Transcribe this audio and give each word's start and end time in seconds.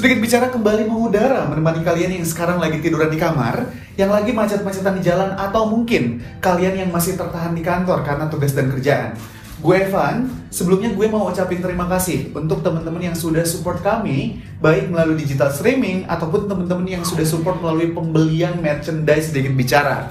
Sedikit 0.00 0.24
bicara 0.24 0.48
kembali 0.48 0.88
mengudara 0.88 1.44
menemani 1.44 1.84
kalian 1.84 2.16
yang 2.16 2.24
sekarang 2.24 2.56
lagi 2.56 2.80
tiduran 2.80 3.12
di 3.12 3.20
kamar, 3.20 3.68
yang 4.00 4.08
lagi 4.08 4.32
macet-macetan 4.32 4.96
di 4.96 5.04
jalan 5.04 5.36
atau 5.36 5.68
mungkin 5.68 6.24
kalian 6.40 6.80
yang 6.80 6.88
masih 6.88 7.20
tertahan 7.20 7.52
di 7.52 7.60
kantor 7.60 8.00
karena 8.00 8.24
tugas 8.32 8.56
dan 8.56 8.72
kerjaan. 8.72 9.12
Gue 9.60 9.76
Evan, 9.84 10.24
sebelumnya 10.48 10.88
gue 10.96 11.04
mau 11.04 11.28
ucapin 11.28 11.60
terima 11.60 11.84
kasih 11.84 12.32
untuk 12.32 12.64
teman-teman 12.64 13.12
yang 13.12 13.12
sudah 13.12 13.44
support 13.44 13.84
kami, 13.84 14.40
baik 14.64 14.88
melalui 14.88 15.20
digital 15.20 15.52
streaming 15.52 16.08
ataupun 16.08 16.48
teman-teman 16.48 16.88
yang 16.88 17.04
sudah 17.04 17.28
support 17.28 17.60
melalui 17.60 17.92
pembelian 17.92 18.56
merchandise 18.56 19.28
sedikit 19.28 19.52
bicara. 19.52 20.08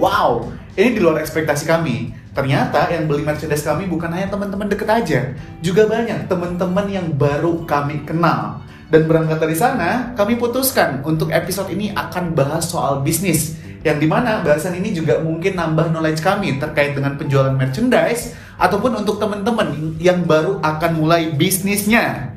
Wow, 0.00 0.48
ini 0.80 0.96
di 0.96 1.00
luar 1.04 1.20
ekspektasi 1.20 1.68
kami. 1.68 2.08
Ternyata 2.32 2.88
yang 2.88 3.04
beli 3.04 3.20
merchandise 3.20 3.68
kami 3.68 3.84
bukan 3.84 4.16
hanya 4.16 4.32
teman-teman 4.32 4.72
deket 4.72 4.88
aja, 4.88 5.36
juga 5.60 5.84
banyak 5.84 6.24
teman-teman 6.24 6.88
yang 6.88 7.12
baru 7.12 7.68
kami 7.68 8.00
kenal. 8.08 8.64
Dan 8.86 9.10
berangkat 9.10 9.42
dari 9.42 9.58
sana, 9.58 10.14
kami 10.14 10.38
putuskan 10.38 11.02
untuk 11.02 11.34
episode 11.34 11.66
ini 11.74 11.90
akan 11.90 12.38
bahas 12.38 12.70
soal 12.70 13.02
bisnis. 13.02 13.58
Yang 13.82 14.06
di 14.06 14.08
mana 14.10 14.42
bahasan 14.42 14.78
ini 14.78 14.94
juga 14.94 15.18
mungkin 15.22 15.58
nambah 15.58 15.90
knowledge 15.90 16.22
kami 16.22 16.58
terkait 16.58 16.94
dengan 16.94 17.18
penjualan 17.18 17.54
merchandise 17.54 18.34
ataupun 18.58 19.02
untuk 19.02 19.18
teman-teman 19.18 19.98
yang 19.98 20.22
baru 20.22 20.62
akan 20.62 21.02
mulai 21.02 21.34
bisnisnya. 21.34 22.34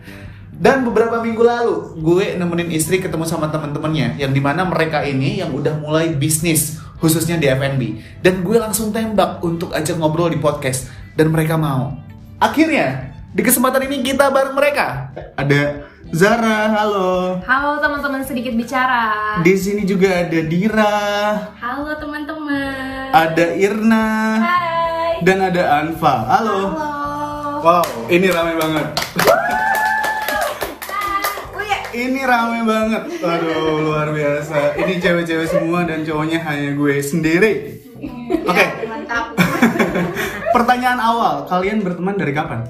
Dan 0.59 0.83
beberapa 0.83 1.23
minggu 1.23 1.39
lalu, 1.39 1.75
gue 2.03 2.25
nemenin 2.35 2.69
istri 2.75 2.99
ketemu 2.99 3.23
sama 3.23 3.47
teman-temannya 3.47 4.19
yang 4.19 4.35
di 4.35 4.41
mana 4.43 4.67
mereka 4.67 5.05
ini 5.07 5.39
yang 5.39 5.55
udah 5.55 5.79
mulai 5.79 6.11
bisnis 6.11 6.81
khususnya 6.99 7.39
di 7.39 7.47
F&B. 7.47 7.81
Dan 8.19 8.43
gue 8.43 8.59
langsung 8.59 8.91
tembak 8.91 9.39
untuk 9.39 9.71
ajak 9.71 9.95
ngobrol 9.95 10.27
di 10.27 10.37
podcast 10.41 10.91
dan 11.15 11.31
mereka 11.31 11.55
mau. 11.55 11.95
Akhirnya, 12.43 13.15
di 13.29 13.41
kesempatan 13.41 13.85
ini 13.85 14.01
kita 14.03 14.33
bareng 14.33 14.57
mereka. 14.57 15.13
Ada 15.37 15.85
Zara, 16.09 16.73
halo. 16.73 17.37
Halo 17.45 17.77
teman-teman 17.77 18.25
sedikit 18.25 18.57
bicara. 18.57 19.37
Di 19.45 19.53
sini 19.53 19.85
juga 19.85 20.25
ada 20.25 20.39
Dira, 20.41 20.97
Halo 21.53 21.93
teman-teman. 21.93 23.13
ada 23.13 23.45
Irna, 23.53 24.09
Hai. 24.41 25.21
dan 25.21 25.37
ada 25.45 25.63
Anfa. 25.79 26.15
Halo. 26.25 26.73
Halo. 26.73 26.89
Wow, 27.59 27.85
ini 28.09 28.25
ramai 28.31 28.55
banget. 28.57 28.85
Oh 31.51 31.61
ya. 31.61 31.79
Ini 31.91 32.21
rame 32.23 32.59
banget. 32.65 33.03
Aduh, 33.19 33.83
luar 33.83 34.09
biasa. 34.09 34.79
Ini 34.79 34.97
cewek-cewek 34.97 35.45
semua 35.45 35.85
dan 35.85 36.01
cowoknya 36.01 36.41
hanya 36.41 36.73
gue 36.73 36.95
sendiri. 37.03 37.53
Oke. 38.47 38.65
Mantap. 38.87 39.35
Pertanyaan 40.55 40.97
awal, 40.97 41.45
kalian 41.45 41.83
berteman 41.83 42.17
dari 42.17 42.33
kapan? 42.33 42.63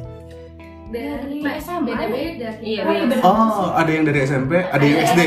Dari 0.89 1.45
SMP 1.61 1.93
beda-beda. 1.93 2.49
Iya, 2.57 2.81
Oh, 2.81 2.93
iya, 2.97 3.03
beda. 3.05 3.21
Oh, 3.21 3.65
ada 3.77 3.89
yang 3.93 4.03
dari 4.09 4.19
SMP, 4.25 4.57
ada 4.57 4.81
yang 4.81 4.97
SD. 5.05 5.21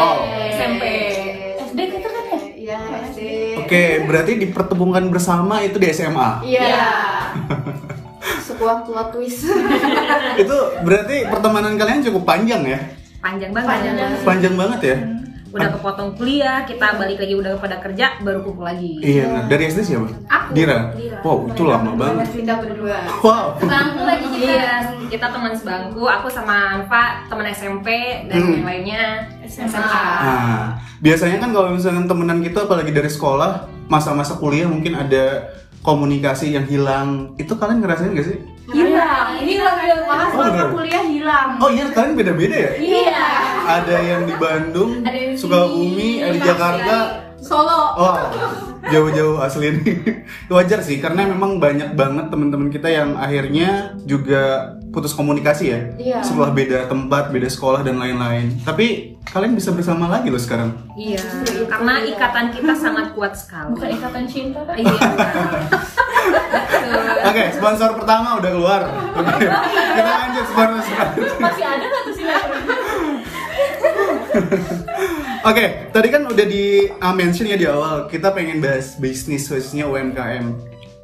Oh. 0.00 0.18
SMP. 0.48 0.82
SD 1.68 1.78
kita 1.92 2.08
kan 2.08 2.24
ya? 2.32 2.40
Iya, 2.56 2.78
SD. 3.12 3.20
Oke, 3.60 3.82
berarti 4.08 4.32
dipertemukan 4.40 5.04
bersama 5.12 5.60
itu 5.60 5.76
di 5.76 5.92
SMA. 5.92 6.40
Iya. 6.48 6.80
Sebuah 8.48 8.88
plot 8.88 9.08
twist. 9.12 9.52
Itu 10.40 10.56
berarti 10.80 11.28
pertemanan 11.28 11.76
kalian 11.76 12.00
cukup 12.00 12.24
panjang 12.24 12.64
ya? 12.64 12.80
Panjang 13.20 13.52
banget. 13.52 13.68
Panjang 13.68 13.94
banget. 14.00 14.18
Panjang 14.24 14.54
banget 14.56 14.80
ya? 14.80 14.96
Udah 15.52 15.68
kepotong 15.68 16.16
kuliah, 16.16 16.64
kita 16.64 16.96
balik 16.96 17.20
lagi 17.20 17.34
udah 17.36 17.60
pada 17.60 17.76
kerja, 17.76 18.16
baru 18.24 18.40
kumpul 18.40 18.64
lagi. 18.64 19.04
Iya, 19.04 19.24
nah. 19.28 19.44
dari 19.52 19.68
SD 19.68 19.84
siapa? 19.84 20.08
Aku. 20.24 20.48
Dira. 20.56 20.96
Dira. 20.96 21.20
Wow, 21.20 21.52
itu 21.52 21.62
lama 21.68 21.92
banget. 21.92 22.26
Kita 22.32 22.56
berdua. 22.56 22.98
Wow. 23.20 23.60
Bangku 23.60 24.02
lagi 24.08 24.26
kita. 24.32 24.48
Iya, 24.48 24.72
kita 25.12 25.26
teman 25.28 25.52
sebangku, 25.52 26.08
aku 26.08 26.32
sama 26.32 26.80
Anfa 26.80 27.28
teman 27.28 27.46
SMP 27.52 27.88
dan 28.32 28.36
Hmm. 28.40 28.52
yang 28.56 28.64
lainnya 28.64 29.02
SMA. 29.44 29.76
Nah, 29.76 30.80
biasanya 31.04 31.36
kan 31.36 31.52
kalau 31.52 31.68
misalnya 31.76 32.08
temenan 32.08 32.40
kita 32.40 32.64
apalagi 32.64 32.92
dari 32.96 33.12
sekolah, 33.12 33.68
masa-masa 33.92 34.40
kuliah 34.40 34.64
mungkin 34.64 34.96
ada 34.96 35.52
komunikasi 35.82 36.54
yang 36.54 36.66
hilang. 36.66 37.34
Itu 37.36 37.58
kalian 37.58 37.82
ngerasain 37.82 38.14
gak 38.14 38.26
sih? 38.26 38.38
Hilang. 38.70 39.42
Hilang. 39.42 39.76
Oh, 40.32 40.48
bener. 40.48 40.64
selama 40.64 40.64
kuliah 40.78 41.04
hilang. 41.04 41.48
Oh 41.58 41.68
iya, 41.68 41.84
kalian 41.90 42.14
beda-beda 42.14 42.56
ya? 42.56 42.70
Iya. 42.78 43.26
Ada 43.62 43.96
yang 44.00 44.22
di 44.26 44.34
Bandung, 44.38 44.90
Ada 45.02 45.18
yang 45.18 45.30
di 45.34 45.38
Sukabumi, 45.38 46.10
ada 46.22 46.32
di 46.34 46.40
Jakarta. 46.40 46.96
Solo. 47.42 47.82
Oh, 47.98 48.16
jauh-jauh 48.86 49.42
asli 49.42 49.74
nih. 49.74 49.98
Wajar 50.54 50.78
sih, 50.78 51.02
karena 51.02 51.26
memang 51.26 51.58
banyak 51.58 51.98
banget 51.98 52.30
teman-teman 52.30 52.70
kita 52.70 52.86
yang 52.86 53.18
akhirnya 53.18 53.98
juga 54.06 54.78
putus 54.92 55.16
komunikasi 55.16 55.64
ya. 55.72 55.80
Iya. 55.96 56.18
Setelah 56.20 56.52
beda 56.52 56.84
tempat, 56.86 57.32
beda 57.32 57.48
sekolah 57.48 57.80
dan 57.80 57.96
lain-lain. 57.96 58.60
Tapi 58.62 59.16
kalian 59.24 59.56
bisa 59.56 59.72
bersama 59.72 60.06
lagi 60.06 60.28
loh 60.28 60.38
sekarang. 60.38 60.76
Iya, 60.94 61.24
karena 61.66 62.04
ikatan 62.04 62.52
kita 62.52 62.76
sangat 62.76 63.16
kuat 63.16 63.32
sekali. 63.32 63.72
Bukan 63.72 63.90
ikatan 63.96 64.24
cinta 64.28 64.60
kan? 64.68 64.76
Iya. 64.76 64.92
Oke, 67.32 67.44
sponsor 67.56 67.96
pertama 67.96 68.36
udah 68.36 68.50
keluar. 68.52 68.80
Oke, 69.16 69.48
kita 69.96 70.10
lanjut 70.12 70.44
sponsor. 70.52 71.06
Masih 71.40 71.64
ada 71.64 71.84
nggak 71.88 72.02
tuh 72.04 72.14
sinetron? 72.14 72.62
Oke, 75.48 75.64
tadi 75.90 76.08
kan 76.12 76.22
udah 76.28 76.46
di 76.46 76.86
uh, 76.86 77.14
mention 77.16 77.48
ya 77.48 77.56
di 77.56 77.66
awal 77.66 78.06
kita 78.06 78.30
pengen 78.30 78.60
bahas 78.60 79.00
bisnis 79.00 79.48
khususnya 79.48 79.88
UMKM. 79.88 80.52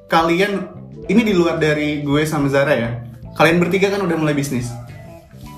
Kalian 0.08 0.68
ini 1.08 1.24
di 1.24 1.32
luar 1.32 1.56
dari 1.56 2.04
gue 2.04 2.22
sama 2.28 2.52
Zara 2.52 2.74
ya. 2.76 3.07
Kalian 3.38 3.62
bertiga 3.62 3.94
kan 3.94 4.02
udah 4.02 4.18
mulai 4.18 4.34
bisnis, 4.34 4.74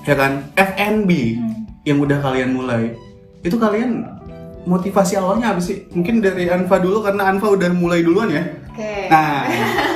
ya 0.05 0.13
kan? 0.13 0.45
F&B 0.53 1.09
yang 1.81 1.97
udah 1.97 2.21
kalian 2.21 2.53
mulai. 2.53 2.93
Itu 3.41 3.57
kalian 3.57 4.05
motivasi 4.69 5.17
awalnya 5.17 5.57
apa 5.57 5.61
sih? 5.65 5.89
Mungkin 5.89 6.21
dari 6.21 6.45
Anfa 6.45 6.77
dulu 6.77 7.01
karena 7.01 7.33
Anfa 7.33 7.49
udah 7.49 7.73
mulai 7.73 8.05
duluan 8.05 8.29
ya. 8.29 8.45
Oke. 8.69 9.09
Nah, 9.09 9.49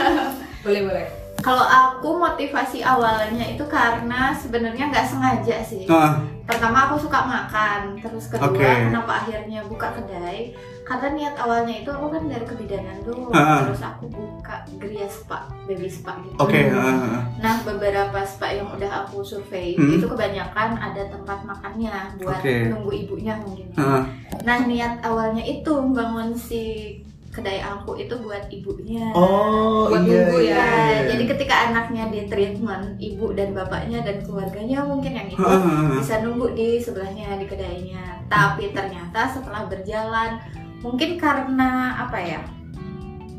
boleh 0.66 0.82
boleh. 0.82 1.06
Kalau 1.46 1.62
aku 1.62 2.18
motivasi 2.18 2.82
awalnya 2.82 3.46
itu 3.54 3.62
karena 3.70 4.34
sebenarnya 4.34 4.90
nggak 4.90 5.06
sengaja 5.06 5.62
sih. 5.62 5.86
nah, 5.86 6.26
Pertama 6.50 6.90
aku 6.90 7.06
suka 7.06 7.22
makan, 7.22 8.02
terus 8.02 8.34
kedua 8.34 8.50
Oke. 8.50 8.66
kenapa 8.66 9.22
akhirnya 9.22 9.62
buka 9.70 9.94
kedai? 9.94 10.58
Karena 10.86 11.08
niat 11.12 11.34
awalnya 11.36 11.82
itu 11.82 11.90
aku 11.90 12.14
kan 12.14 12.30
dari 12.30 12.46
kebidanan 12.46 13.02
dulu, 13.02 13.34
Ah. 13.34 13.66
terus 13.66 13.82
aku 13.82 14.06
buka 14.06 14.62
geria 14.78 15.10
spa, 15.10 15.50
baby 15.66 15.90
spa 15.90 16.14
gitu. 16.22 16.38
oke. 16.38 16.60
uh, 16.70 17.26
Nah 17.42 17.56
beberapa 17.66 18.22
spa 18.22 18.54
yang 18.54 18.70
udah 18.70 19.04
aku 19.04 19.26
survei 19.26 19.74
Hmm. 19.74 19.98
itu 19.98 20.06
kebanyakan 20.06 20.78
ada 20.78 21.10
tempat 21.10 21.42
makannya 21.42 21.90
buat 22.22 22.38
Oke. 22.38 22.70
nunggu 22.70 22.92
ibunya 22.96 23.34
mungkin. 23.36 23.66
uh, 23.76 24.06
Nah 24.42 24.58
niat 24.64 25.02
awalnya 25.02 25.42
itu 25.42 25.74
bangun 25.90 26.32
si 26.32 26.94
kedai 27.28 27.60
aku 27.60 27.98
itu 27.98 28.16
buat 28.16 28.48
ibunya. 28.48 29.12
Oh 29.12 29.90
Buat 29.90 30.06
iya, 30.06 30.14
nunggu 30.22 30.40
iya, 30.40 30.56
ya. 30.56 30.66
iya. 30.88 31.00
Jadi 31.12 31.24
ketika 31.28 31.56
anaknya 31.68 32.04
di 32.08 32.22
treatment, 32.26 32.96
ibu 32.96 33.34
dan 33.34 33.52
bapaknya 33.52 34.00
dan 34.00 34.22
keluarganya 34.22 34.86
mungkin 34.86 35.12
yang 35.12 35.28
Heeh. 35.28 36.00
bisa 36.00 36.22
nunggu 36.22 36.54
di 36.54 36.80
sebelahnya 36.80 37.36
di 37.36 37.44
kedainya. 37.44 38.22
Tapi 38.26 38.72
ternyata 38.72 39.28
setelah 39.28 39.68
berjalan, 39.68 40.40
mungkin 40.86 41.18
karena 41.18 41.70
apa 42.06 42.20
ya? 42.22 42.42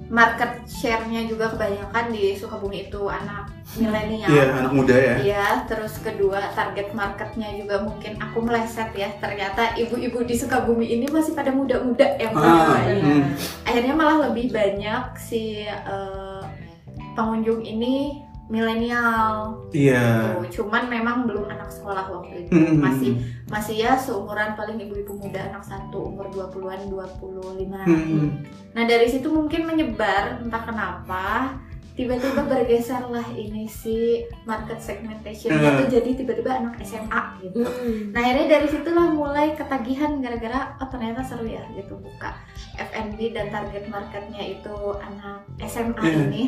Market 0.06 0.62
share-nya 0.70 1.26
juga 1.26 1.50
kebanyakan 1.50 2.14
di 2.14 2.38
Sukabumi 2.38 2.86
itu 2.86 3.10
anak 3.10 3.50
milenial. 3.74 4.30
Iya, 4.30 4.44
anak 4.54 4.70
muda 4.70 4.94
ya. 4.94 5.14
Iya, 5.18 5.46
terus 5.66 5.98
kedua 5.98 6.54
target 6.54 6.94
marketnya 6.94 7.50
juga 7.58 7.82
mungkin 7.82 8.14
aku 8.22 8.38
meleset 8.38 8.94
ya. 8.94 9.10
Ternyata 9.18 9.74
ibu-ibu 9.74 10.22
di 10.22 10.38
Sukabumi 10.38 10.86
ini 10.86 11.10
masih 11.10 11.34
pada 11.34 11.50
muda-muda 11.50 12.06
yang 12.22 12.38
Ah, 12.38 12.78
punya. 12.86 13.02
hmm. 13.02 13.22
Akhirnya 13.66 13.94
malah 13.98 14.30
lebih 14.30 14.54
banyak 14.54 15.18
si 15.18 15.66
eh, 15.66 16.42
pengunjung 17.18 17.66
ini 17.66 18.22
milenial. 18.46 19.58
Iya. 19.74 20.38
Tuh, 20.38 20.46
Cuman 20.62 20.86
memang 20.86 21.26
belum 21.26 21.50
anak 21.50 21.70
sekolah 21.70 22.06
waktu 22.06 22.46
itu. 22.46 22.54
Hmm. 22.54 22.78
Masih 22.78 23.10
masih 23.46 23.74
ya 23.82 23.98
seumuran 23.98 24.54
paling 24.54 24.78
ibu-ibu 24.78 25.18
muda 25.18 25.50
anak 25.50 25.66
satu 25.66 26.14
umur 26.14 26.30
20-an 26.30 26.86
25. 26.86 27.86
Hmm. 27.86 28.42
Nah, 28.74 28.82
dari 28.86 29.06
situ 29.10 29.26
mungkin 29.30 29.66
menyebar 29.66 30.42
entah 30.42 30.62
kenapa 30.62 31.58
tiba-tiba 31.96 32.44
bergeserlah 32.44 33.24
ini 33.32 33.64
si 33.64 33.96
market 34.44 34.76
segmentationnya 34.76 35.56
Hmm. 35.66 35.78
tuh 35.80 35.88
jadi 35.90 36.10
tiba-tiba 36.12 36.50
anak 36.54 36.76
SMA 36.78 37.22
gitu. 37.40 37.64
Nah 38.12 38.20
akhirnya 38.20 38.46
dari 38.50 38.68
situlah 38.68 39.08
mulai 39.08 39.52
ketagihan 39.52 40.20
gara-gara 40.20 40.76
oh 40.76 40.86
ternyata 40.86 41.24
seru 41.24 41.44
ya 41.44 41.64
gitu 41.72 41.96
buka 41.96 42.36
F&B 42.76 43.32
dan 43.32 43.48
target 43.48 43.88
marketnya 43.88 44.42
itu 44.42 44.76
anak 44.94 45.40
SMA 45.58 45.96
Iya. 45.98 46.20
ini. 46.26 46.42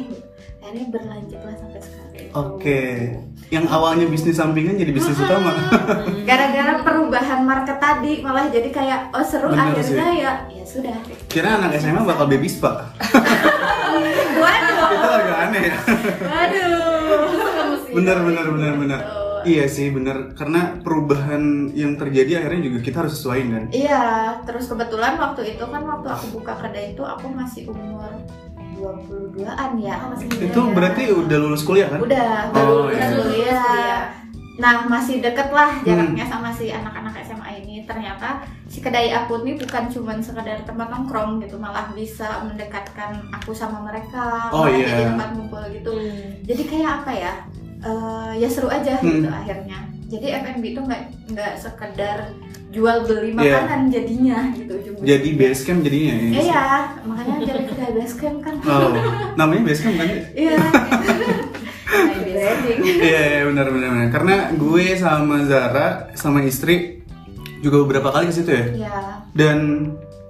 Akhirnya 0.59 0.87
berlanjutlah 0.91 1.55
sampai 1.57 1.81
sekarang. 1.81 2.29
Oke. 2.31 2.81
Yang 3.49 3.65
awalnya 3.69 4.05
bisnis 4.07 4.37
sampingan 4.37 4.77
jadi 4.77 4.93
bisnis 4.93 5.17
utama. 5.17 5.57
Gara-gara 6.29 6.85
perubahan 6.85 7.41
market 7.43 7.79
tadi 7.79 8.21
malah 8.21 8.47
jadi 8.47 8.69
kayak 8.69 9.01
oh 9.11 9.25
seru 9.25 9.49
Bener 9.49 9.73
akhirnya 9.73 10.09
ya 10.13 10.33
ya 10.47 10.63
sudah. 10.63 10.93
Kira 11.25 11.57
anak 11.57 11.73
SMA 11.75 12.05
bakal 12.05 12.29
baby 12.29 12.45
spa. 12.47 12.85
Waduh, 14.39 14.78
Itu 14.91 15.09
agak 15.11 15.39
aneh 15.45 15.63
ya. 15.65 15.77
waduh. 16.23 17.29
Bener 17.91 18.17
bener 18.21 18.47
bener 18.49 18.73
bener. 18.77 19.01
Tuh. 19.01 19.27
Iya 19.41 19.65
sih 19.65 19.89
bener 19.89 20.35
karena 20.35 20.77
perubahan 20.79 21.43
yang 21.73 21.95
terjadi 21.95 22.43
akhirnya 22.43 22.63
juga 22.67 22.79
kita 22.81 22.97
harus 23.01 23.15
sesuaiin 23.15 23.49
kan. 23.49 23.65
Iya, 23.71 24.03
terus 24.43 24.67
kebetulan 24.67 25.15
waktu 25.17 25.55
itu 25.55 25.65
kan 25.65 25.83
waktu 25.85 26.09
aku 26.09 26.27
buka 26.35 26.59
kedai 26.59 26.93
itu 26.93 27.03
aku 27.03 27.31
masih 27.31 27.67
umur 27.67 28.11
22-an 28.77 29.71
ya. 29.79 29.95
Oh, 30.01 30.09
masih 30.13 30.27
muda 30.27 30.43
Itu 30.45 30.61
ya. 30.61 30.73
berarti 30.73 31.03
udah 31.09 31.37
lulus 31.39 31.63
kuliah 31.63 31.89
kan? 31.89 32.01
Udah, 32.01 32.31
Oh, 32.49 32.53
baru 32.53 32.73
iya. 32.91 32.99
lulus 32.99 32.99
Lulus 32.99 33.25
kuliah. 33.25 33.63
kuliah. 33.63 34.01
Nah, 34.59 34.75
masih 34.85 35.23
deket 35.23 35.49
lah 35.49 35.71
jaraknya 35.81 36.25
Hmm. 36.27 36.33
sama 36.35 36.51
si 36.51 36.67
anak-anak 36.69 37.15
SMA 37.23 37.49
ini. 37.57 37.87
Ternyata 37.87 38.43
si 38.79 38.87
kedai 38.87 39.11
aku 39.11 39.43
ini 39.43 39.59
bukan 39.59 39.91
cuma 39.91 40.15
sekedar 40.23 40.63
tempat 40.63 40.87
nongkrong 40.87 41.43
gitu, 41.43 41.59
malah 41.59 41.91
bisa 41.99 42.47
mendekatkan 42.47 43.27
aku 43.35 43.51
sama 43.51 43.83
mereka. 43.83 44.55
Oh, 44.55 44.71
malah 44.71 44.79
iya. 44.79 44.87
jadi 44.87 45.03
tempat 45.11 45.29
ngumpul 45.35 45.63
gitu. 45.75 45.91
Hmm. 45.99 46.31
Jadi 46.47 46.63
kayak 46.71 46.91
apa 47.03 47.11
ya? 47.11 47.35
eh, 47.79 48.33
ya 48.39 48.47
seru 48.51 48.71
aja 48.71 48.99
Hmm. 49.03 49.19
gitu 49.19 49.31
akhirnya. 49.31 49.79
Jadi 50.11 50.27
F&B 50.31 50.65
itu 50.75 50.81
nggak 50.83 51.03
nggak 51.31 51.53
sekedar 51.59 52.31
jual 52.71 53.07
beli 53.07 53.35
Iya. 53.35 53.39
makanan 53.39 53.81
jadinya 53.91 54.39
gitu 54.55 54.73
ujung-ujungnya. 54.79 55.11
Jadi 55.11 55.29
base 55.35 55.63
camp 55.67 55.81
jadinya 55.83 56.15
ya. 56.15 56.27
Iya, 56.43 56.65
makanya 57.03 57.35
jadi 57.51 57.63
kedai 57.67 57.91
basecamp 57.99 58.39
kan. 58.47 58.55
Oh, 58.63 58.95
namanya 59.35 59.63
base 59.67 59.83
camp 59.83 59.97
kan? 59.99 60.07
Iya. 60.43 60.55
Iya, 61.89 62.53
iya 63.01 63.43
benar 63.49 63.73
benar 63.73 63.89
benar. 63.91 64.09
Karena 64.13 64.35
gue 64.55 64.85
sama 65.01 65.43
Zara 65.49 66.13
sama 66.15 66.45
istri 66.45 66.98
juga 67.61 67.83
beberapa 67.83 68.09
kali 68.11 68.29
ke 68.29 68.35
situ 68.35 68.51
ya. 68.51 68.65
Iya. 68.87 68.97
Dan 69.35 69.59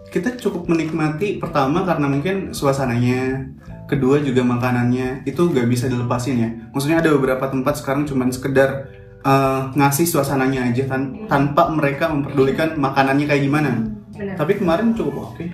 kita 0.09 0.41
cukup 0.41 0.67
menikmati 0.67 1.37
pertama 1.37 1.85
karena 1.85 2.09
mungkin 2.09 2.57
suasananya, 2.57 3.45
kedua 3.85 4.21
juga 4.21 4.41
makanannya 4.41 5.25
itu 5.25 5.53
gak 5.53 5.69
bisa 5.69 5.89
dilepasin 5.89 6.37
ya. 6.41 6.51
Maksudnya 6.73 7.05
ada 7.05 7.13
beberapa 7.13 7.45
tempat 7.49 7.77
sekarang 7.77 8.09
cuman 8.09 8.33
sekedar 8.33 8.89
eh, 9.21 9.61
ngasih 9.75 10.09
suasananya 10.09 10.73
aja 10.73 10.89
tan- 10.89 11.29
tanpa 11.29 11.69
mereka 11.69 12.09
memperdulikan 12.09 12.77
makanannya 12.81 13.29
kayak 13.29 13.43
gimana. 13.45 13.71
Benar. 14.17 14.35
Tapi 14.41 14.53
kemarin 14.57 14.97
cukup 14.97 15.33
oke. 15.33 15.45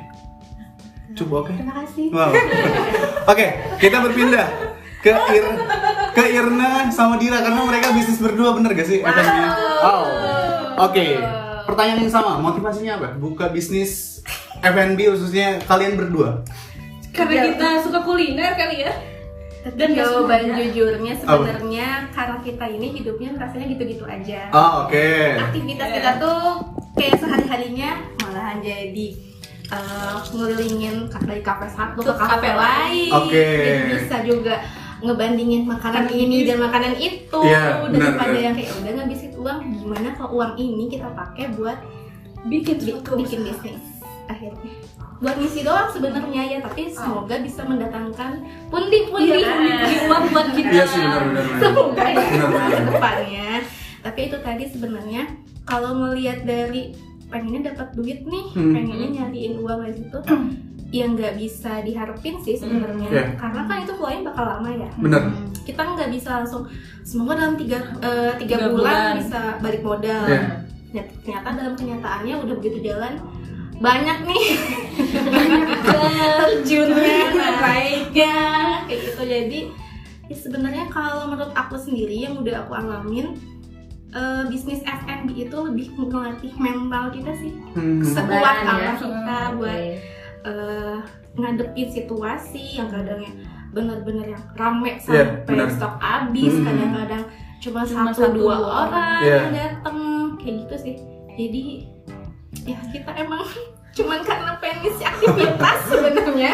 Cukup 1.14 1.46
oke. 1.46 1.52
Terima 1.54 1.74
kasih. 1.82 2.06
Wow. 2.10 2.32
Oke, 3.24 3.46
kita 3.78 3.96
berpindah 4.02 4.46
ke 4.98 5.12
Ir 5.12 5.44
ke 6.14 6.24
Irna 6.30 6.88
sama 6.88 7.18
Dira 7.18 7.42
karena 7.42 7.60
mereka 7.60 7.90
bisnis 7.90 8.22
berdua 8.22 8.54
bener 8.54 8.72
gak 8.72 8.86
sih? 8.86 9.02
F&B? 9.02 9.38
Wow. 9.82 10.02
Oke. 10.90 11.06
Pertanyaan 11.64 12.04
yang 12.04 12.12
sama, 12.12 12.36
motivasinya 12.38 12.92
apa? 13.00 13.08
Buka 13.16 13.48
bisnis 13.48 14.20
F&B 14.60 14.98
khususnya 15.08 15.60
kalian 15.64 15.96
berdua. 15.96 16.44
Karena 17.14 17.52
kita 17.52 17.68
suka 17.84 18.00
kuliner 18.02 18.52
kali 18.54 18.84
ya. 18.84 18.92
Dan 19.64 19.96
jawaban 19.96 20.52
jujurnya 20.60 21.16
sebenarnya 21.16 22.12
karena 22.12 22.36
kita 22.44 22.64
ini 22.68 23.00
hidupnya 23.00 23.32
rasanya 23.40 23.66
gitu-gitu 23.72 24.04
aja. 24.04 24.52
Oh, 24.52 24.84
oke. 24.84 25.08
Aktivitas 25.40 25.88
Iya. 25.88 25.96
kita 25.96 26.10
tuh 26.20 26.40
kayak 26.92 27.14
sehari-harinya 27.16 27.90
malahan 28.20 28.60
jadi 28.60 29.08
eh, 29.64 30.16
ngelilingin 30.36 31.08
dari 31.08 31.40
kafe 31.40 31.72
satu 31.72 31.96
ke 32.04 32.12
kafe 32.12 32.28
kafe 32.28 32.50
lain. 32.52 33.10
Oke. 33.16 33.48
Jadi 33.64 33.80
bisa 33.96 34.16
juga 34.20 34.54
ngebandingin 35.00 35.64
makanan 35.64 36.12
ini 36.12 36.44
dan 36.44 36.60
makanan 36.60 36.96
itu 36.96 37.38
Iya, 37.44 37.84
benar, 37.88 38.16
daripada 38.16 38.36
yang 38.36 38.54
kayak 38.56 38.72
udah 38.72 38.92
ngabisin 39.00 39.32
gimana 39.84 40.08
kalau 40.10 40.30
uang 40.34 40.52
ini 40.56 40.88
kita 40.88 41.12
pakai 41.12 41.52
buat 41.52 41.76
Bikin 42.44 42.76
bi- 42.78 43.00
bikin 43.14 43.40
bisnis 43.42 43.84
akhirnya 44.24 44.72
buat 45.16 45.32
ngisi 45.34 45.60
doang 45.60 45.88
sebenarnya 45.88 46.42
ya 46.46 46.58
tapi 46.58 46.88
semoga 46.88 47.36
bisa 47.38 47.60
mendatangkan 47.62 48.40
pundi-pundi 48.68 49.32
Iya, 49.34 49.44
kan? 49.46 49.60
uang 50.06 50.24
buat 50.30 50.48
kita 50.50 50.72
Iya 50.74 50.84
sih 50.86 51.00
benar 51.00 51.22
benar. 51.22 51.44
benar. 51.44 51.58
semoga 51.58 52.04
ya 52.04 52.24
depannya 52.82 53.50
tapi 54.02 54.20
itu 54.22 54.36
tadi 54.38 54.64
sebenarnya 54.66 55.22
kalau 55.62 55.92
melihat 55.94 56.40
dari 56.42 56.92
pengennya 57.26 57.70
dapat 57.70 57.88
duit 57.94 58.20
nih 58.22 58.44
Hmm. 58.50 58.72
pengennya 58.74 59.08
nyariin 59.14 59.54
uang 59.58 59.78
dari 59.80 59.94
situ 59.94 60.18
yang 60.94 61.12
nggak 61.12 61.34
bisa 61.34 61.82
diharapin 61.82 62.38
sih 62.38 62.54
sebenarnya 62.54 63.08
Iya. 63.08 63.24
karena 63.34 63.60
kan 63.64 63.82
itu 63.82 63.92
flownya 63.92 64.22
bakal 64.24 64.44
lama 64.48 64.70
ya 64.70 64.90
Benar. 64.94 65.22
kita 65.62 65.82
nggak 65.82 66.08
bisa 66.08 66.28
langsung 66.36 66.62
semoga 67.02 67.34
dalam 67.36 67.56
tiga 67.56 67.82
eh, 67.98 68.32
tiga, 68.38 68.56
Tiga 68.56 68.68
bulan, 68.68 68.78
bulan. 68.94 69.12
bisa 69.18 69.40
balik 69.58 69.82
modal 69.82 70.22
Iya. 70.24 70.42
Ternyata- 70.88 71.14
ternyata 71.20 71.48
dalam 71.52 71.74
kenyataannya 71.74 72.34
udah 72.38 72.54
begitu 72.54 72.78
jalan 72.80 73.12
banyak 73.74 74.18
nih 74.22 74.44
banyak 75.26 75.68
terjunnya 75.82 77.18
naiknya 77.34 78.34
kayak 78.86 79.00
gitu 79.02 79.22
jadi 79.24 79.60
ya 80.24 80.36
sebenarnya 80.38 80.84
kalau 80.88 81.26
menurut 81.26 81.50
aku 81.52 81.74
sendiri 81.74 82.14
yang 82.20 82.38
udah 82.38 82.62
aku 82.62 82.72
alamin 82.72 83.34
eh, 84.10 84.42
bisnis 84.46 84.78
F&B 84.80 85.26
itu 85.40 85.56
lebih 85.58 85.90
melatih 85.98 86.54
mental 86.54 87.10
kita 87.10 87.34
sih 87.34 87.50
Hmm. 87.74 87.98
sekuat 88.00 88.62
apa 88.62 88.78
ya. 88.78 88.92
kita 88.94 89.10
Oke. 89.50 89.54
buat 89.58 89.82
eh, 90.44 90.98
ngadepin 91.34 91.88
situasi 91.88 92.76
yang 92.76 92.88
kadangnya 92.88 93.32
bener-bener 93.70 94.30
yang 94.30 94.44
rame 94.54 94.94
Iya, 94.94 95.02
sampai 95.02 95.44
benar. 95.48 95.68
stok 95.68 95.94
habis 95.98 96.52
Hmm. 96.52 96.64
kadang-kadang 96.64 97.24
cuma, 97.58 97.80
Cuma 97.82 98.06
satu 98.06 98.22
satu, 98.22 98.36
dua 98.36 98.56
orang 98.86 99.20
Iya. 99.20 99.36
yang 99.40 99.52
datang 99.52 99.98
kayak 100.36 100.54
gitu 100.62 100.74
sih 100.78 100.96
jadi 101.34 101.64
ya 102.62 102.78
kita 102.88 103.10
emang 103.16 103.42
cuman 103.96 104.20
karena 104.20 104.52
pengen 104.58 104.78
ngisi 104.82 105.02
aktivitas 105.02 105.78
sebenarnya 105.90 106.52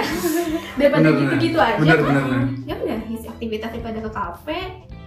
daripada 0.77 1.09
gitu-gitu 1.11 1.59
aja 1.59 1.77
Benar, 1.79 1.99
benar, 1.99 2.23
benar. 2.23 2.43
ya 2.63 2.75
udah 2.77 2.99
ngisi 3.05 3.27
aktivitas 3.27 3.69
daripada 3.71 3.99
ke 3.99 4.11
kafe 4.11 4.61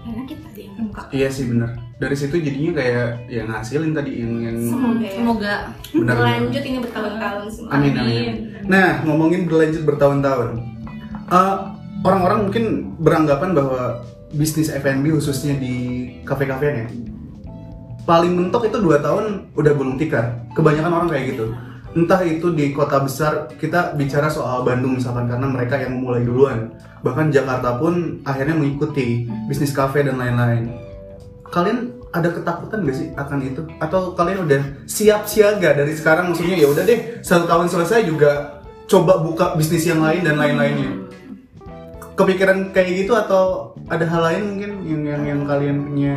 karena 0.03 0.23
kita 0.27 0.45
aja 0.45 0.61
yang 0.61 0.75
buka 0.83 1.01
Iya 1.09 1.27
sih 1.31 1.45
benar. 1.47 1.69
Dari 1.95 2.15
situ 2.15 2.35
jadinya 2.38 2.71
kayak 2.75 3.07
ya 3.25 3.41
ngasilin 3.44 3.91
tadi 3.91 4.11
yang 4.19 4.33
yang 4.44 4.57
semoga 4.67 5.00
ya 5.01 5.15
Semoga 5.15 5.53
benar. 5.95 6.13
berlanjut 6.19 6.63
ini 6.63 6.77
bertahun-tahun 6.83 7.45
semua 7.50 7.71
Amin, 7.71 7.94
amin. 7.95 8.33
Nah, 8.67 8.89
ngomongin 9.03 9.41
berlanjut 9.47 9.83
bertahun-tahun. 9.88 10.50
Eh, 11.31 11.55
orang-orang 12.03 12.39
mungkin 12.45 12.63
beranggapan 13.00 13.55
bahwa 13.55 14.03
bisnis 14.33 14.67
F&B 14.67 15.13
khususnya 15.13 15.55
di 15.55 15.75
kafe-kafe 16.25 16.67
ya 16.67 16.88
paling 18.03 18.35
mentok 18.35 18.67
itu 18.67 18.77
dua 18.83 18.99
tahun 18.99 19.47
udah 19.56 19.71
gulung 19.73 19.95
tikar. 19.95 20.44
Kebanyakan 20.51 20.91
orang 20.91 21.09
kayak 21.09 21.25
gitu. 21.35 21.56
Entah 21.94 22.25
itu 22.25 22.50
di 22.50 22.74
kota 22.74 22.98
besar 23.06 23.54
kita 23.54 23.94
bicara 23.94 24.25
soal 24.25 24.66
Bandung 24.66 24.98
misalkan 24.98 25.30
karena 25.30 25.45
mereka 25.45 25.78
yang 25.78 26.01
memulai 26.01 26.25
duluan. 26.25 26.74
Bahkan 27.06 27.30
Jakarta 27.30 27.78
pun 27.78 28.18
akhirnya 28.25 28.57
mengikuti 28.57 29.30
bisnis 29.45 29.69
kafe 29.69 30.01
dan 30.01 30.18
lain-lain. 30.18 30.74
Kalian 31.54 31.94
ada 32.09 32.33
ketakutan 32.33 32.81
gak 32.81 32.97
sih 32.97 33.07
akan 33.14 33.40
itu? 33.45 33.62
Atau 33.78 34.18
kalian 34.18 34.50
udah 34.50 34.62
siap 34.90 35.30
siaga 35.30 35.78
dari 35.78 35.94
sekarang 35.94 36.33
maksudnya 36.33 36.57
ya 36.57 36.68
udah 36.73 36.81
deh 36.81 37.21
satu 37.21 37.45
tahun 37.45 37.69
selesai 37.69 38.09
juga 38.09 38.62
coba 38.90 39.21
buka 39.21 39.45
bisnis 39.54 39.85
yang 39.85 40.02
lain 40.02 40.26
dan 40.26 40.42
lain-lainnya. 40.42 40.97
Kepikiran 42.18 42.73
kayak 42.73 43.06
gitu 43.06 43.14
atau 43.14 43.73
ada 43.85 44.06
hal 44.06 44.21
lain 44.33 44.42
mungkin 44.50 44.71
yang 44.85 45.02
yang, 45.06 45.21
yang 45.30 45.42
kalian 45.45 45.78
punya? 45.85 46.16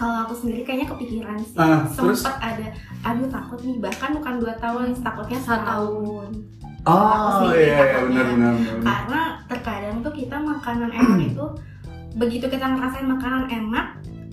Kalau 0.00 0.24
aku 0.24 0.32
sendiri 0.34 0.64
kayaknya 0.64 0.88
kepikiran 0.88 1.36
sih 1.38 1.52
Ah, 1.54 1.84
sempat 1.84 2.40
ada 2.40 2.72
aduh 3.02 3.28
takut 3.28 3.60
nih 3.60 3.76
bahkan 3.78 4.10
bukan 4.10 4.40
dua 4.40 4.56
tahun 4.56 4.96
takutnya 4.96 5.36
setahun 5.38 6.32
Oh 6.80 7.44
sendiri 7.44 7.68
iya, 7.68 7.76
iya 7.76 7.98
benar 8.00 8.24
benar. 8.26 8.54
karena 8.80 9.20
terkadang 9.44 9.96
tuh 10.00 10.12
kita 10.16 10.36
makanan 10.36 10.88
enak 10.90 11.18
itu 11.28 11.44
begitu 12.10 12.48
kita 12.48 12.64
ngerasain 12.66 13.04
makanan 13.04 13.44
enak 13.46 13.86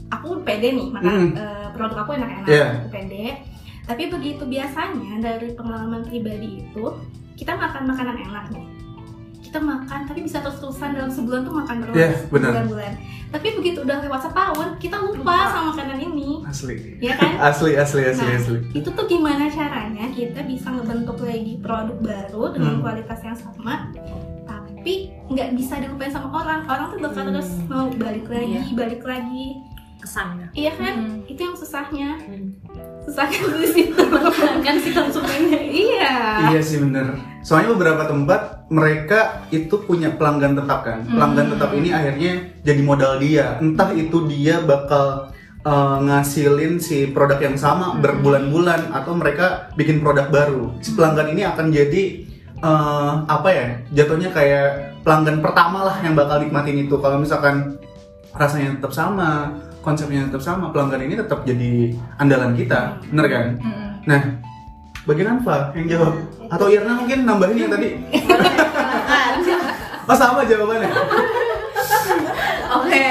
aku 0.08 0.40
pede 0.42 0.72
nih 0.72 0.88
makan 0.88 1.12
Hmm. 1.12 1.30
eh, 1.36 1.68
produk 1.70 1.98
aku 2.02 2.12
enak-enak 2.16 2.48
Iya. 2.48 2.68
aku 2.80 2.88
pede 2.90 3.26
tapi 3.84 4.04
begitu 4.08 4.44
biasanya 4.44 5.20
dari 5.20 5.52
pengalaman 5.52 6.02
pribadi 6.02 6.60
itu 6.62 6.86
kita 7.36 7.52
makan 7.54 7.84
makanan 7.86 8.16
enak 8.22 8.46
nih 8.50 8.66
kita 9.58 9.66
makan 9.66 10.00
tapi 10.06 10.20
bisa 10.22 10.38
terus-terusan 10.38 10.90
dalam 10.94 11.10
sebulan 11.10 11.42
tuh 11.42 11.54
makan 11.56 11.76
terus 11.82 11.96
Iya, 11.98 12.10
benar. 12.30 12.52
bulan-bulan 12.54 12.94
tapi 13.28 13.48
begitu 13.52 13.78
udah 13.82 13.98
lewat 14.00 14.22
setahun 14.24 14.68
kita 14.78 14.96
lupa, 15.02 15.18
Lupa. 15.18 15.38
sama 15.50 15.66
makanan 15.74 15.98
ini 16.00 16.30
Asli. 16.46 16.78
ya 17.02 17.18
kan 17.18 17.32
Asli 17.50 17.74
asli 17.74 18.02
asli 18.06 18.22
Nah, 18.24 18.38
asli. 18.38 18.58
itu 18.72 18.86
tuh 18.88 19.06
gimana 19.06 19.50
caranya 19.50 20.06
kita 20.08 20.46
bisa 20.46 20.70
ngebentuk 20.70 21.18
lagi 21.20 21.58
produk 21.58 21.98
baru 21.98 22.44
dengan 22.54 22.72
Hmm. 22.72 22.84
kualitas 22.86 23.20
yang 23.20 23.34
sama 23.36 23.90
tapi 24.46 24.94
nggak 25.28 25.50
bisa 25.58 25.82
dilupain 25.82 26.14
sama 26.14 26.30
orang 26.32 26.62
orang 26.64 26.86
tuh 26.88 27.00
bakal 27.02 27.24
Hmm. 27.24 27.34
terus 27.34 27.50
mau 27.66 27.90
balik 27.90 28.30
lagi 28.30 28.54
Iya. 28.54 28.78
balik 28.78 29.02
lagi 29.04 29.46
kesannya. 29.98 30.48
iya 30.54 30.72
kan 30.72 30.94
Hmm. 30.94 31.20
itu 31.26 31.40
yang 31.42 31.58
susahnya 31.58 32.10
Hmm. 32.22 32.54
Susahnya 33.08 33.40
di 33.56 33.68
situ 33.72 34.04
kan 34.60 34.76
si 34.84 34.92
konsumennya. 34.92 35.62
iya 35.64 36.14
Iya 36.52 36.60
sih 36.60 36.84
bener. 36.84 37.16
Soalnya 37.40 37.72
beberapa 37.80 38.04
tempat 38.04 38.68
mereka 38.68 39.48
itu 39.48 39.80
punya 39.80 40.12
pelanggan 40.12 40.60
tetap 40.60 40.84
kan. 40.84 41.08
Pelanggan 41.08 41.48
Hmm. 41.48 41.54
tetap 41.56 41.72
ini 41.72 41.90
akhirnya 41.96 42.32
jadi 42.62 42.82
modal 42.84 43.24
dia. 43.24 43.56
Entah 43.64 43.96
itu 43.96 44.28
dia 44.28 44.60
bakal 44.60 45.32
uh, 45.64 45.98
ngasilin 46.04 46.84
si 46.84 47.08
produk 47.16 47.40
yang 47.40 47.56
sama 47.56 47.96
Hmm. 47.96 48.04
berbulan-bulan 48.04 48.92
atau 48.92 49.16
mereka 49.16 49.72
bikin 49.80 50.04
produk 50.04 50.28
baru. 50.28 50.76
Si 50.84 50.92
pelanggan 50.92 51.32
ini 51.32 51.48
akan 51.48 51.72
jadi 51.72 52.04
uh, 52.60 53.24
apa 53.24 53.50
ya? 53.50 53.68
Jatuhnya 53.96 54.36
kayak 54.36 55.00
pelanggan 55.08 55.40
pertama 55.40 55.88
lah 55.88 55.98
yang 56.04 56.12
bakal 56.14 56.44
nikmatin 56.44 56.84
itu. 56.84 57.00
Kalau 57.00 57.24
misalkan 57.24 57.80
rasanya 58.36 58.76
tetap 58.78 58.92
sama, 58.92 59.56
konsepnya 59.88 60.28
tetap 60.28 60.44
sama, 60.44 60.76
pelanggan 60.76 61.08
ini 61.08 61.16
tetap 61.16 61.48
jadi 61.48 61.96
andalan 62.20 62.52
kita, 62.60 63.00
bener 63.08 63.26
kan? 63.32 63.46
Mm-mm. 63.56 63.90
Nah, 64.04 64.22
bagian 65.08 65.40
apa 65.40 65.72
yang 65.80 65.88
jawab? 65.88 66.14
Atau 66.52 66.68
Irna 66.68 67.00
mungkin 67.00 67.24
nambahin 67.24 67.64
yang 67.64 67.72
tadi? 67.72 67.90
Oh 70.08 70.16
sama 70.16 70.48
jawabannya? 70.48 70.88
Oke. 72.80 73.08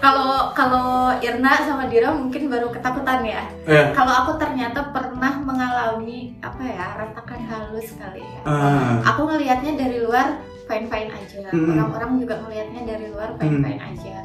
Kalau 0.00 0.52
kalau 0.56 1.12
Irna 1.20 1.52
sama 1.68 1.84
Dira 1.88 2.16
mungkin 2.16 2.48
baru 2.48 2.72
ketakutan 2.72 3.20
ya. 3.24 3.44
Ya. 3.68 3.92
Kalau 3.92 4.24
aku 4.24 4.40
ternyata 4.40 4.88
pernah 4.88 5.36
mengalami 5.44 6.32
apa 6.40 6.64
ya 6.64 6.96
retakan 6.96 7.40
halus 7.44 7.92
kali 8.00 8.24
ya. 8.24 8.40
Ah. 8.48 9.04
Aku 9.12 9.28
ngelihatnya 9.28 9.76
dari 9.76 10.00
luar 10.00 10.40
fine 10.64 10.88
fine 10.88 11.12
aja. 11.12 11.44
Hmm. 11.52 11.76
Orang-orang 11.76 12.24
juga 12.24 12.40
ngelihatnya 12.40 12.82
dari 12.88 13.06
luar 13.12 13.36
fine 13.36 13.60
fine 13.60 13.80
aja. 13.84 14.16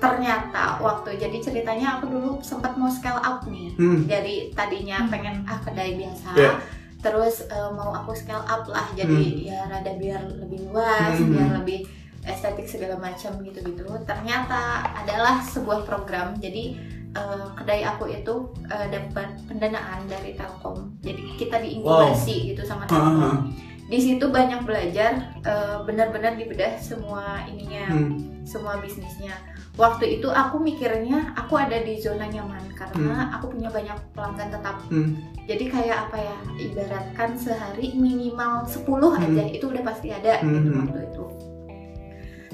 Ternyata 0.00 0.80
waktu 0.80 1.14
jadi 1.14 1.36
ceritanya 1.38 2.00
aku 2.00 2.08
dulu 2.08 2.30
sempat 2.40 2.72
mau 2.74 2.88
scale 2.88 3.20
up 3.20 3.44
nih. 3.44 3.76
Hmm. 3.76 4.08
Dari 4.08 4.48
tadinya 4.50 5.04
Hmm. 5.04 5.10
pengen 5.12 5.36
ah 5.44 5.60
kedai 5.60 5.94
biasa. 5.94 6.30
Yeah. 6.34 6.56
Terus 6.98 7.44
eh, 7.46 7.70
mau 7.70 7.92
aku 7.92 8.12
scale 8.12 8.42
up 8.42 8.64
lah. 8.66 8.88
Jadi 8.92 9.46
ya 9.46 9.68
rada 9.68 9.92
biar 9.94 10.24
lebih 10.40 10.68
luas, 10.68 11.14
Hmm. 11.14 11.30
biar 11.30 11.50
lebih 11.54 11.84
estetik 12.20 12.64
segala 12.64 12.96
macam 12.96 13.40
gitu-gitu. 13.40 13.84
Ternyata 14.04 14.60
adalah 14.94 15.38
sebuah 15.38 15.84
program. 15.84 16.32
Jadi 16.36 16.76
eh, 17.10 17.46
kedai 17.52 17.82
aku 17.82 18.06
itu 18.06 18.34
eh, 18.66 18.86
dapat 18.88 19.36
pendanaan 19.44 20.06
dari 20.06 20.32
Telkom. 20.32 20.96
Jadi 21.00 21.36
kita 21.36 21.58
diinkubasi 21.58 22.54
gitu 22.54 22.62
sama 22.62 22.86
Telkom. 22.86 23.20
ah. 23.20 23.38
Di 23.84 23.98
situ 23.98 24.22
banyak 24.22 24.62
belajar 24.62 25.12
eh, 25.42 25.78
benar-benar 25.82 26.38
dibedah 26.38 26.78
semua 26.78 27.42
ininya, 27.44 27.90
Hmm. 27.90 28.14
semua 28.46 28.78
bisnisnya. 28.78 29.34
Waktu 29.80 30.20
itu 30.20 30.28
aku 30.28 30.60
mikirnya 30.60 31.32
aku 31.32 31.56
ada 31.56 31.80
di 31.80 31.96
zona 31.96 32.28
nyaman 32.28 32.60
karena 32.76 33.32
aku 33.32 33.56
punya 33.56 33.72
banyak 33.72 33.96
pelanggan 34.12 34.52
tetap. 34.52 34.76
Hmm. 34.92 35.16
Jadi 35.48 35.64
kayak 35.72 35.96
apa 36.04 36.16
ya? 36.20 36.36
Ibaratkan 36.60 37.30
sehari 37.34 37.96
minimal 37.96 38.68
10 38.68 38.84
Hmm. 39.16 39.24
aja 39.24 39.42
itu 39.48 39.64
udah 39.64 39.80
pasti 39.80 40.12
ada 40.12 40.44
gitu 40.44 40.68
Hmm. 40.68 40.84
waktu 40.84 41.00
itu. 41.08 41.24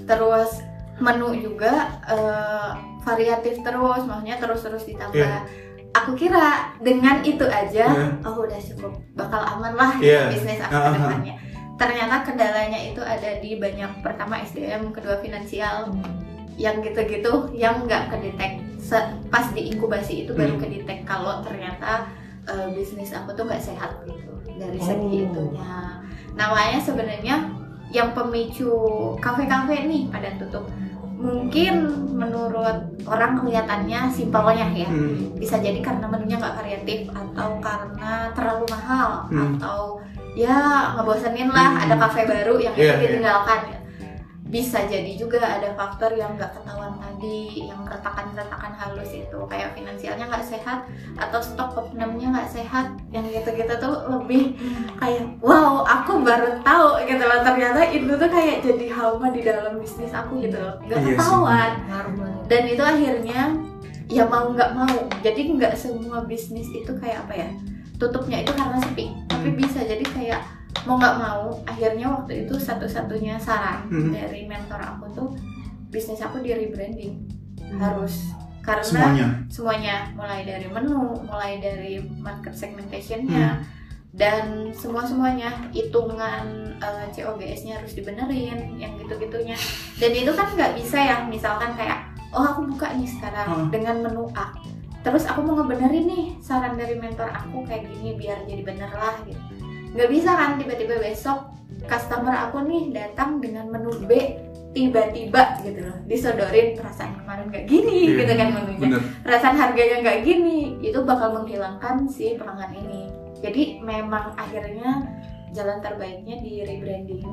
Terus 0.06 0.50
menu 0.96 1.28
juga 1.42 1.98
eh, 2.06 2.70
variatif 3.02 3.58
terus, 3.60 4.06
maksudnya 4.06 4.38
terus-terus 4.38 4.86
ditambah. 4.86 5.18
Iya. 5.18 5.42
Aku 5.96 6.12
kira 6.14 6.76
dengan 6.78 7.24
itu 7.24 7.42
aja, 7.42 7.86
Iya. 7.90 8.22
oh 8.22 8.44
udah 8.44 8.60
cukup, 8.60 8.92
bakal 9.16 9.42
aman 9.42 9.74
lah 9.74 9.92
Iya. 9.98 10.28
bisnis 10.32 10.62
aku 10.62 10.70
Ah, 10.70 10.82
ke 10.82 10.88
ah. 10.88 10.94
depannya. 10.94 11.34
Ternyata 11.76 12.14
kendalanya 12.24 12.80
itu 12.80 13.02
ada 13.04 13.36
di 13.36 13.58
banyak 13.58 14.00
pertama 14.00 14.40
SDM, 14.40 14.88
kedua 14.90 15.20
finansial, 15.20 15.92
yang 16.56 16.80
gitu-gitu 16.80 17.52
yang 17.52 17.84
nggak 17.84 18.08
kedetek 18.08 18.60
pas 19.28 19.50
diinkubasi 19.50 20.24
itu 20.24 20.32
baru 20.32 20.54
Hmm. 20.56 20.62
kedetek 20.62 21.02
kalau 21.02 21.42
ternyata 21.42 22.06
eh, 22.46 22.70
bisnis 22.70 23.10
aku 23.10 23.34
tuh 23.34 23.42
nggak 23.42 23.58
sehat 23.60 23.90
gitu 24.06 24.30
dari 24.54 24.78
segi 24.78 25.26
Oh. 25.26 25.26
itunya. 25.26 25.98
Namanya 26.32 26.78
sebenarnya 26.78 27.36
yang 27.90 28.14
pemicu 28.14 28.70
kafe-kafe 29.18 29.84
nih 29.84 30.06
pada 30.06 30.30
tutup 30.38 30.70
mungkin 31.16 31.88
menurut 32.12 32.92
orang 33.02 33.34
kelihatannya 33.36 34.06
simpelnya 34.08 34.68
ya 34.70 34.86
Hmm. 34.86 35.32
bisa 35.34 35.56
jadi 35.56 35.80
karena 35.80 36.06
menunya 36.06 36.36
nggak 36.36 36.54
variatif 36.54 37.08
atau 37.10 37.56
karena 37.58 38.30
terlalu 38.30 38.64
mahal 38.68 39.26
Hmm. 39.26 39.56
atau 39.58 39.98
ya 40.36 40.92
ngebosenin 40.94 41.48
lah 41.48 41.72
Hmm. 41.72 41.82
ada 41.88 41.94
kafe 41.98 42.28
baru 42.28 42.60
yang 42.60 42.74
Iya, 42.76 42.84
itu 42.84 42.94
iya. 42.94 43.02
ditinggalkan 43.10 43.60
bisa 44.46 44.86
jadi 44.86 45.18
juga 45.18 45.42
ada 45.42 45.74
faktor 45.74 46.14
yang 46.14 46.38
nggak 46.38 46.54
ketahuan 46.54 46.94
tadi 47.02 47.66
yang 47.66 47.82
retakan-retakan 47.82 48.72
halus 48.78 49.10
itu. 49.10 49.38
Kayak 49.50 49.74
finansialnya 49.74 50.30
nggak 50.30 50.46
sehat 50.46 50.86
atau 51.18 51.40
stok 51.42 51.74
oknumnya 51.74 52.30
nggak 52.30 52.50
sehat 52.54 52.94
yang 53.10 53.26
gitu-gitu 53.26 53.74
tuh 53.82 54.06
lebih 54.06 54.54
kayak 55.02 55.26
wow 55.42 55.82
aku 55.82 56.22
baru 56.22 56.62
tahu 56.62 57.02
gitu 57.10 57.24
loh. 57.26 57.42
Ternyata 57.42 57.90
itu 57.90 58.12
tuh 58.14 58.30
kayak 58.30 58.62
jadi 58.62 58.86
hama 58.94 59.34
di 59.34 59.40
dalam 59.42 59.82
bisnis 59.82 60.14
aku 60.14 60.38
gitu 60.38 60.58
loh. 60.62 60.78
Nggak 60.86 60.98
Iya 61.02 61.08
ketahuan. 61.18 61.70
Dan 62.46 62.62
itu 62.70 62.82
akhirnya 62.86 63.40
ya 64.06 64.24
mau 64.30 64.54
nggak 64.54 64.70
mau. 64.78 64.94
Jadi 65.26 65.40
nggak 65.58 65.74
semua 65.74 66.22
bisnis 66.22 66.70
itu 66.70 66.94
kayak 67.02 67.26
apa 67.26 67.34
ya 67.34 67.48
tutupnya 67.98 68.46
itu 68.46 68.52
karena 68.54 68.78
sepi. 68.78 69.10
Tapi 69.26 69.48
Hmm. 69.50 69.58
bisa 69.58 69.80
jadi 69.82 70.04
kayak 70.06 70.40
mau 70.84 70.94
nggak 70.94 71.16
mau 71.16 71.42
akhirnya 71.64 72.06
waktu 72.10 72.44
itu 72.44 72.54
satu-satunya 72.54 73.36
saran 73.36 73.86
Hmm. 73.86 74.10
dari 74.10 74.44
mentor 74.44 74.76
aku 74.78 75.04
tuh 75.10 75.28
bisnis 75.86 76.18
aku 76.18 76.38
di 76.38 76.52
rebranding 76.52 77.16
Hmm. 77.62 77.78
harus 77.78 78.34
karena 78.60 78.82
Semuanya. 78.82 79.26
semuanya 79.48 79.96
mulai 80.12 80.42
dari 80.42 80.66
menu 80.66 80.98
mulai 81.22 81.56
dari 81.56 81.98
market 82.16 82.50
segmentationnya 82.52 83.62
dan 84.10 84.68
semua 84.72 85.02
semuanya 85.02 85.70
hitungan 85.70 86.46
eh, 86.76 87.06
COGS-nya 87.10 87.78
harus 87.78 87.92
dibenerin 87.92 88.74
yang 88.74 88.92
gitu-gitunya 88.96 89.54
dan 89.94 90.10
itu 90.10 90.28
kan 90.30 90.50
nggak 90.50 90.74
bisa 90.74 90.98
ya 90.98 91.16
misalkan 91.24 91.72
kayak 91.72 92.04
oh 92.28 92.42
aku 92.44 92.66
buka 92.66 92.90
nih 92.92 93.06
sekarang 93.08 93.46
Hmm. 93.46 93.68
dengan 93.68 94.02
menu 94.02 94.26
A 94.32 94.50
terus 95.00 95.22
aku 95.24 95.38
mau 95.40 95.54
ngebenerin 95.56 96.04
nih 96.04 96.24
saran 96.36 96.74
dari 96.74 96.94
mentor 96.94 97.30
aku 97.30 97.62
kayak 97.62 97.86
gini 97.88 98.14
biar 98.14 98.42
jadi 98.42 98.62
bener 98.62 98.90
lah 98.90 99.14
gitu 99.22 99.38
nggak 99.96 100.10
bisa 100.12 100.30
kan 100.36 100.60
tiba-tiba 100.60 101.00
besok 101.00 101.48
customer 101.88 102.34
aku 102.46 102.62
nih 102.68 102.92
datang 102.92 103.40
dengan 103.40 103.72
menu 103.72 103.96
B 104.04 104.12
tiba-tiba 104.76 105.56
gitu 105.64 105.88
loh. 105.88 105.96
Disodorin 106.04 106.76
perasaan 106.76 107.16
kemarin 107.24 107.48
nggak 107.48 107.64
gini 107.64 108.12
Iya, 108.12 108.16
gitu 108.20 108.32
kan 108.36 108.48
menunya 108.52 108.88
Bener. 108.92 109.02
perasaan 109.24 109.56
harganya 109.56 109.96
nggak 110.04 110.18
gini 110.20 110.58
itu 110.84 110.98
bakal 111.00 111.32
menghilangkan 111.32 112.04
si 112.06 112.36
pelanggan 112.36 112.76
ini. 112.76 113.08
Jadi 113.40 113.80
memang 113.80 114.36
akhirnya 114.36 115.08
jalan 115.56 115.80
terbaiknya 115.80 116.44
di 116.44 116.60
rebranding. 116.60 117.24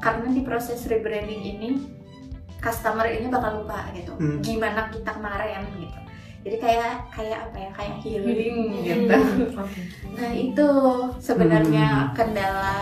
Karena 0.00 0.32
di 0.32 0.40
proses 0.40 0.80
rebranding 0.88 1.42
ini 1.44 1.68
customer 2.56 3.04
ini 3.04 3.28
bakal 3.28 3.62
lupa 3.62 3.92
gitu. 3.92 4.16
Hmm. 4.16 4.40
gimana 4.40 4.88
kita 4.88 5.12
kemarin 5.12 5.60
gitu 5.76 6.05
jadi 6.46 6.56
kayak 6.56 6.92
kayak 7.10 7.38
apa 7.42 7.56
ya? 7.58 7.70
Kayak 7.74 7.94
healing 8.00 8.56
gitu. 8.80 9.18
Oke. 9.58 9.80
nah 10.14 10.30
itu 10.30 10.68
sebenarnya 11.18 11.86
Hmm. 12.06 12.14
kendala 12.14 12.78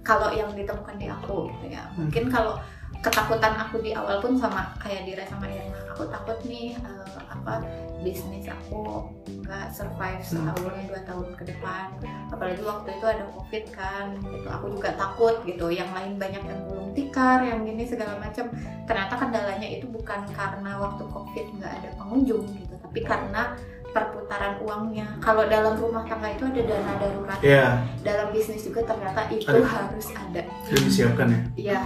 kalau 0.00 0.32
yang 0.32 0.48
ditemukan 0.52 0.96
di 0.96 1.06
aku 1.06 1.52
gitu 1.52 1.66
ya. 1.68 1.84
Mungkin 1.94 2.32
kalau 2.32 2.56
ketakutan 2.98 3.52
aku 3.54 3.84
di 3.84 3.92
awal 3.92 4.16
pun 4.18 4.32
sama 4.32 4.72
kayak 4.80 5.04
Dira 5.04 5.24
sama 5.28 5.44
Irma. 5.44 5.76
Aku 5.92 6.08
takut 6.08 6.40
nih 6.42 6.72
eh, 6.72 7.03
apa 7.44 7.60
bisnis 8.00 8.48
aku 8.48 9.04
nggak 9.44 9.68
survive 9.68 10.20
Hmm. 10.24 10.48
setahun 10.48 10.72
dua 10.88 11.00
tahun 11.04 11.28
ke 11.36 11.44
depan 11.46 11.84
apalagi 12.32 12.62
waktu 12.64 12.88
itu 12.96 13.04
ada 13.04 13.24
covid 13.28 13.64
kan 13.70 14.06
gitu 14.18 14.48
aku 14.48 14.66
juga 14.72 14.90
takut 14.96 15.44
gitu 15.44 15.68
yang 15.68 15.92
lain 15.92 16.16
banyak 16.16 16.40
yang 16.40 16.60
belum 16.64 16.96
tikar 16.96 17.44
yang 17.44 17.60
gini 17.62 17.84
segala 17.84 18.16
macam 18.16 18.48
ternyata 18.84 19.14
kendalanya 19.14 19.68
itu 19.68 19.84
bukan 19.86 20.24
karena 20.32 20.70
waktu 20.76 21.04
covid 21.04 21.46
nggak 21.54 21.72
ada 21.80 21.88
pengunjung 21.94 22.44
gitu 22.48 22.74
tapi 22.80 23.00
karena 23.00 23.52
perputaran 23.92 24.58
uangnya 24.58 25.06
kalau 25.20 25.46
dalam 25.46 25.76
rumah 25.76 26.02
tangga 26.02 26.32
itu 26.32 26.48
ada 26.48 26.62
dana 26.64 26.92
darurat 26.98 27.38
Iya, 27.38 27.66
dalam 28.02 28.32
bisnis 28.32 28.64
juga 28.64 28.82
ternyata 28.82 29.28
itu 29.30 29.46
Ada. 29.46 29.62
harus 29.62 30.06
ada 30.10 30.42
sudah 30.66 30.82
disiapkan 30.82 31.26
ya. 31.30 31.40
Iya. 31.54 31.80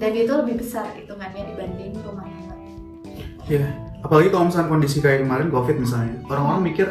Dan 0.00 0.10
itu 0.16 0.32
lebih 0.32 0.58
besar 0.58 0.90
hitungannya 0.90 1.44
dibanding 1.54 1.92
rumah 2.02 2.24
tangga. 2.26 2.56
Iya. 3.46 3.68
Apalagi 4.00 4.28
kalau 4.28 4.44
misalnya 4.46 4.68
kondisi 4.68 4.98
kayak 4.98 5.22
kemarin 5.22 5.48
COVID 5.48 5.76
misalnya, 5.78 6.14
orang-orang 6.24 6.62
mikir 6.64 6.88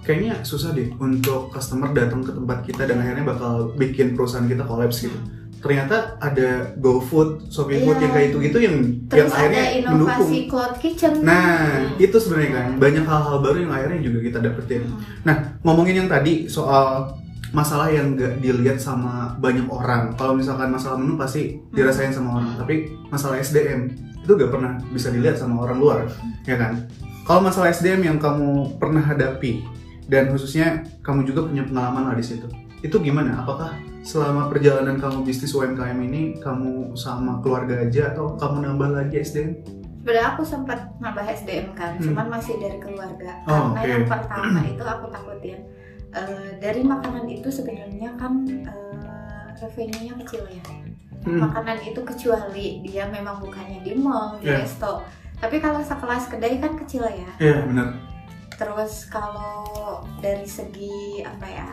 kayaknya 0.00 0.40
susah 0.40 0.72
deh 0.72 0.88
untuk 0.96 1.48
customer 1.48 1.92
datang 1.92 2.20
ke 2.20 2.32
tempat 2.32 2.58
kita 2.64 2.82
dan 2.82 2.98
akhirnya 2.98 3.24
bakal 3.24 3.52
bikin 3.74 4.12
perusahaan 4.12 4.44
kita 4.44 4.64
kolaps 4.64 5.04
gitu. 5.04 5.18
Ternyata 5.58 6.16
ada 6.16 6.70
GoFood, 6.76 7.50
Shopee 7.50 7.82
Food 7.82 7.98
Iya. 7.98 8.02
yang 8.04 8.12
kayak 8.12 8.26
itu 8.28 8.38
gitu 8.40 8.58
yang 8.60 8.76
Terus 9.04 9.18
yang 9.18 9.28
ada 9.28 9.36
akhirnya 9.36 9.64
mendukung. 9.84 10.14
inovasi 10.14 10.38
cloud 10.46 10.74
kitchen. 10.78 11.12
Nah, 11.20 11.66
itu 11.98 12.16
sebenarnya 12.16 12.50
kan 12.52 12.68
banyak 12.78 13.04
hal-hal 13.04 13.36
baru 13.42 13.58
yang 13.58 13.72
akhirnya 13.72 14.00
juga 14.00 14.18
kita 14.22 14.38
dapetin. 14.40 14.82
Hmm. 14.86 15.02
Nah, 15.24 15.36
ngomongin 15.60 15.94
yang 15.98 16.08
tadi 16.08 16.46
soal 16.46 17.10
masalah 17.50 17.90
yang 17.90 18.14
nggak 18.14 18.38
dilihat 18.38 18.78
sama 18.78 19.34
banyak 19.36 19.66
orang. 19.66 20.14
Kalau 20.14 20.32
misalkan 20.32 20.70
masalah 20.70 20.94
menu 20.94 21.18
pasti 21.18 21.58
dirasain 21.72 22.12
sama 22.12 22.38
orang, 22.38 22.54
Hmm. 22.54 22.60
tapi 22.62 22.74
masalah 23.08 23.36
SDM 23.36 23.90
itu 24.28 24.36
nggak 24.36 24.52
pernah 24.52 24.76
bisa 24.92 25.08
dilihat 25.08 25.40
sama 25.40 25.64
orang 25.64 25.78
luar, 25.80 25.98
ya 26.44 26.60
kan? 26.60 26.84
Kalau 27.24 27.40
masalah 27.40 27.72
SDM 27.72 28.04
yang 28.04 28.18
kamu 28.20 28.76
pernah 28.76 29.00
hadapi 29.00 29.64
dan 30.04 30.28
khususnya 30.28 30.84
kamu 31.00 31.24
juga 31.24 31.48
punya 31.48 31.64
pengalaman 31.64 32.12
lah 32.12 32.16
di 32.16 32.24
situ, 32.28 32.44
itu 32.84 32.92
gimana? 33.00 33.40
Apakah 33.40 33.72
selama 34.04 34.52
perjalanan 34.52 35.00
kamu 35.00 35.24
bisnis 35.24 35.56
UMKM 35.56 35.96
ini 36.04 36.36
kamu 36.44 36.92
sama 36.92 37.40
keluarga 37.40 37.88
aja 37.88 38.12
atau 38.12 38.36
kamu 38.36 38.68
nambah 38.68 38.88
lagi 38.92 39.16
SDM? 39.16 39.64
Sebenarnya 40.04 40.26
aku 40.36 40.42
sempat 40.44 40.78
nambah 41.00 41.24
SDM 41.24 41.72
kan, 41.72 41.96
Hmm. 41.96 42.04
cuman 42.04 42.26
masih 42.28 42.60
dari 42.60 42.76
keluarga. 42.80 43.32
Oh, 43.48 43.72
Karena 43.72 43.80
oke. 43.80 43.88
yang 43.88 44.04
pertama 44.04 44.60
itu 44.64 44.84
aku 44.84 45.04
takutin 45.08 45.60
eh, 46.12 46.50
dari 46.60 46.80
makanan 46.84 47.24
itu 47.28 47.48
sebenarnya 47.48 48.12
kan 48.20 48.44
eh, 48.44 49.46
revenue-nya 49.56 50.16
kecil 50.20 50.44
ya. 50.52 50.64
Hmm. 51.28 51.44
Makanan 51.44 51.84
itu 51.84 52.00
kecuali 52.00 52.80
dia 52.80 53.04
memang 53.04 53.36
bukannya 53.38 53.84
di 53.84 53.92
mall, 53.92 54.40
di 54.40 54.48
Iya. 54.48 54.64
resto. 54.64 55.04
Tapi 55.36 55.60
kalau 55.60 55.78
sekelas 55.78 56.26
kedai 56.26 56.56
kan 56.56 56.72
kecil 56.74 57.04
ya. 57.04 57.30
Iya 57.36 57.68
benar. 57.68 57.92
Terus 58.56 59.06
kalau 59.06 59.68
dari 60.18 60.48
segi 60.48 61.20
apa 61.22 61.46
ya 61.46 61.68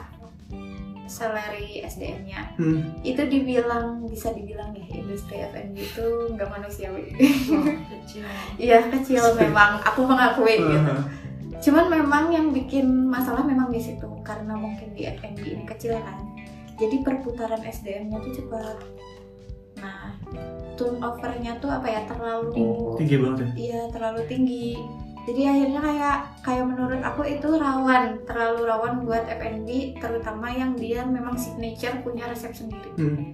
salary 1.06 1.82
SDM-nya 1.82 2.58
Hmm. 2.58 2.82
itu 3.02 3.22
dibilang 3.24 4.04
bisa 4.06 4.34
dibilang 4.34 4.74
ya 4.74 4.86
industri 4.92 5.38
F&B 5.40 5.78
itu 5.78 6.06
nggak 6.34 6.50
manusiawi. 6.50 7.14
kecil 7.94 8.26
Iya 8.58 8.90
kecil 8.90 9.22
memang 9.38 9.82
aku 9.82 10.02
mengakui 10.04 10.58
gitu. 10.58 10.74
Uh-huh. 10.76 11.02
Cuman 11.62 11.86
memang 11.90 12.30
yang 12.30 12.50
bikin 12.50 12.86
masalah 13.08 13.42
memang 13.42 13.70
di 13.70 13.80
situ 13.80 14.06
karena 14.22 14.54
mungkin 14.54 14.94
di 14.94 15.06
F&B 15.08 15.42
ini 15.42 15.66
kecil 15.66 15.94
kan. 15.96 16.22
Jadi 16.76 17.02
perputaran 17.02 17.62
SDM-nya 17.62 18.20
tuh 18.20 18.34
cepat. 18.36 18.78
Nah, 19.77 20.12
turnover-nya 20.75 21.58
tuh 21.58 21.72
apa 21.72 21.88
ya 21.88 22.01
terlalu 22.05 22.96
Tinggi 23.00 23.15
banget 23.20 23.38
ya. 23.39 23.50
iya 23.55 23.82
terlalu 23.91 24.22
tinggi. 24.27 24.70
Jadi 25.25 25.41
akhirnya 25.41 25.82
kayak 25.82 26.17
kayak 26.46 26.65
menurut 26.70 27.01
aku 27.01 27.25
itu 27.25 27.50
rawan, 27.50 28.22
terlalu 28.29 28.62
rawan 28.70 29.01
buat 29.01 29.25
F&B 29.25 29.98
terutama 29.98 30.53
yang 30.53 30.77
dia 30.77 31.01
memang 31.01 31.34
signature 31.34 31.98
punya 32.05 32.29
resep 32.29 32.53
sendiri. 32.53 32.94
Hmm. 32.94 33.34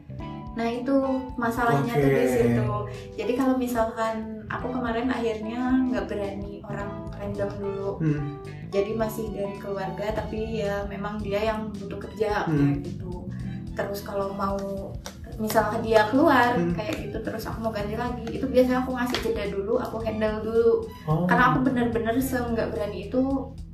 Nah 0.56 0.68
itu 0.68 0.96
masalahnya 1.36 1.92
tuh 1.92 2.12
di 2.12 2.28
situ. 2.28 2.72
Jadi 3.20 3.34
kalau 3.36 3.60
misalkan 3.60 4.40
aku 4.48 4.72
kemarin 4.72 5.12
akhirnya 5.12 5.84
nggak 5.92 6.08
berani 6.08 6.64
orang 6.64 7.12
random 7.20 7.50
dulu. 7.60 7.92
Hmm. 8.00 8.40
Jadi 8.72 8.92
masih 8.96 9.28
dari 9.36 9.56
keluarga 9.60 10.16
tapi 10.16 10.64
ya 10.64 10.88
memang 10.88 11.20
dia 11.20 11.44
yang 11.44 11.76
butuh 11.76 12.00
kerja 12.00 12.48
Hmm. 12.48 12.72
kayak 12.72 12.88
gitu. 12.88 13.28
Terus 13.76 14.00
kalau 14.00 14.32
mau 14.32 14.96
misalkan 15.42 15.82
dia 15.82 16.06
keluar 16.08 16.54
Hmm. 16.54 16.78
kayak 16.78 17.10
gitu 17.10 17.18
terus 17.20 17.44
aku 17.44 17.58
mau 17.60 17.74
ganti 17.74 17.98
lagi 17.98 18.22
itu 18.30 18.46
biasanya 18.46 18.86
aku 18.86 18.94
ngasih 18.94 19.18
jeda 19.26 19.46
dulu 19.50 19.74
aku 19.76 19.98
handle 20.06 20.38
dulu 20.46 20.86
Oh. 21.10 21.26
karena 21.26 21.44
aku 21.50 21.58
bener-bener 21.66 22.16
nggak 22.22 22.70
berani 22.70 23.10
itu 23.10 23.22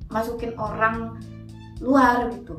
masukin 0.07 0.55
orang 0.55 1.19
luar 1.83 2.31
gitu 2.31 2.55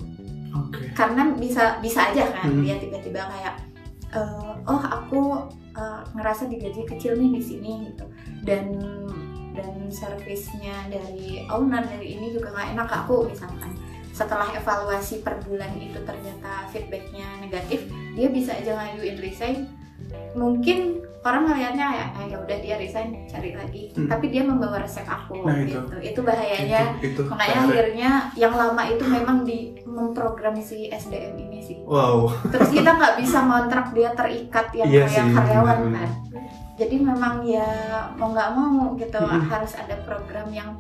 Oke. 0.53 0.93
karena 0.93 1.33
bisa 1.35 1.81
bisa 1.81 2.13
aja 2.13 2.29
kan 2.37 2.53
Hmm. 2.53 2.61
dia 2.61 2.77
tiba-tiba 2.77 3.25
kayak 3.25 3.55
eh, 4.13 4.53
oh 4.65 4.83
aku 4.85 5.21
eh, 5.73 6.01
ngerasa 6.13 6.47
digaji 6.47 6.85
kecil 6.85 7.17
nih 7.17 7.41
di 7.41 7.43
sini 7.43 7.73
gitu 7.89 8.05
dan 8.45 8.77
dan 9.53 9.75
servisnya 9.91 10.87
dari 10.87 11.43
owner 11.49 11.83
dari 11.83 12.15
ini 12.15 12.31
juga 12.31 12.53
nggak 12.53 12.69
enak 12.79 12.87
ke 12.87 12.97
aku 12.97 13.17
misalkan 13.27 13.73
setelah 14.19 14.51
evaluasi 14.51 15.23
per 15.23 15.39
bulan 15.41 15.71
itu 15.77 16.03
ternyata 16.03 16.67
feedbacknya 16.69 17.39
negatif 17.39 17.87
dia 18.13 18.27
bisa 18.29 18.51
aja 18.53 18.75
ngajuin 18.75 19.15
resign 19.17 19.57
mungkin 20.33 20.99
orang 21.21 21.45
ngelihatnya 21.45 21.87
ya 21.93 22.07
ah, 22.09 22.25
ya 22.25 22.37
udah 22.37 22.59
dia 22.59 22.75
resign 22.77 23.15
cari 23.27 23.53
lagi 23.53 23.83
Hmm. 23.91 24.07
tapi 24.07 24.27
dia 24.29 24.43
membawa 24.43 24.79
resep 24.79 25.03
aku 25.03 25.43
Nah, 25.43 25.59
itu. 25.61 25.75
gitu 25.77 25.95
itu 26.01 26.21
bahayanya 26.23 26.83
Itu, 26.97 27.21
itu 27.21 27.21
makanya 27.27 27.55
PR. 27.57 27.67
akhirnya 27.69 28.11
yang 28.35 28.55
lama 28.55 28.83
itu 28.87 29.05
memang 29.05 29.39
di 29.43 29.59
memprogram 29.85 30.55
si 30.57 30.87
SDM 30.89 31.35
ini 31.37 31.59
sih 31.61 31.79
Wow. 31.85 32.31
terus 32.49 32.71
kita 32.71 32.91
nggak 32.91 33.15
bisa 33.19 33.39
ngontrak 33.41 33.91
dia 33.93 34.11
terikat 34.13 34.67
yang 34.73 34.89
Iya 34.89 35.03
kayak 35.05 35.27
sih, 35.27 35.35
karyawan 35.35 35.79
kan 35.93 36.11
jadi 36.75 36.95
memang 36.97 37.35
ya 37.43 37.69
mau 38.15 38.31
nggak 38.31 38.51
mau 38.53 38.95
gitu 38.95 39.19
Mm-mm. 39.19 39.47
harus 39.47 39.73
ada 39.75 39.99
program 40.01 40.47
yang 40.49 40.71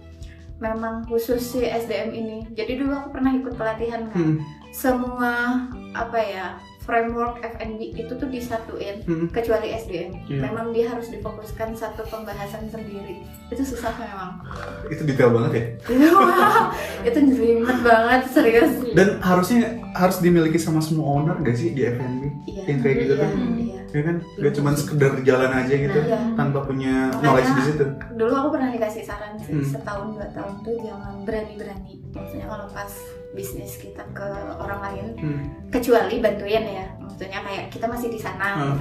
memang 0.59 1.03
khusus 1.05 1.39
si 1.41 1.63
SDM 1.63 2.11
ini 2.11 2.39
jadi 2.53 2.77
dulu 2.77 2.93
aku 2.93 3.09
pernah 3.13 3.31
ikut 3.33 3.55
pelatihan 3.55 4.07
kan 4.07 4.19
Hmm. 4.19 4.37
semua 4.69 5.65
apa 5.93 6.19
ya 6.19 6.47
framework 6.81 7.39
F&B 7.43 7.79
itu 7.95 8.11
tuh 8.11 8.27
disatuin 8.27 9.01
Hmm. 9.03 9.29
kecuali 9.29 9.71
SDM 9.71 10.13
Iya. 10.27 10.41
memang 10.43 10.73
dia 10.73 10.89
harus 10.89 11.09
difokuskan 11.09 11.73
satu 11.73 12.01
pembahasan 12.05 12.67
sendiri 12.67 13.21
itu 13.47 13.63
susah 13.63 13.93
memang 13.95 14.41
Itu 14.87 15.05
detail 15.05 15.31
banget 15.31 15.53
ya. 15.53 15.65
Itu 17.09 17.19
jelimet 17.23 17.79
banget 17.81 18.23
serius 18.27 18.73
Dan 18.91 19.21
harusnya 19.21 19.59
harus 19.93 20.19
dimiliki 20.19 20.57
sama 20.57 20.81
semua 20.81 21.07
owner 21.15 21.37
gak 21.39 21.55
sih 21.55 21.71
di 21.71 21.85
F&B? 21.87 22.23
iya 22.47 22.63
Yang 22.67 22.79
kayak 22.83 22.97
gitu 22.99 23.15
iya, 23.15 23.21
kan? 23.21 23.31
iya. 23.55 23.78
Ya 23.89 24.03
kan? 24.03 24.17
Gak 24.37 24.53
cuma 24.53 24.71
sekedar 24.73 25.13
jalan 25.21 25.51
aja 25.51 25.75
gitu 25.75 25.99
Iya. 25.99 26.21
tanpa 26.35 26.59
punya 26.63 27.09
knowledge 27.17 27.51
di 27.51 27.63
situ. 27.65 27.85
dulu 28.15 28.33
aku 28.35 28.49
pernah 28.53 28.71
dikasih 28.71 29.03
saran 29.03 29.35
sih 29.39 29.55
Hmm. 29.55 29.65
setahun 29.65 30.07
dua 30.13 30.29
tahun 30.31 30.55
tuh 30.61 30.77
jangan 30.79 31.15
berani-berani 31.23 31.95
maksudnya 32.11 32.47
kalau 32.47 32.67
pas 32.69 32.93
bisnis 33.31 33.77
kita 33.77 34.03
ke 34.11 34.27
orang 34.57 34.81
lain 34.83 35.07
Hmm. 35.17 35.43
kecuali 35.69 36.17
bantuin 36.19 36.65
ya 36.65 36.87
maksudnya 36.99 37.41
kayak 37.41 37.65
kita 37.69 37.87
masih 37.87 38.09
di 38.09 38.19
sana 38.19 38.49
Hmm. 38.67 38.77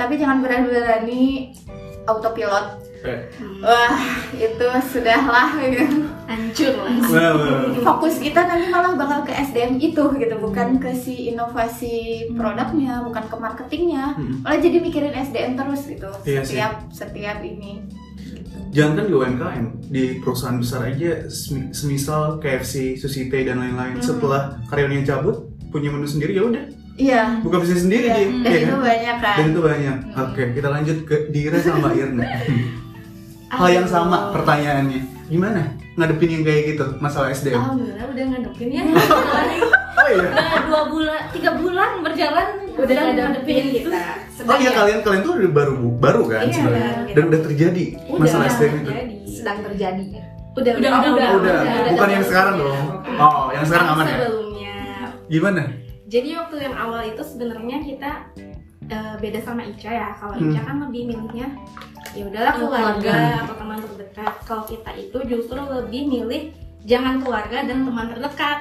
Tapi 0.00 0.16
jangan 0.16 0.40
berani-berani 0.40 1.52
autopilot 2.06 2.80
Eh. 3.00 3.16
wah 3.58 3.96
itu 4.30 4.60
sudahlah 4.86 5.56
gitu. 5.58 6.04
hancur 6.22 6.72
lah 6.76 6.92
fokus 7.80 8.20
kita 8.20 8.44
nanti 8.44 8.68
malah 8.68 8.92
bakal 8.92 9.24
ke 9.24 9.32
SDM 9.32 9.76
itu 9.78 10.04
gitu 10.14 10.36
bukan 10.36 10.76
ke 10.76 10.92
si 10.92 11.32
inovasi 11.32 12.28
produknya 12.30 13.00
bukan 13.00 13.24
ke 13.24 13.36
marketingnya 13.38 14.04
Hmm. 14.12 14.40
malah 14.40 14.60
jadi 14.60 14.78
mikirin 14.78 15.16
SDM 15.18 15.56
terus 15.56 15.82
gitu 15.86 16.12
Iya 16.22 16.40
sih. 16.40 16.54
setiap 16.54 16.72
setiap 16.90 17.40
ini. 17.40 17.80
Jangan 18.70 18.92
kan 18.94 19.04
di 19.04 19.12
UMKM, 19.12 19.64
di 19.88 20.02
perusahaan 20.20 20.54
besar 20.54 20.86
aja, 20.86 21.26
semi- 21.26 21.72
semisal 21.72 22.38
KFC, 22.38 22.94
Susite 22.94 23.42
dan 23.42 23.58
lain-lain. 23.58 23.98
Hmm. 23.98 24.04
Setelah 24.04 24.62
karyawannya 24.64 25.02
cabut, 25.02 25.42
punya 25.66 25.90
menu 25.90 26.06
sendiri 26.06 26.32
ya 26.32 26.46
udah, 26.46 26.64
iya 26.96 27.38
buka 27.38 27.56
bisnis 27.58 27.82
sendiri 27.82 28.06
Iya, 28.06 28.16
dia, 28.16 28.26
dan 28.40 28.50
ya 28.50 28.58
itu 28.58 28.68
kan? 28.68 28.80
banyak 28.80 29.16
kan 29.16 29.34
Dan 29.34 29.46
itu 29.46 29.60
banyak. 29.60 29.96
Hmm. 30.06 30.22
Oke, 30.22 30.42
kita 30.52 30.68
lanjut 30.68 30.98
ke 31.02 31.16
Dira 31.28 31.56
sama 31.58 31.76
Mbak 31.80 31.92
Irna. 32.00 32.24
Hal 33.50 33.68
yang 33.68 33.84
sama 33.84 34.30
pertanyaannya, 34.30 35.00
gimana 35.26 35.60
ngadepin 35.92 36.30
yang 36.30 36.44
kayak 36.44 36.62
gitu 36.70 36.86
masalah 36.96 37.28
SDM? 37.28 37.58
alhamdulillah 37.58 38.06
udah 38.06 38.24
ngadepin 38.26 38.68
ya 38.70 38.82
Oh 39.92 40.06
iya. 40.08 40.28
udah 40.30 40.58
dua 40.64 40.82
bulan 40.86 41.20
tiga 41.28 41.50
bulan 41.54 41.90
berjalan 42.00 42.46
Udah 42.72 42.94
ngadepin 43.10 43.64
gitu 43.68 43.90
kita. 43.90 44.00
Oh 44.42 44.56
iya 44.56 44.70
kalian 44.72 44.98
kalian 45.02 45.20
tuh 45.20 45.32
udah 45.36 45.52
baru 45.52 45.74
baru 45.92 46.22
kan 46.26 46.40
Iya, 46.42 46.54
sebenarnya 46.54 46.90
gitu. 47.02 47.12
dan 47.12 47.24
udah 47.26 47.40
terjadi 47.42 47.84
udah 48.06 48.18
masalah 48.18 48.46
SDM 48.48 48.74
itu. 48.76 48.90
sedang 49.30 49.58
terjadi. 49.62 50.04
udah 50.50 50.72
udah 50.72 50.90
udah 51.10 51.28
udah, 51.36 51.56
bukan 51.90 52.08
yang 52.10 52.24
sekarang 52.24 52.54
dong. 52.56 52.84
Oh, 53.16 53.44
yang 53.50 53.64
sekarang 53.64 53.86
aman 53.88 54.02
ya? 54.02 54.10
sebelumnya 54.14 54.74
Gimana? 55.26 55.62
Jadi 56.10 56.28
waktu 56.36 56.56
yang 56.60 56.74
awal 56.74 57.00
itu 57.00 57.22
sebenarnya 57.22 57.76
kita 57.80 58.10
eh, 58.84 59.14
beda 59.16 59.38
sama 59.40 59.62
Ica 59.62 59.86
ya 59.88 60.08
kalau 60.12 60.34
Hmm. 60.34 60.50
Ica 60.50 60.60
kan 60.60 60.76
lebih 60.82 61.02
milihnya 61.06 61.46
ya 62.10 62.22
udahlah 62.24 62.52
keluarga 62.52 62.98
Keluarga. 62.98 63.40
atau 63.40 63.54
teman 63.56 63.78
terdekat 63.80 64.32
kalau 64.42 64.64
kita 64.66 64.90
itu 64.92 65.18
justru 65.24 65.54
lebih 65.56 66.02
milih 66.04 66.42
jangan 66.82 67.14
keluarga 67.16 67.62
dan 67.62 67.86
teman 67.86 68.06
terdekat 68.08 68.58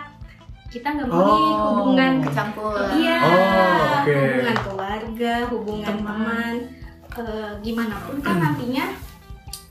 kita 0.70 0.86
nggak 0.88 1.08
mau 1.08 1.18
nih 1.18 1.34
Oh. 1.50 1.70
hubungan 1.74 2.12
kecampur 2.22 2.78
Iya, 2.94 3.18
Oh, 3.18 3.82
oke. 3.98 4.14
hubungan 4.14 4.58
keluarga, 4.62 5.34
hubungan 5.50 5.96
teman, 5.98 6.54
eh, 7.18 7.52
gimana 7.60 7.96
pun 8.00 8.16
kan 8.22 8.38
nantinya 8.38 8.86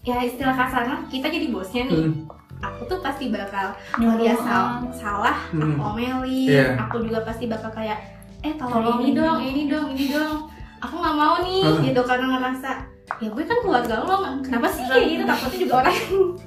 ya 0.02 0.18
istilah 0.20 0.56
kasarnya 0.56 1.06
kita 1.06 1.26
jadi 1.28 1.46
bosnya 1.48 1.86
nih. 1.86 2.02
Hmm. 2.02 2.26
Aku 2.60 2.82
tuh 2.84 2.98
pasti 2.98 3.28
bakal 3.28 3.70
kalau 3.92 4.14
dia 4.16 4.34
sal- 4.36 4.82
salah, 4.90 5.36
Hmm. 5.50 5.74
aku 5.74 5.80
omelin. 5.88 6.46
Iya. 6.48 6.66
Aku 6.80 7.00
juga 7.00 7.22
pasti 7.22 7.46
bakal 7.46 7.70
kayak, 7.70 7.98
eh 8.40 8.54
tolong 8.54 8.74
Tolong 8.74 8.98
ini 9.00 9.08
ini. 9.08 9.16
dong, 9.16 9.38
ini 9.40 9.62
dong, 9.66 9.86
ini 9.88 10.04
dong. 10.08 10.36
Aku 10.78 10.94
nggak 10.94 11.16
mau 11.16 11.34
nih, 11.40 11.62
Hmm. 11.64 11.82
gitu 11.82 12.00
karena 12.02 12.26
ngerasa 12.32 12.70
ya 13.16 13.26
gue 13.26 13.40
kan 13.40 13.58
keluarga 13.58 13.94
lo, 13.98 14.14
kenapa 14.38 14.68
sih 14.68 14.84
kayak 14.84 15.06
gitu? 15.08 15.22
Takutnya 15.24 15.58
juga 15.58 15.74
orang 15.80 15.96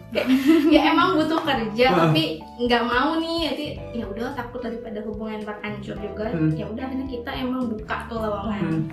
kayak, 0.08 0.28
ya 0.72 0.82
emang 0.88 1.10
butuh 1.16 1.42
kerja 1.42 1.86
Hmm. 1.90 2.00
tapi 2.06 2.24
nggak 2.62 2.84
mau 2.86 3.18
nih 3.18 3.38
jadi 3.50 3.66
ya 3.92 4.06
udah 4.06 4.32
takut 4.32 4.62
daripada 4.62 5.02
hubungan 5.02 5.42
berhancur 5.42 5.98
juga 5.98 6.30
Hmm. 6.30 6.54
ya 6.54 6.64
udah 6.64 6.84
akhirnya 6.86 7.08
kita 7.10 7.32
emang 7.34 7.66
buka 7.66 7.98
tuh 8.06 8.20
lowongan 8.20 8.62
Hmm. 8.62 8.84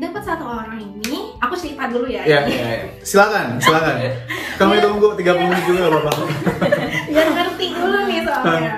Dapat 0.00 0.22
satu 0.22 0.44
orang 0.44 0.80
ini 0.80 1.36
aku 1.36 1.54
cerita 1.54 1.84
dulu 1.86 2.06
ya 2.06 2.24
Ya, 2.24 2.40
ya, 2.42 2.64
ya. 2.74 2.88
Silakan, 3.00 3.56
silakan. 3.56 3.94
Kami 4.58 4.76
tunggu 4.78 5.12
30 5.12 5.20
menit 5.42 5.64
juga 5.64 5.78
gak 5.82 5.92
apa-apa. 5.94 6.24
biar 7.10 7.28
ngerti 7.28 7.66
dulu 7.70 7.98
nih 8.06 8.20
soalnya 8.22 8.74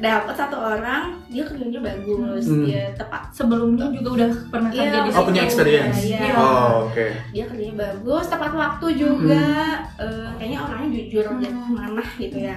dapat 0.00 0.32
satu 0.34 0.56
orang 0.56 1.02
dia 1.26 1.44
kerjanya 1.44 1.76
bagus 1.78 2.44
Hmm. 2.46 2.64
dia 2.64 2.88
tepat 2.94 3.28
Sebelumnya 3.30 3.84
juga 3.90 4.08
udah 4.16 4.28
pernah 4.48 4.70
kerja 4.70 4.98
di 4.98 5.10
Oh, 5.10 5.22
punya 5.22 5.42
experience. 5.42 5.98
Iya. 6.02 6.32
Oh, 6.34 6.88
oke. 6.88 7.06
dia 7.30 7.44
kerjanya 7.44 7.74
bagus 7.78 8.24
tepat 8.26 8.52
waktu 8.52 8.86
juga 8.94 9.44
Hmm. 9.90 10.02
Eh, 10.02 10.28
kayaknya 10.34 10.58
orangnya 10.58 10.88
jujur 10.94 11.24
dia 11.36 11.50
mana 11.52 12.04
gitu 12.16 12.38
ya 12.38 12.56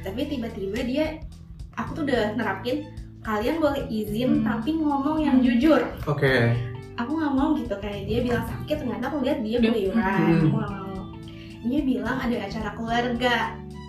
tapi 0.00 0.24
tiba-tiba 0.24 0.78
dia 0.80 1.06
aku 1.74 1.92
tuh 1.92 2.02
udah 2.02 2.32
nerapin 2.32 2.88
kalian 3.20 3.60
boleh 3.60 3.84
izin 3.86 4.40
Hmm. 4.40 4.44
tapi 4.46 4.72
ngomong 4.74 5.20
yang 5.20 5.36
jujur 5.38 5.84
Oke. 6.06 6.56
Aku 7.00 7.10
nggak 7.12 7.32
mau 7.32 7.50
gitu 7.54 7.74
kayak 7.76 8.02
dia 8.04 8.18
bilang 8.20 8.44
sakit 8.44 8.76
ternyata 8.78 9.04
aku 9.06 9.16
lihat 9.20 9.38
dia 9.40 9.56
keluyuran 9.58 10.00
Hmm. 10.00 10.32
aku 10.36 10.46
nggak 10.52 10.72
mau 10.72 11.02
dia 11.60 11.80
bilang 11.82 12.16
ada 12.18 12.36
acara 12.38 12.70
keluarga 12.72 13.34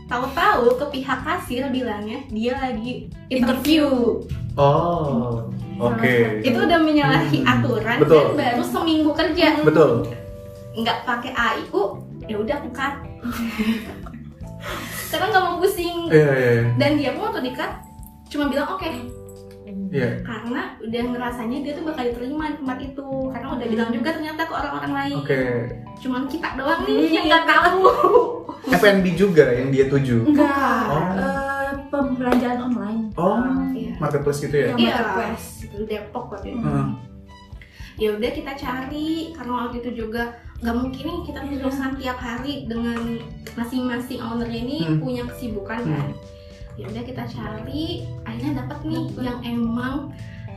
tahu-tahu 0.05 0.65
ke 0.75 0.85
pihak 0.91 1.19
kasir 1.21 1.63
bilangnya 1.69 2.19
dia 2.27 2.53
lagi 2.57 2.91
interview 3.27 3.87
Oh, 4.51 5.47
oke. 5.79 6.43
itu 6.43 6.59
udah 6.59 6.75
menyalahi 6.77 7.39
Hmm. 7.39 7.51
aturan 7.53 7.97
Betul. 7.97 8.19
dan 8.19 8.35
baru 8.35 8.63
seminggu 8.65 9.11
kerja 9.13 9.47
Betul. 9.61 9.91
nggak 10.73 10.97
pakai 11.03 11.31
AIU 11.31 11.95
ya 12.25 12.35
udah 12.37 12.55
aku 12.59 12.69
cut 12.71 12.95
karena 15.07 15.25
nggak 15.27 15.43
mau 15.43 15.55
pusing 15.57 16.07
Iya 16.07 16.27
iya 16.31 16.51
iya. 16.53 16.63
dan 16.75 16.91
dia 16.95 17.11
pun 17.11 17.27
waktu 17.27 17.43
di 17.43 17.51
cut 17.51 17.71
cuma 18.27 18.47
bilang 18.47 18.67
oke 18.69 18.87
Iya. 19.91 20.23
karena 20.23 20.61
udah 20.79 21.01
ngerasanya 21.05 21.57
dia 21.61 21.73
tuh 21.73 21.83
bakal 21.83 22.03
diterima 22.05 22.43
di 22.47 22.55
tempat 22.57 22.77
itu 22.81 23.07
karena 23.27 23.47
udah 23.51 23.67
bilang 23.67 23.89
juga 23.91 24.09
ternyata 24.11 24.41
ke 24.41 24.53
orang-orang 24.53 24.93
lain 24.95 25.15
Oke. 25.19 25.41
cuman 25.99 26.21
kita 26.25 26.47
doang 26.55 26.81
nih 26.81 26.95
Iya, 26.95 27.09
yang 27.11 27.25
nggak 27.27 27.45
tahu 27.45 27.79
FNB 28.79 29.05
juga 29.13 29.45
yang 29.51 29.67
dia 29.69 29.85
tuju. 29.85 30.17
Enggak. 30.23 30.85
Oh. 30.85 31.03
eh, 31.11 31.71
pembelanjaan 31.89 32.59
online. 32.63 33.01
Oh, 33.13 33.41
Iya. 33.71 33.97
marketplace 33.97 34.39
gitu 34.39 34.55
ya? 34.55 34.67
Yang 34.69 34.79
Iya, 34.79 34.93
marketplace. 34.93 35.45
Depok 35.83 36.25
waktu 36.31 36.47
itu. 36.51 36.61
Hmm. 36.63 36.89
Ya 37.97 38.09
udah 38.13 38.31
kita 38.31 38.53
cari 38.55 39.09
karena 39.31 39.53
waktu 39.59 39.75
itu 39.77 39.91
juga 39.97 40.23
nggak 40.57 40.75
mungkin 40.77 41.03
nih 41.03 41.19
kita 41.25 41.39
berurusan 41.43 41.91
tiap 41.97 42.17
hari 42.17 42.65
dengan 42.65 42.97
masing-masing 43.51 44.19
ownernya 44.19 44.61
ini 44.61 44.77
Hmm. 44.83 44.97
punya 45.01 45.23
kesibukan 45.25 45.81
kan. 45.81 46.07
Ya 46.73 46.85
udah 46.87 47.03
kita 47.03 47.23
cari, 47.25 47.85
akhirnya 48.23 48.63
dapat 48.63 48.77
nih 48.83 49.03
Dapet. 49.05 49.21
yang 49.21 49.39
emang 49.43 49.95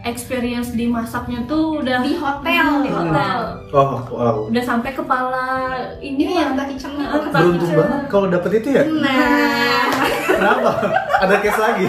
Experience 0.05 0.77
di 0.77 0.85
masaknya 0.85 1.48
tuh 1.48 1.81
udah 1.81 2.05
di 2.05 2.12
hotel. 2.14 2.85
di 2.85 2.92
hotel. 2.92 3.38
Oh, 3.72 4.05
wow. 4.12 4.37
Udah 4.53 4.61
sampai 4.61 4.92
kepala 4.92 5.44
ini 5.96 6.29
ya. 6.29 6.53
yang 6.53 6.61
tuh. 6.61 7.24
Pak 7.24 7.33
Beruntung 7.33 7.64
Kitchen. 7.64 7.81
banget 7.81 8.03
kalau 8.12 8.27
dapet 8.29 8.50
itu 8.61 8.68
ya. 8.68 8.85
Nah, 8.85 9.88
Kenapa? 10.37 10.70
Ada 11.24 11.35
case 11.40 11.57
lagi. 11.57 11.87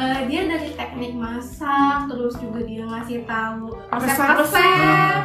eh, 0.00 0.20
dia 0.26 0.42
dari 0.48 0.70
teknik 0.74 1.12
masak, 1.14 1.98
terus 2.10 2.34
juga 2.34 2.60
dia 2.62 2.82
ngasih 2.82 3.22
tahu 3.22 3.70
Resep-resep. 3.94 4.38
resep-resep. 4.42 5.22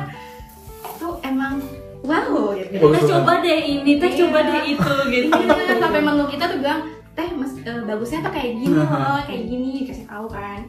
Itu 0.93 1.07
emang 1.25 1.57
wow. 2.05 2.53
Bagus 2.55 2.93
Teh 2.95 3.05
coba 3.07 3.33
deh 3.39 3.59
ini, 3.61 3.91
teh 3.97 4.07
Iya. 4.07 4.17
coba 4.21 4.39
deh 4.43 4.61
itu 4.67 4.93
gitu. 5.09 5.27
Iya, 5.31 5.73
sampai 5.77 5.99
menu 5.99 6.23
kita 6.25 6.45
tuh 6.47 6.57
bilang 6.59 6.81
teh 7.11 7.27
mas 7.31 7.53
eh, 7.57 7.81
bagusnya 7.81 8.19
tuh 8.21 8.31
kayak 8.31 8.51
gini 8.55 8.75
loh 8.75 8.87
kayak 9.23 9.43
gini 9.45 9.67
dikasih 9.81 10.05
tahu 10.05 10.27
kan 10.27 10.61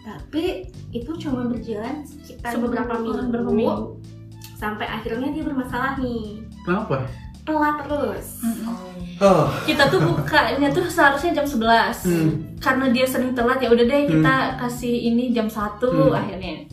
tapi 0.00 0.66
itu 0.90 1.10
cuma 1.16 1.46
berjalan 1.46 2.02
sekitar 2.04 2.58
beberapa 2.58 2.92
minggu, 2.94 3.24
Beberapa 3.24 3.50
minggu. 3.50 3.84
sampai 4.54 4.84
akhirnya 4.84 5.30
dia 5.30 5.40
bermasalah 5.40 5.96
nih 5.96 6.42
Kenapa? 6.60 7.06
telat 7.42 7.76
terus 7.82 8.26
Oh. 9.14 9.46
Kita 9.62 9.86
tuh 9.86 10.02
bukanya 10.02 10.66
tuh 10.68 10.82
seharusnya 10.84 11.30
jam 11.32 11.46
11 11.46 12.02
Hmm. 12.02 12.30
Karena 12.58 12.90
dia 12.90 13.06
sering 13.06 13.30
telat 13.30 13.62
ya 13.62 13.70
udah 13.70 13.86
deh 13.86 14.10
kita 14.10 14.34
kasih 14.58 14.90
ini 14.90 15.30
jam 15.30 15.46
1 15.46 15.78
Hmm. 15.78 16.10
akhirnya 16.10 16.66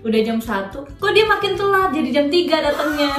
Udah 0.00 0.20
jam 0.20 0.38
1 0.38 0.70
Kok 0.72 1.12
dia 1.12 1.24
makin 1.24 1.52
telat 1.54 1.90
jadi 1.90 2.08
jam 2.12 2.26
3 2.26 2.38
datangnya 2.62 3.10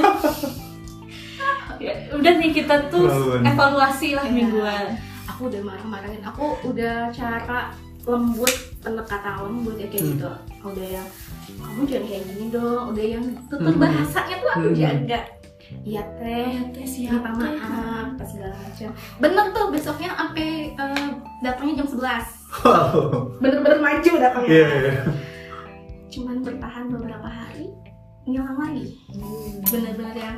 ya, 1.78 1.92
Udah 2.10 2.32
nih 2.36 2.50
kita 2.52 2.88
tuh 2.88 3.04
Lawan. 3.04 3.42
evaluasi 3.44 4.08
lah 4.12 4.24
Iya. 4.24 4.34
mingguan 4.34 4.86
aku 5.26 5.48
udah 5.48 5.62
marah-marahin 5.62 6.20
aku 6.20 6.44
udah 6.66 7.08
cara 7.08 7.72
lembut 8.02 8.52
pendekatan 8.78 9.40
lembut 9.40 9.72
ya 9.74 9.88
kayak 9.88 10.02
Hmm. 10.02 10.12
gitu 10.14 10.30
udah 10.62 10.86
yang 10.90 11.08
kamu 11.50 11.80
jangan 11.82 12.04
kayak 12.06 12.22
gini 12.26 12.44
dong 12.50 12.82
udah 12.92 13.04
yang 13.06 13.24
tutur 13.46 13.72
Hmm. 13.72 13.80
bahasanya 13.80 14.36
tuh 14.36 14.50
aku 14.50 14.66
Hmm. 14.66 14.76
jaga 14.76 15.20
iya 15.80 16.02
teh 16.14 16.52
teh 16.70 16.84
minta 16.84 17.30
maaf 17.30 17.56
apa 18.10 18.24
segala 18.26 18.52
macam 18.52 18.90
bener 19.16 19.46
tuh 19.50 19.66
besoknya 19.70 20.10
sampai 20.12 20.48
eh, 20.70 21.08
datangnya 21.40 21.74
jam 21.78 21.88
11 21.88 22.24
Wow. 22.60 22.92
bener-bener 23.38 23.78
maju 23.78 24.12
datangnya 24.18 24.50
Iya, 24.50 24.66
iya. 24.68 25.02
Ngilang 28.30 28.56
lagi. 28.56 28.96
Bener-bener 29.64 30.16
yang 30.16 30.36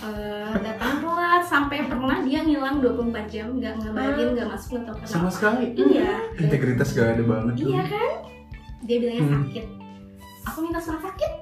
eh, 0.00 0.52
datang 0.58 0.98
telat 0.98 1.42
sampai 1.42 1.84
pernah 1.84 2.18
dia 2.20 2.40
ngilang 2.40 2.80
24 2.80 3.28
jam 3.28 3.54
nggak 3.54 3.74
ngabarin 3.78 4.28
nggak 4.34 4.48
masuk 4.48 4.68
nggak 4.74 4.84
tahu 4.86 4.96
Sama 5.04 5.28
sekali. 5.28 5.76
iya. 5.76 6.18
Integritas 6.36 6.90
gak 6.90 7.14
ada 7.14 7.22
banget 7.22 7.54
tuh. 7.56 7.68
iya 7.68 7.82
kan? 7.84 8.10
Dia 8.82 8.96
bilangnya 8.98 9.22
Hmm. 9.22 9.34
sakit. 9.44 9.64
Aku 10.44 10.58
minta 10.60 10.78
surat 10.78 11.02
sakit. 11.02 11.32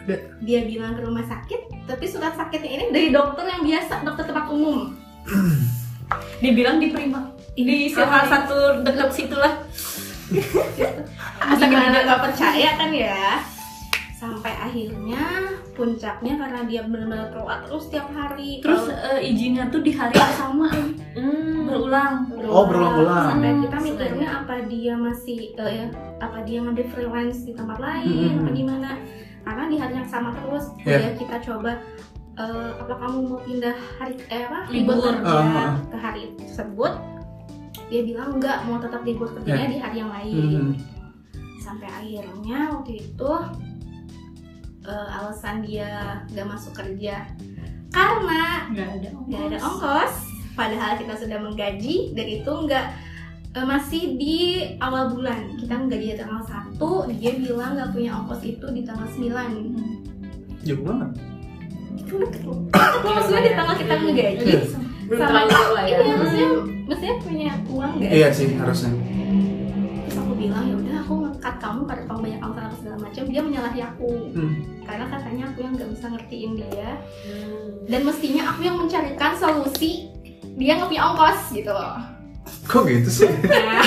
Ada. 0.00 0.16
dia 0.40 0.64
bilang 0.64 0.96
ke 0.96 1.04
rumah 1.04 1.22
sakit 1.22 1.84
tapi 1.84 2.02
surat 2.04 2.32
sakitnya 2.32 2.70
ini 2.72 2.84
dari 2.88 3.08
dokter 3.10 3.44
yang 3.44 3.62
biasa 3.62 4.00
dokter 4.00 4.24
tempat 4.24 4.48
umum. 4.48 4.96
Dibilang 6.40 6.80
di 6.80 6.88
Prima 6.88 7.20
Di 7.52 7.86
salah 7.86 8.24
satu 8.24 8.80
dekat 8.80 9.12
situ 9.12 9.36
lah. 9.36 9.60
Masa 11.44 11.64
gimana 11.64 12.00
nggak 12.00 12.22
percaya 12.22 12.70
kan 12.74 12.90
ya 12.90 13.44
sampai 14.20 14.52
akhirnya 14.52 15.24
puncaknya 15.72 16.36
karena 16.36 16.60
dia 16.62 16.84
benar-benar 16.84 17.32
telat 17.32 17.64
terus 17.64 17.88
tiap 17.88 18.12
hari 18.12 18.60
Terus 18.60 18.84
Kalau- 18.84 19.16
eh, 19.16 19.20
izinnya 19.24 19.64
tuh 19.66 19.80
di 19.80 19.92
hari 19.92 20.12
yang 20.12 20.34
sama 20.34 20.68
Berulang 21.64 22.28
Oh, 22.44 22.66
berulang-ulang. 22.66 23.26
sampai 23.30 23.50
Hmm, 23.50 23.62
kita 23.62 23.76
mikirnya 23.80 24.28
apa 24.36 24.54
dia 24.66 24.92
masih 24.92 25.54
eh, 25.54 25.70
ya, 25.72 25.86
apa 26.18 26.38
dia 26.42 26.60
ngambil 26.60 26.84
freelance 26.86 27.40
di 27.42 27.52
tempat 27.54 27.78
lain 27.78 28.12
Hmm. 28.28 28.38
apa 28.38 28.50
gimana 28.52 28.90
karena 29.40 29.64
di 29.64 29.76
hari 29.78 29.94
yang 29.96 30.04
sama 30.06 30.36
terus 30.36 30.64
Iya. 30.82 30.98
ya 31.00 31.10
kita 31.16 31.36
coba 31.40 31.72
eh, 32.36 32.70
apa 32.76 32.94
kamu 32.94 33.16
mau 33.24 33.40
pindah 33.40 33.76
hari 33.96 34.14
eh 34.26 34.42
apa 34.42 34.68
Libur. 34.68 35.00
kerja 35.00 35.32
Ah. 35.32 35.72
ke 35.82 35.96
hari 35.96 36.22
tersebut 36.36 36.92
dia 37.86 38.02
bilang 38.02 38.36
enggak 38.36 38.64
mau 38.64 38.76
tetap 38.76 39.00
libur 39.00 39.28
kerjanya 39.30 39.60
Iya. 39.62 39.70
di 39.70 39.78
hari 39.78 39.96
yang 39.98 40.10
lain 40.10 40.36
Hmm. 40.36 40.72
sampai 41.58 41.88
akhirnya 41.88 42.58
waktu 42.70 42.92
itu 42.98 43.30
eh, 44.82 45.08
alasan 45.12 45.60
dia 45.60 45.90
nggak 46.28 46.46
masuk 46.46 46.72
kerja 46.72 47.26
karena 47.90 48.70
Nggak 48.70 48.88
ada 48.96 49.08
nggak 49.26 49.42
ada 49.48 49.58
ongkos 49.60 50.14
padahal 50.52 50.92
kita 50.94 51.14
sudah 51.16 51.38
menggaji 51.38 51.96
dan 52.12 52.26
itu 52.26 52.52
nggak 52.66 52.86
eh, 53.50 53.66
masih 53.66 54.02
di 54.14 54.36
awal 54.78 55.10
bulan 55.10 55.56
kita 55.56 55.74
menggaji 55.74 56.14
di 56.14 56.16
tanggal 56.16 56.40
1 56.40 56.78
dia 57.12 57.32
bilang 57.36 57.74
nggak 57.74 57.90
punya 57.90 58.10
ongkos 58.14 58.42
itu 58.42 58.66
di 58.70 58.82
tanggal 58.82 59.06
9 59.06 59.26
Jauh 60.60 60.82
banget. 60.84 61.10
itu 61.96 62.14
deket 62.16 62.42
maksudnya 63.02 63.42
di 63.42 63.52
tanggal 63.54 63.76
kita 63.76 63.94
menggaji 63.96 64.44
Iya. 65.10 65.16
Sama 65.18 65.42
lah 65.42 65.84
ya. 65.90 65.96
iya 65.98 66.14
maksudnya 66.14 66.48
maksudnya 66.86 67.14
punya 67.18 67.50
uang 67.66 67.92
nggak 67.98 68.10
Iya 68.14 68.28
sih 68.30 68.46
harusnya. 68.54 68.90
Bilang 70.40 70.64
ya 70.64 70.74
udah 70.80 70.96
aku 71.04 71.14
ngekat 71.28 71.54
kamu 71.60 71.80
karena 71.84 72.04
kamu 72.08 72.18
banyak 72.24 72.40
alasan 72.40 72.64
apa 72.64 72.76
segala 72.80 72.96
macam. 73.04 73.22
Dia 73.28 73.40
menyalahi 73.44 73.80
aku. 73.84 74.10
Hmm. 74.32 74.54
karena 74.90 75.06
katanya 75.06 75.44
aku 75.46 75.58
yang 75.62 75.72
nggak 75.78 75.90
bisa 75.94 76.06
ngertiin 76.10 76.52
dia. 76.58 76.90
Dan 77.86 78.00
mestinya 78.02 78.42
aku 78.50 78.60
yang 78.64 78.76
mencarikan 78.80 79.32
solusi 79.38 80.10
dia 80.58 80.74
nggak 80.80 80.90
punya 80.90 81.02
ongkos 81.12 81.40
gitu 81.54 81.70
loh. 81.70 81.94
Kok 82.66 82.82
gitu 82.90 83.10
sih? 83.22 83.30
Nah, 83.30 83.84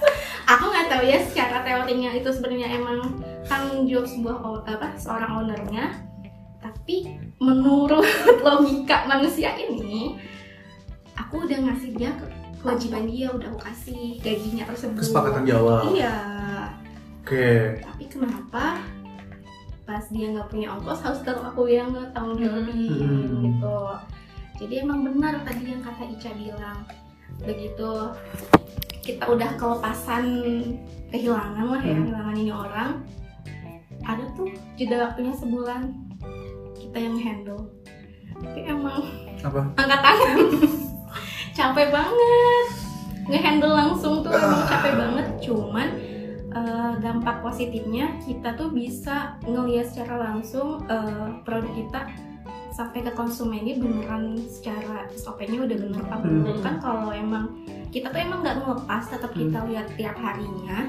aku 0.56 0.64
nggak 0.66 0.86
tahu 0.90 1.02
ya 1.06 1.18
secara 1.22 1.62
teorinya 1.62 2.10
itu 2.10 2.26
sebenarnya 2.32 2.68
emang 2.74 3.20
tanggung 3.46 3.86
jawab 3.86 4.06
sebuah 4.10 4.36
apa 4.66 4.88
seorang 4.98 5.44
ownernya. 5.44 5.94
Tapi 6.58 7.14
menurut 7.38 8.02
logika 8.46 9.06
manusia 9.06 9.54
ini 9.54 10.18
aku 11.14 11.46
udah 11.46 11.58
ngasih 11.70 11.94
dia 11.94 12.10
ke- 12.18 12.39
kewajiban 12.60 13.04
dia 13.04 13.28
udah 13.28 13.48
aku 13.48 13.60
kasih 13.62 14.00
gajinya 14.18 14.64
tersebut 14.66 14.98
Kesepakatan 14.98 15.44
jawab. 15.44 15.90
iya 15.90 16.16
Oke. 17.20 17.78
tapi 17.80 18.04
kenapa 18.06 18.80
pas 19.82 20.04
dia 20.06 20.30
nggak 20.30 20.46
punya 20.46 20.70
ongkos 20.70 21.00
harus 21.00 21.20
tetap 21.20 21.42
aku 21.42 21.66
yang 21.66 21.90
tanggung 22.10 22.36
jawabin 22.36 22.78
Hmm. 22.86 23.42
gitu 23.42 23.78
jadi 24.56 24.84
emang 24.84 25.02
benar 25.02 25.40
tadi 25.40 25.66
yang 25.66 25.80
kata 25.80 26.04
Ica 26.06 26.30
bilang 26.32 26.78
begitu 27.40 27.90
kita 29.00 29.24
udah 29.24 29.56
kelepasan 29.56 30.24
kehilangan 31.08 31.66
lah 31.66 31.80
ya 31.80 31.92
Hmm. 31.92 32.04
kehilangan 32.04 32.36
ini 32.36 32.52
orang 32.52 32.90
ada 34.02 34.24
tuh 34.32 34.48
jeda 34.74 35.06
waktunya 35.06 35.34
sebulan 35.34 35.82
kita 36.74 36.98
yang 36.98 37.16
handle 37.16 37.62
tapi 38.32 38.60
emang 38.64 39.00
Apa? 39.40 39.60
angkat 39.74 40.00
tangan 40.00 40.36
capek 41.60 41.88
banget. 41.92 42.66
Ngehandle 43.28 43.72
langsung 43.76 44.24
tuh 44.24 44.32
emang 44.40 44.64
capek 44.64 44.92
banget. 44.96 45.26
Cuman 45.44 45.88
eh, 46.50 46.92
dampak 47.04 47.44
positifnya 47.44 48.16
kita 48.24 48.56
tuh 48.56 48.72
bisa 48.72 49.36
ngelihat 49.44 49.92
secara 49.92 50.32
langsung 50.32 50.80
eh, 50.88 51.28
produk 51.44 51.72
kita 51.76 52.00
sampai 52.70 53.04
ke 53.04 53.12
konsumennya 53.12 53.76
beneran 53.76 54.40
secara 54.48 55.04
SOP-nya 55.12 55.68
udah 55.68 55.76
bener 55.76 56.04
apa 56.06 56.24
belum. 56.24 56.48
Hmm. 56.48 56.64
kan 56.64 56.74
kalau 56.80 57.10
emang 57.12 57.66
kita 57.90 58.08
tuh 58.08 58.20
emang 58.22 58.40
nggak 58.40 58.56
ngelepas 58.62 59.02
tetap 59.10 59.34
kita 59.36 59.58
lihat 59.68 59.86
tiap 60.00 60.16
harinya. 60.16 60.88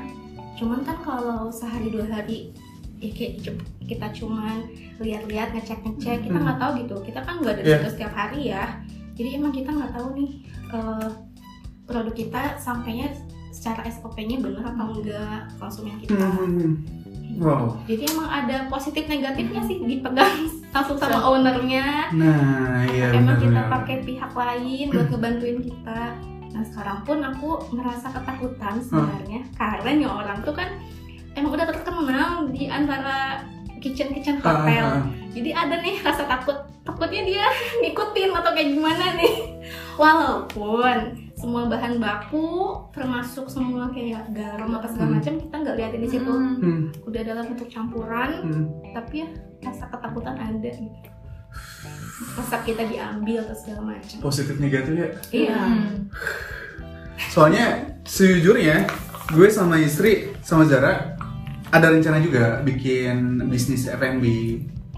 Cuman 0.55 0.85
kan 0.87 0.97
kalau 1.03 1.49
sehari 1.51 1.89
dua 1.91 2.05
hari 2.07 2.53
ya 3.01 3.09
kayak 3.17 3.57
kita 3.89 4.07
cuman 4.13 4.69
lihat-lihat 5.01 5.57
ngecek-ngecek 5.57 6.29
kita 6.29 6.37
Hmm. 6.37 6.45
nggak 6.47 6.59
tahu 6.61 6.71
gitu. 6.85 6.95
Kita 7.01 7.19
kan 7.25 7.41
nggak 7.41 7.53
ada 7.59 7.63
situ 7.65 7.89
setiap 7.91 8.13
hari 8.13 8.53
ya. 8.53 8.65
Jadi 9.17 9.29
emang 9.35 9.51
kita 9.51 9.69
nggak 9.73 9.91
tahu 9.91 10.07
nih 10.15 10.31
eh, 10.71 11.09
produk 11.85 12.15
kita 12.15 12.41
sampainya 12.57 13.11
secara 13.51 13.83
SOP-nya 13.91 14.39
bener 14.39 14.63
apa 14.63 14.83
enggak 14.89 15.39
konsumen 15.59 15.99
kita. 15.99 16.17
Hmm. 16.17 16.81
Wow. 17.39 17.79
jadi 17.87 18.11
emang 18.11 18.27
ada 18.27 18.67
positif 18.67 19.07
negatifnya 19.07 19.63
sih 19.63 19.79
dipegang 19.87 20.51
langsung 20.75 20.99
sama 20.99 21.19
ownernya. 21.31 22.11
Nah, 22.11 22.83
iya 22.91 23.15
emang 23.15 23.39
kita 23.39 23.55
benar-benar. 23.55 23.71
pakai 23.71 23.95
pihak 24.03 24.31
lain 24.35 24.85
buat 24.91 25.07
ngebantuin 25.15 25.59
kita. 25.63 26.01
Nah 26.51 26.63
sekarang 26.67 26.99
pun 27.07 27.23
aku 27.23 27.71
merasa 27.71 28.11
ketakutan 28.11 28.83
sebenarnya. 28.83 29.47
Karena 29.55 29.89
nih 29.95 30.09
orang 30.11 30.43
tuh 30.43 30.51
kan 30.55 30.69
emang 31.39 31.55
udah 31.55 31.67
terkenal 31.71 32.51
di 32.51 32.67
antara 32.67 33.47
kitchen 33.79 34.11
kitchen 34.11 34.37
hotel. 34.43 34.85
ah. 34.99 35.07
jadi 35.31 35.49
ada 35.55 35.75
nih 35.79 36.03
rasa 36.03 36.27
takut. 36.27 36.67
Takutnya 36.83 37.23
dia 37.23 37.45
ngikutin 37.81 38.31
atau 38.35 38.51
kayak 38.51 38.69
gimana 38.75 39.05
nih 39.15 39.35
walaupun 40.01 40.97
semua 41.33 41.65
bahan 41.65 41.97
baku 41.97 42.49
termasuk 42.89 43.45
semua 43.45 43.89
kayak 43.89 44.29
garam 44.31 44.73
apa 44.73 44.87
segala 44.87 45.07
Hmm. 45.07 45.15
macam 45.17 45.33
kita 45.37 45.55
nggak 45.57 45.75
liatin 45.75 46.01
di 46.01 46.09
situ 46.09 46.31
Hmm. 46.31 46.57
Hmm, 46.57 46.81
udah 47.03 47.21
dalam 47.21 47.45
bentuk 47.47 47.69
campuran 47.69 48.29
hmm. 48.41 48.65
tapi 48.91 49.15
ya 49.21 49.27
rasa 49.61 49.85
ketakutan 49.87 50.35
ada 50.35 50.69
gitu 50.71 51.09
rasa 52.31 52.57
kita 52.61 52.83
diambil 52.85 53.41
atau 53.41 53.55
segala 53.55 53.81
macam 53.87 54.17
Positif 54.19 54.55
negatif 54.57 54.93
ya. 54.95 55.09
iya 55.31 55.59
Hmm. 55.59 56.09
Soalnya 57.23 57.65
sejujurnya 58.03 58.89
gue 59.29 59.47
sama 59.47 59.77
istri 59.77 60.33
sama 60.41 60.65
Zara 60.65 61.13
ada 61.69 61.87
rencana 61.87 62.19
juga 62.19 62.59
bikin 62.59 63.47
bisnis 63.47 63.87
F&B. 63.87 64.25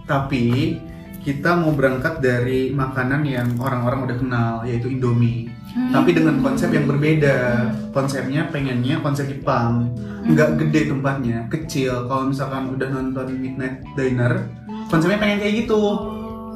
Tapi 0.04 0.80
kita 1.24 1.56
mau 1.56 1.72
berangkat 1.72 2.20
dari 2.20 2.76
makanan 2.76 3.24
yang 3.24 3.48
orang-orang 3.58 4.12
udah 4.12 4.18
kenal 4.20 4.54
yaitu 4.68 4.92
Indomie. 4.92 5.48
Tapi 5.74 6.14
dengan 6.14 6.38
konsep 6.44 6.70
yang 6.70 6.86
berbeda. 6.86 7.66
Konsepnya 7.90 8.46
pengennya 8.54 9.02
konsep 9.02 9.26
Jepang. 9.26 9.90
Nggak 10.22 10.62
gede 10.62 10.94
tempatnya, 10.94 11.50
kecil. 11.50 12.06
Kalau 12.06 12.30
misalkan 12.30 12.70
udah 12.70 12.88
nonton 12.94 13.34
Midnight 13.34 13.82
Diner, 13.98 14.46
konsepnya 14.92 15.18
pengen 15.18 15.42
kayak 15.42 15.66
gitu. 15.66 15.82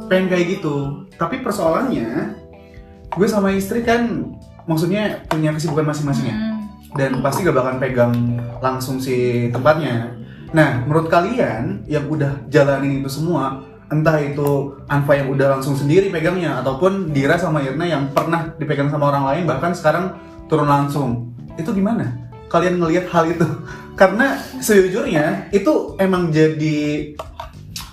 Pengen 0.06 0.28
kayak 0.30 0.46
gitu. 0.60 0.76
Tapi 1.18 1.42
persoalannya 1.42 2.38
gue 3.08 3.28
sama 3.28 3.50
istri 3.56 3.82
kan 3.82 4.30
maksudnya 4.68 5.24
punya 5.26 5.56
kesibukan 5.56 5.88
masing-masing 5.90 6.28
ya 6.30 6.38
Hmm. 6.38 6.60
dan 7.00 7.12
pasti 7.24 7.42
gak 7.42 7.56
bakalan 7.56 7.80
pegang 7.80 8.14
langsung 8.60 9.00
si 9.00 9.48
tempatnya. 9.50 10.12
Nah, 10.52 10.84
menurut 10.86 11.08
kalian 11.08 11.88
yang 11.88 12.08
udah 12.08 12.46
jalanin 12.48 13.02
itu 13.02 13.10
semua, 13.10 13.64
entah 13.88 14.20
itu 14.20 14.76
Anfa 14.92 15.16
yang 15.16 15.32
udah 15.32 15.58
langsung 15.58 15.76
sendiri 15.76 16.12
pegangnya 16.12 16.60
ataupun 16.60 17.16
Dira 17.16 17.40
sama 17.40 17.64
Irna 17.64 17.88
yang 17.88 18.12
pernah 18.12 18.52
dipegang 18.60 18.92
sama 18.92 19.12
orang 19.12 19.24
lain 19.32 19.44
bahkan 19.48 19.72
sekarang 19.72 20.16
turun 20.52 20.68
langsung. 20.68 21.32
Itu 21.56 21.72
gimana? 21.72 22.28
Kalian 22.52 22.80
ngelihat 22.80 23.08
hal 23.12 23.32
itu? 23.32 23.48
Karena 24.00 24.38
sejujurnya 24.62 25.50
itu 25.50 25.98
emang 25.98 26.30
jadi 26.30 27.16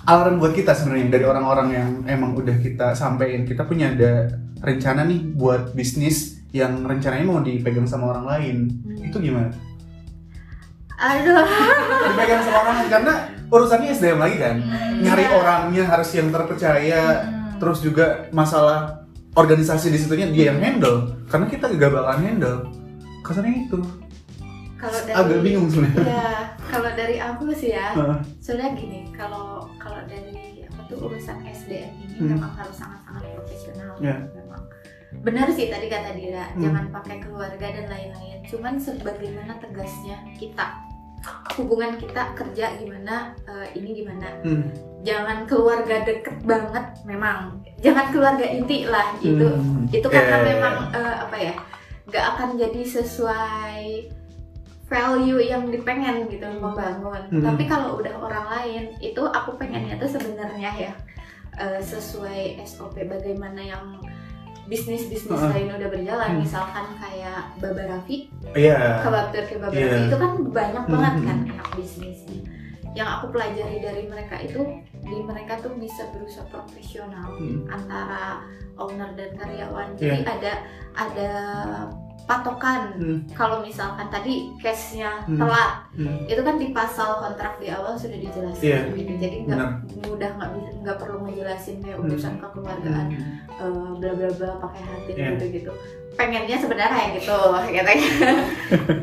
alarm 0.05 0.37
buat 0.37 0.53
kita 0.53 0.77
sebenarnya 0.77 1.17
dari 1.17 1.25
orang-orang 1.25 1.67
yang 1.73 1.89
emang 2.05 2.37
udah 2.37 2.61
kita 2.61 2.93
sampein 2.93 3.41
kita 3.41 3.65
punya 3.65 3.89
ada 3.89 4.37
rencana 4.61 5.01
nih 5.01 5.33
buat 5.33 5.73
bisnis 5.73 6.45
yang 6.53 6.85
rencananya 6.85 7.25
mau 7.25 7.41
dipegang 7.41 7.89
sama 7.89 8.13
orang 8.13 8.25
lain 8.29 8.55
itu 9.01 9.17
gimana? 9.17 9.49
Aduh. 10.95 11.43
dipegang 12.13 12.41
sama 12.45 12.57
orang 12.63 12.75
lain 12.79 12.89
karena 12.93 13.13
urusannya 13.47 13.89
SDM 13.91 14.17
lagi 14.17 14.37
kan 14.37 14.55
nyari 14.95 15.23
Iya. 15.23 15.33
orangnya 15.33 15.83
harus 15.85 16.09
yang 16.11 16.29
terpercaya 16.29 17.01
Hmm. 17.21 17.57
terus 17.57 17.79
juga 17.79 18.05
masalah 18.29 19.05
organisasi 19.33 19.89
di 19.89 19.97
situnya 19.97 20.27
dia 20.27 20.45
yang 20.49 20.59
handle 20.59 20.97
karena 21.25 21.45
kita 21.45 21.65
gak 21.69 21.89
bakalan 21.89 22.21
handle 22.21 22.57
kasarnya 23.21 23.63
itu 23.63 23.79
Kalau 24.75 24.99
dari 25.01 25.15
agak 25.15 25.39
bingung 25.41 25.67
sebenarnya 25.67 26.03
Ya, 26.05 26.29
kalau 26.67 26.91
dari 26.93 27.17
aku 27.17 27.47
sih 27.49 27.71
ya, 27.71 27.95
Heeh. 27.95 28.19
soalnya 28.37 28.75
gini, 28.75 29.07
kalau 29.09 29.65
kalau 29.75 30.03
dari 30.03 30.35
apa 30.63 30.81
tuh 30.85 30.97
urusan 31.01 31.41
SDM 31.41 31.89
ini 31.97 32.15
Hmm. 32.17 32.27
memang 32.37 32.53
harus 32.53 32.75
sangat-sangat 32.75 33.23
profesional. 33.33 33.95
Ya. 33.97 34.19
Memang 34.29 34.61
benar 35.23 35.47
sih 35.49 35.71
tadi 35.71 35.87
kata 35.87 36.11
Dira, 36.13 36.51
Hmm. 36.51 36.61
jangan 36.61 36.85
pakai 36.91 37.17
keluarga 37.17 37.65
dan 37.65 37.87
lain-lain. 37.87 38.43
Cuman 38.45 38.75
sebagaimana 38.77 39.57
tegasnya 39.57 40.19
kita, 40.35 40.67
hubungan 41.55 41.95
kita 41.95 42.35
kerja 42.35 42.75
gimana, 42.77 43.31
eh, 43.47 43.67
ini 43.79 44.03
gimana. 44.03 44.27
Hmm. 44.43 44.69
Jangan 45.05 45.45
keluarga 45.45 46.01
deket 46.03 46.41
banget, 46.43 46.85
memang. 47.05 47.61
Jangan 47.79 48.11
keluarga 48.11 48.45
inti 48.45 48.89
lah 48.89 49.15
itu. 49.21 49.47
Hmm. 49.47 49.85
Itu 49.89 50.07
karena 50.09 50.41
Ya. 50.41 50.45
memang 50.55 50.75
eh, 50.91 51.15
apa 51.23 51.37
ya, 51.37 51.53
nggak 52.09 52.25
akan 52.35 52.49
jadi 52.57 52.81
sesuai 52.83 53.81
value 54.85 55.41
yang 55.41 55.69
dipengen 55.73 56.29
gitu 56.29 56.45
membangun. 56.61 57.21
Hmm. 57.33 57.41
Tapi 57.41 57.63
kalau 57.65 57.97
udah 57.97 58.13
orang 58.21 58.45
lain, 58.49 58.83
itu 59.01 59.21
aku 59.21 59.57
pengennya 59.57 59.97
tuh 59.97 60.09
sebenarnya 60.09 60.71
ya 60.77 60.93
eh, 61.57 61.81
sesuai 61.81 62.61
SOP 62.67 62.99
bagaimana 63.07 63.61
yang 63.63 63.97
bisnis-bisnis 64.65 65.29
Uh-uh. 65.31 65.51
lain 65.51 65.69
udah 65.69 65.89
berjalan. 65.89 66.29
Hmm. 66.31 66.41
Misalkan 66.41 66.85
kayak 66.97 67.39
Baba 67.57 67.83
Raffi, 67.85 68.17
Iya. 68.51 69.01
Kebabtur 69.01 69.43
Kebab 69.45 69.71
Iya. 69.71 69.85
Raffi 69.85 70.01
itu 70.03 70.17
kan 70.17 70.31
banyak 70.51 70.83
banget 70.87 71.13
Hmm. 71.15 71.25
kan 71.25 71.37
anak 71.49 71.69
bisnisnya. 71.75 72.39
Yang 72.95 73.09
aku 73.11 73.25
pelajari 73.29 73.77
dari 73.79 74.03
mereka 74.07 74.35
itu 74.39 74.61
di 75.03 75.17
mereka 75.21 75.59
tuh 75.59 75.75
bisa 75.75 76.07
berusaha 76.09 76.47
profesional 76.47 77.27
Hmm. 77.35 77.67
antara 77.67 78.41
owner 78.75 79.11
dan 79.13 79.31
karyawan. 79.35 79.93
Jadi 79.95 80.23
ada 80.23 80.53
ada 80.93 81.31
patokan. 82.23 82.81
Hmm. 82.97 83.19
Kalau 83.31 83.61
misalkan 83.61 84.09
tadi 84.09 84.49
case-nya 84.57 85.21
Hmm. 85.23 85.37
telat, 85.37 85.85
Hmm. 85.93 86.25
itu 86.25 86.41
kan 86.41 86.55
di 86.55 86.71
pasal 86.71 87.21
kontrak 87.21 87.59
di 87.59 87.69
awal 87.69 87.93
sudah 87.93 88.17
dijelaskan 88.17 88.65
Iya. 88.65 88.79
gitu. 88.93 89.13
Jadi 89.19 89.37
nggak 89.45 89.61
mudah 90.03 90.29
nggak 90.33 90.49
bisa 90.51 90.69
nggak 90.81 90.97
perlu 90.97 91.17
ngejelasin 91.21 91.75
kayak 91.79 91.97
Hmm. 91.97 92.05
urusan 92.07 92.33
kekeluargaan 92.39 93.07
eh, 93.55 93.71
bla 93.95 94.11
bla 94.11 94.29
bla 94.31 94.49
pakai 94.59 94.81
hati 94.83 95.11
Iya. 95.13 95.27
gitu 95.31 95.45
gitu. 95.53 95.71
Pengennya 96.15 96.57
sebenarnya 96.57 97.05
gitu, 97.13 97.35
katanya. 97.75 98.09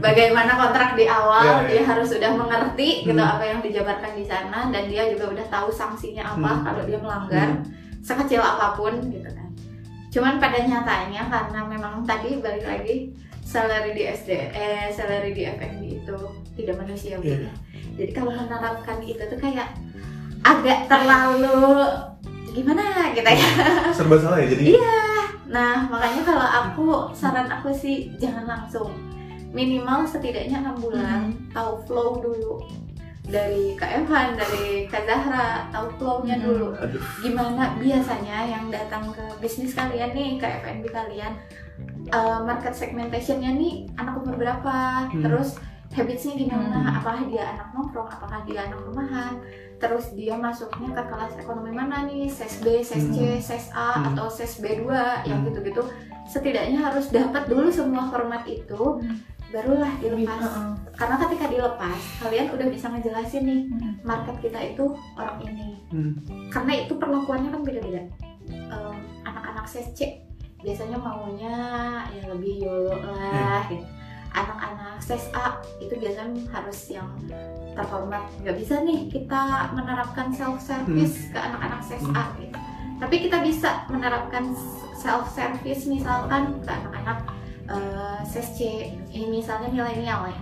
Bagaimana 0.01 0.53
kontrak 0.57 0.97
di 0.97 1.05
awal 1.05 1.63
iya. 1.63 1.69
dia 1.69 1.83
harus 1.85 2.09
sudah 2.09 2.31
mengerti 2.33 3.05
gitu 3.05 3.15
Hmm. 3.15 3.33
apa 3.37 3.45
yang 3.47 3.61
dijabarkan 3.61 4.13
di 4.13 4.25
sana 4.25 4.69
dan 4.69 4.89
dia 4.89 5.07
juga 5.07 5.31
udah 5.31 5.47
tahu 5.47 5.69
sanksinya 5.71 6.25
apa 6.27 6.51
Hmm. 6.51 6.65
kalau 6.65 6.83
dia 6.83 6.99
melanggar 6.99 7.49
sekecil 8.03 8.41
apa 8.41 8.75
pun 8.75 8.99
gitu 9.07 9.29
kan. 9.29 9.42
Cuman 10.13 10.37
pada 10.37 10.61
nyatanya 10.61 11.25
karena 11.33 11.61
memang 11.65 12.05
tadi 12.05 12.37
balik 12.45 12.69
lagi 12.69 13.17
salary 13.41 13.97
di 13.97 14.05
SD 14.05 14.31
eh 14.53 14.93
salary 14.93 15.33
di 15.33 15.49
FNB 15.49 16.05
itu 16.05 16.17
tidak 16.61 16.85
manusiawi. 16.85 17.33
Iya. 17.33 17.53
Jadi 17.97 18.13
kalau 18.13 18.33
menerapkan 18.37 19.01
itu 19.01 19.25
tuh 19.25 19.41
kayak 19.41 19.73
agak 20.45 20.85
terlalu 20.85 21.89
gimana 22.53 23.09
gitu 23.17 23.25
ya. 23.25 23.49
serba 23.97 24.21
salah 24.21 24.39
ya 24.45 24.53
jadi 24.53 24.77
Iya. 24.77 25.01
Nah, 25.53 25.85
makanya 25.93 26.23
kalau 26.25 26.49
aku 26.49 26.87
saran 27.13 27.49
aku 27.49 27.73
sih 27.73 28.13
jangan 28.21 28.45
langsung. 28.49 28.93
Minimal 29.53 30.09
setidaknya 30.09 30.65
enam 30.65 30.81
bulan 30.81 31.37
tahu 31.53 31.85
flow 31.85 32.25
dulu 32.25 32.65
dari 33.33 33.73
Kak 33.81 34.05
Evan, 34.05 34.37
dari 34.37 34.85
Kak 34.87 35.09
Zahra, 35.09 35.67
tahu 35.73 35.89
flow-nya 35.97 36.37
Hmm. 36.37 36.45
dulu. 36.45 36.69
aduh 36.77 37.03
Gimana 37.25 37.81
biasanya 37.81 38.45
yang 38.45 38.69
datang 38.69 39.09
ke 39.09 39.25
bisnis 39.41 39.73
kalian 39.73 40.13
nih, 40.13 40.37
ke 40.37 40.45
FNB 40.45 40.85
kalian, 40.93 41.33
eh, 42.13 42.39
market 42.45 42.77
segmentation-nya 42.77 43.57
nih 43.57 43.89
anak 43.97 44.21
umur 44.21 44.37
berapa, 44.37 45.09
Hmm. 45.09 45.25
terus 45.25 45.57
habitsnya 45.97 46.37
gimana, 46.37 46.79
Hmm. 46.85 46.99
apakah 47.01 47.25
dia 47.27 47.45
anak 47.57 47.69
nongkrong, 47.73 48.09
apakah 48.13 48.45
dia 48.45 48.69
anak 48.69 48.81
rumahan, 48.85 49.41
terus 49.77 50.13
dia 50.13 50.37
masuknya 50.37 50.93
ke 50.93 51.03
kelas 51.09 51.33
ekonomi 51.41 51.73
mana 51.73 52.05
nih, 52.05 52.29
ses 52.29 52.61
B, 52.61 52.85
ses 52.85 53.09
C, 53.13 53.41
ses 53.41 53.73
A, 53.73 53.97
Hmm. 53.97 54.13
atau 54.13 54.29
ses 54.29 54.61
B2, 54.61 54.93
yang 55.25 55.41
Hmm. 55.41 55.49
gitu-gitu. 55.49 55.83
Setidaknya 56.23 56.81
harus 56.81 57.09
dapat 57.11 57.45
dulu 57.49 57.69
semua 57.69 58.09
format 58.09 58.45
itu, 58.47 59.01
Hmm. 59.01 59.17
Barulah 59.53 59.93
Lebih- 60.01 60.25
dilepas. 60.25 60.41
Heeh. 60.43 60.71
Karena 60.93 61.17
ketika 61.21 61.47
dilepas, 61.47 62.01
kalian 62.19 62.47
udah 62.51 62.67
bisa 62.69 62.87
ngejelasin 62.89 63.43
nih, 63.45 63.61
Hmm. 63.69 63.93
market 64.03 64.37
kita 64.41 64.59
itu 64.65 64.85
orang 65.15 65.39
ini. 65.43 65.69
Hmm. 65.93 66.13
Karena 66.49 66.73
itu 66.79 66.93
perlakuannya 66.97 67.51
kan 67.51 67.63
beda-beda. 67.63 68.03
Em, 68.49 68.97
anak-anak 69.23 69.65
ses 69.65 69.93
C 69.93 70.25
biasanya 70.59 70.95
maunya 70.97 71.57
ya 72.09 72.23
lebih 72.27 72.65
yolo 72.65 72.95
lah 72.97 73.63
gitu. 73.69 73.85
Anak-anak 74.33 74.97
ses 74.99 75.29
A 75.33 75.61
itu 75.79 75.93
biasanya 75.93 76.41
harus 76.49 76.81
yang 76.89 77.11
terhormat. 77.73 78.25
Nggak 78.41 78.57
bisa 78.57 78.81
nih 78.81 79.07
kita 79.07 79.69
menerapkan 79.73 80.33
self 80.33 80.59
service 80.59 81.29
ke 81.29 81.39
anak-anak 81.39 81.81
ses 81.85 82.03
A 82.15 82.33
gitu. 82.37 82.57
Tapi 82.97 83.17
kita 83.21 83.43
bisa 83.43 83.85
menerapkan 83.91 84.55
self 84.95 85.29
service 85.29 85.85
misalkan 85.85 86.63
ke 86.63 86.71
anak-anak 86.71 87.27
eh, 87.69 88.19
ses 88.27 88.49
C. 88.57 88.59
Ini 89.13 89.27
misalnya 89.29 89.69
milenial 89.71 90.31
ya. 90.31 90.41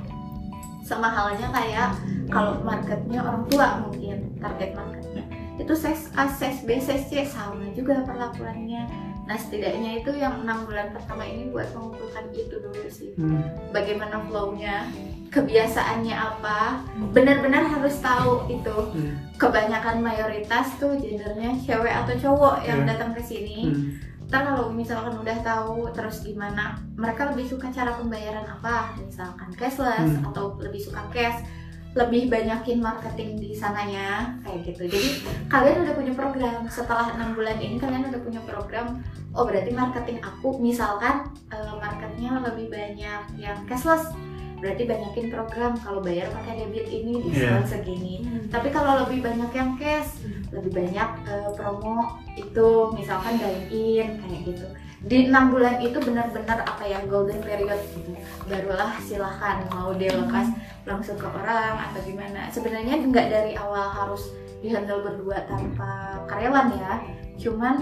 Sama 0.84 1.06
halnya 1.10 1.46
kayak 1.54 1.94
kalau 2.30 2.58
marketnya 2.66 3.22
orang 3.22 3.46
tua 3.46 3.78
mungkin 3.86 4.34
target 4.42 4.74
marketnya 4.74 5.22
itu 5.60 5.76
ses 5.76 6.08
A, 6.16 6.24
ses 6.24 6.64
B, 6.64 6.80
ses 6.80 7.04
C 7.12 7.22
sama 7.28 7.68
juga 7.76 8.00
perlakuannya. 8.08 8.88
Nah 9.28 9.36
setidaknya 9.36 10.00
itu 10.00 10.10
yang 10.16 10.42
enam 10.42 10.64
bulan 10.64 10.90
pertama 10.90 11.22
ini 11.22 11.52
buat 11.52 11.68
mengumpulkan 11.76 12.32
itu 12.32 12.56
dulu 12.58 12.88
sih. 12.88 13.12
Hmm. 13.14 13.44
Bagaimana 13.70 14.24
flow-nya, 14.26 14.88
kebiasaannya 15.30 16.16
apa, 16.16 16.82
benar-benar 17.12 17.62
harus 17.76 17.94
tahu 18.00 18.48
itu. 18.50 18.72
Hmm. 18.96 19.14
Kebanyakan 19.36 20.00
mayoritas 20.02 20.74
tuh 20.80 20.96
gendernya 20.98 21.54
cewek 21.62 21.92
atau 21.92 22.14
cowok 22.18 22.66
yang 22.66 22.82
Iya. 22.82 22.96
datang 22.96 23.12
ke 23.14 23.22
sini. 23.22 23.58
Hmm. 23.70 24.09
Ntar 24.30 24.46
kalau 24.46 24.70
misalkan 24.70 25.18
udah 25.18 25.38
tahu 25.42 25.90
terus 25.90 26.22
gimana, 26.22 26.78
mereka 26.94 27.34
lebih 27.34 27.50
suka 27.50 27.66
cara 27.68 27.98
pembayaran 27.98 28.46
apa? 28.46 28.94
Misalkan 28.94 29.50
cashless 29.52 30.06
Hmm. 30.16 30.30
atau 30.30 30.54
lebih 30.62 30.78
suka 30.78 31.02
cash, 31.10 31.42
lebih 31.90 32.30
banyakin 32.30 32.78
marketing 32.78 33.42
di 33.42 33.50
sananya 33.50 34.38
kayak 34.46 34.62
gitu. 34.62 34.86
Jadi 34.86 35.08
kalian 35.50 35.82
udah 35.82 35.94
punya 35.98 36.14
program 36.14 36.62
setelah 36.70 37.10
enam 37.10 37.34
bulan 37.34 37.58
ini 37.58 37.74
kalian 37.76 38.06
udah 38.06 38.22
punya 38.22 38.38
program. 38.46 39.02
Oh 39.34 39.42
berarti 39.42 39.74
marketing 39.74 40.22
aku 40.22 40.62
misalkan 40.62 41.26
eh, 41.50 41.74
marketnya 41.74 42.38
lebih 42.38 42.70
banyak 42.70 43.22
yang 43.34 43.58
cashless. 43.66 44.14
Berarti 44.60 44.86
banyakin 44.86 45.26
program 45.32 45.72
kalau 45.74 45.98
bayar 45.98 46.30
pakai 46.30 46.62
debit 46.62 46.86
ini 46.86 47.18
diskon 47.24 47.66
segini. 47.66 48.14
Tapi 48.46 48.68
kalau 48.68 49.02
lebih 49.02 49.24
banyak 49.24 49.50
yang 49.50 49.74
cash, 49.74 50.20
lebih 50.50 50.72
banyak 50.82 51.10
eh, 51.30 51.50
promo 51.54 52.18
itu 52.34 52.68
misalkan 52.94 53.38
dine 53.38 53.62
in 53.70 54.08
kayak 54.18 54.40
gitu. 54.46 54.66
Di 55.00 55.32
enam 55.32 55.48
bulan 55.48 55.80
itu 55.80 55.96
benar-benar 55.96 56.60
apa 56.60 56.84
ya 56.84 57.00
golden 57.08 57.40
period 57.40 57.80
gitu. 57.96 58.12
Barulah 58.44 59.00
silahkan 59.00 59.64
mau 59.72 59.96
dilepas 59.96 60.52
langsung 60.84 61.16
ke 61.16 61.24
orang 61.24 61.88
atau 61.88 62.00
gimana. 62.04 62.52
Sebenarnya 62.52 63.00
nggak 63.00 63.26
dari 63.32 63.52
awal 63.56 63.88
harus 63.88 64.28
dihandle 64.60 65.00
berdua 65.00 65.48
tanpa 65.48 66.20
karyawan 66.28 66.68
ya. 66.76 66.94
Cuman 67.40 67.76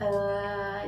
eh, 0.00 0.82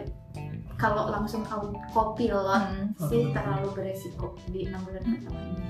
kalau 0.77 1.09
langsung 1.09 1.45
kopilot 1.93 2.47
Hmm. 2.47 2.93
sih 3.09 3.33
terlalu 3.33 3.69
beresiko 3.77 4.37
di 4.49 4.69
enam 4.69 4.81
bulan 4.85 5.05
pertama 5.05 5.41
ini. 5.41 5.65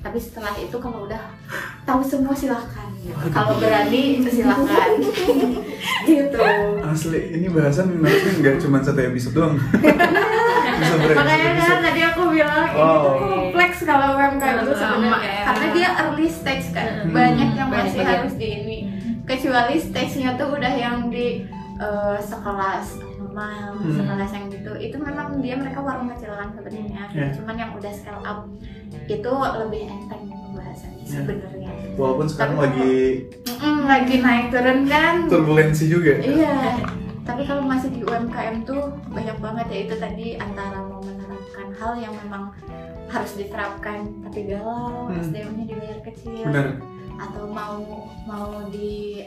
Tapi 0.00 0.16
setelah 0.16 0.56
itu 0.56 0.72
kalau 0.74 1.04
udah 1.04 1.20
tahu 1.84 2.00
semua 2.00 2.32
silahkan. 2.32 2.88
Gitu. 2.96 3.16
Kalau 3.28 3.60
berani 3.60 4.24
silahkan. 4.24 4.88
gitu. 6.08 6.40
Asli, 6.80 7.20
ini 7.34 7.46
bahasan 7.46 7.96
harusnya 7.96 8.32
nggak 8.40 8.56
cuma 8.58 8.80
satu 8.80 8.96
episode 8.98 9.34
doang. 9.34 9.60
Bisa 10.80 10.94
Makanya 10.96 11.36
kan 11.60 11.78
tadi 11.84 12.00
aku 12.02 12.20
bilang 12.30 12.64
ini 12.66 12.80
Wow. 12.80 12.96
tuh 12.96 13.14
kompleks 13.20 13.78
kalau 13.84 14.16
UMKM 14.16 14.56
itu 14.58 14.72
sebenarnya. 14.72 15.20
ya. 15.20 15.42
Karena 15.44 15.66
dia 15.70 15.88
early 16.00 16.28
stage 16.28 16.66
kan. 16.72 16.88
Hmm. 17.04 17.12
Banyak 17.12 17.50
yang 17.52 17.68
Banyak 17.68 17.84
masih 17.84 18.00
bagian. 18.00 18.16
harus 18.16 18.34
di 18.34 18.48
ini. 18.48 18.78
Kecuali 19.22 19.76
stage-nya 19.76 20.30
tuh 20.34 20.48
udah 20.50 20.72
yang 20.72 20.96
di 21.06 21.44
eh, 21.76 22.18
sekelas 22.18 22.86
normal, 23.40 23.72
Hmm. 23.74 23.96
sekelas 23.96 24.30
yang 24.30 24.46
gitu. 24.52 24.70
Itu 24.78 24.96
memang 25.00 25.40
dia 25.40 25.54
mereka 25.56 25.80
warung 25.80 26.08
kecil 26.10 26.32
kan 26.32 26.48
sebenarnya. 26.52 27.04
Ya. 27.10 27.26
Cuman 27.32 27.54
yang 27.56 27.70
udah 27.72 27.92
scale 27.92 28.22
up 28.22 28.38
itu 29.06 29.32
lebih 29.32 29.82
enteng 29.88 30.22
pembahasannya 30.28 31.02
Ya. 31.02 31.12
sebenarnya. 31.16 31.70
Walaupun 31.96 32.26
sekarang 32.28 32.54
Tapi 32.54 32.64
lagi 32.66 32.92
Mm-mm, 33.50 33.76
lagi 33.86 34.14
naik 34.18 34.46
turun 34.50 34.80
kan. 34.86 35.14
turbulensi 35.26 35.84
juga. 35.88 36.12
Iya. 36.20 36.56
Tapi 37.22 37.42
kalau 37.46 37.62
masih 37.62 37.88
di 37.90 38.00
UMKM 38.02 38.64
tuh 38.64 38.82
banyak 39.08 39.36
banget 39.38 39.66
ya 39.68 39.78
itu 39.86 39.94
tadi 39.96 40.26
antara 40.36 40.82
mau 40.82 40.98
menerapkan 41.00 41.68
hal 41.72 41.92
yang 41.96 42.14
memang 42.18 42.50
harus 43.06 43.32
diterapkan 43.34 44.06
tapi 44.22 44.46
galau, 44.46 45.08
Hmm. 45.08 45.18
SDM-nya 45.18 45.64
dibayar 45.66 45.98
kecil 46.02 46.44
Benar. 46.44 46.78
atau 47.18 47.44
mau 47.46 47.74
mau 48.22 48.48
di 48.68 49.22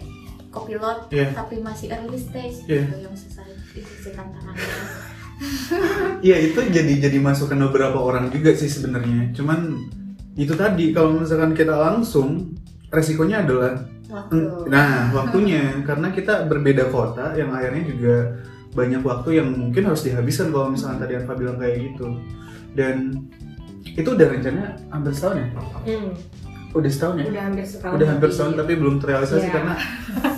kopilot 0.53 1.09
Iya. 1.09 1.33
tapi 1.33 1.59
masih 1.59 1.89
early 1.89 2.15
stage 2.15 2.63
Iya. 2.69 2.85
itu 2.87 2.97
yang 3.03 3.15
susah 3.17 3.43
itu 3.73 3.81
sih 3.99 4.13
tantangannya. 4.13 4.61
Iya 6.21 6.37
itu 6.39 6.59
jadi 6.69 6.93
jadi 7.01 7.17
masukan 7.19 7.57
beberapa 7.67 7.97
orang 7.97 8.29
juga 8.29 8.53
sih 8.53 8.69
sebenarnya. 8.69 9.33
Cuman 9.33 9.75
itu 10.33 10.53
tadi 10.53 10.93
kalau 10.93 11.19
misalkan 11.19 11.51
kita 11.51 11.73
langsung 11.73 12.53
resikonya 12.87 13.41
adalah 13.41 13.73
Waktu. 14.05 14.69
nah 14.69 15.09
waktunya 15.11 15.73
karena 15.89 16.13
kita 16.13 16.45
berbeda 16.45 16.93
kota 16.93 17.33
yang 17.33 17.49
akhirnya 17.49 17.83
juga 17.89 18.15
banyak 18.71 19.01
waktu 19.01 19.41
yang 19.41 19.49
mungkin 19.49 19.89
harus 19.89 20.05
dihabiskan 20.05 20.53
kalau 20.53 20.69
misalkan 20.69 21.01
tadi 21.01 21.17
Anfa 21.17 21.33
bilang 21.33 21.57
kayak 21.57 21.81
gitu 21.81 22.21
dan 22.73 23.25
itu 23.83 24.05
udah 24.05 24.27
rencana 24.29 24.77
hampir 24.89 25.11
setahun 25.11 25.37
ya 25.37 25.47
Hmm. 25.83 26.09
Udah 26.73 26.89
setahun 26.89 27.15
ya 27.15 27.25
Udah 27.27 27.43
hampir 27.43 27.63
setahun. 27.63 27.93
udah 27.95 28.07
hampir 28.07 28.21
tapi- 28.23 28.35
setahun 28.35 28.53
tapi 28.55 28.71
belum 28.75 28.95
terrealisasi 28.97 29.39
Iya. 29.39 29.53
karena 29.53 29.73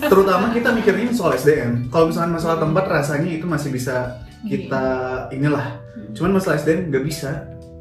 terutama 0.02 0.46
kita 0.50 0.68
mikirnya 0.70 1.10
soal 1.10 1.32
SDM 1.34 1.72
kalau 1.88 2.04
misalkan 2.06 2.32
masalah 2.32 2.58
tempat 2.58 2.84
rasanya 2.86 3.30
itu 3.30 3.46
masih 3.46 3.70
bisa 3.70 3.96
kita 4.42 4.84
inilah 5.30 5.80
cuman 6.12 6.30
masalah 6.34 6.56
SDM 6.56 6.88
nggak 6.88 7.04
bisa 7.04 7.30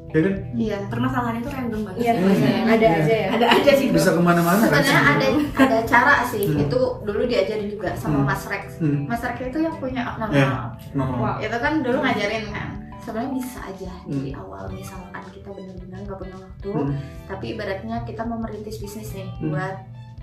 ya 0.08 0.22
kan 0.22 0.34
Iya. 0.56 0.78
permasalahan 0.88 1.36
itu 1.38 1.50
random 1.50 1.82
banget 1.84 2.00
Iya. 2.00 2.12
Hmm. 2.16 2.32
ada 2.66 2.80
Iya. 2.82 2.96
aja 2.98 3.16
ya. 3.18 3.28
ada 3.30 3.46
aja 3.52 3.72
sih 3.74 3.88
bisa 3.92 4.10
ke 4.10 4.22
mana-mana 4.22 4.64
kan 4.64 4.80
Sebenarnya 4.80 5.00
ada 5.06 5.28
ada 5.58 5.78
cara 5.84 6.14
sih 6.26 6.44
Hmm. 6.48 6.64
itu 6.64 6.80
dulu 7.04 7.22
diajarin 7.26 7.68
juga 7.68 7.90
sama 7.94 8.18
Hmm. 8.18 8.26
Mas 8.26 8.44
Rex. 8.48 8.64
hmm. 8.80 9.00
Mas 9.06 9.22
Rex 9.22 9.38
itu 9.44 9.60
yang 9.60 9.76
punya. 9.76 10.04
Iya. 10.32 10.48
no. 10.96 11.04
Wah. 11.20 11.36
itu 11.38 11.58
kan 11.58 11.74
dulu 11.82 12.00
ngajarin 12.00 12.48
kan 12.50 12.70
sebenarnya 13.06 13.32
bisa 13.32 13.60
aja 13.62 13.92
dari 14.04 14.32
Hmm. 14.32 14.42
awal 14.42 14.64
misalkan 14.68 15.24
kita 15.30 15.48
benar-benar 15.48 16.00
nggak 16.02 16.18
punya 16.18 16.36
waktu 16.36 16.72
Hmm. 16.74 16.98
tapi 17.30 17.46
ibaratnya 17.54 17.96
kita 18.02 18.22
mau 18.22 18.38
merintis 18.38 18.78
bisnis 18.78 19.14
nih 19.14 19.30
Hmm. 19.38 19.54
buat 19.54 19.76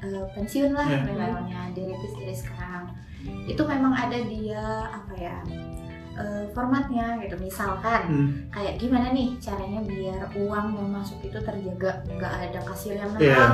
eh, 0.02 0.26
pensiun 0.34 0.74
lah 0.74 0.82
Ya. 0.84 0.98
misalnya 1.00 1.70
dirintis 1.70 2.10
dari 2.12 2.34
sekarang 2.34 2.90
itu 3.46 3.62
memang 3.62 3.94
ada 3.94 4.18
dia 4.18 4.62
apa 4.90 5.14
ya 5.14 5.38
eh, 6.12 6.44
formatnya 6.50 7.16
gitu 7.22 7.38
misalkan 7.38 8.02
Hmm. 8.04 8.30
kayak 8.50 8.76
gimana 8.76 9.14
nih 9.14 9.32
caranya 9.38 9.80
biar 9.80 10.26
uang 10.34 10.66
yang 10.74 10.90
masuk 10.90 11.22
itu 11.22 11.38
terjaga 11.38 12.04
nggak 12.04 12.34
ada 12.44 12.60
kasir 12.62 12.98
yang 12.98 13.14
Iya. 13.16 13.32
nakal 13.32 13.52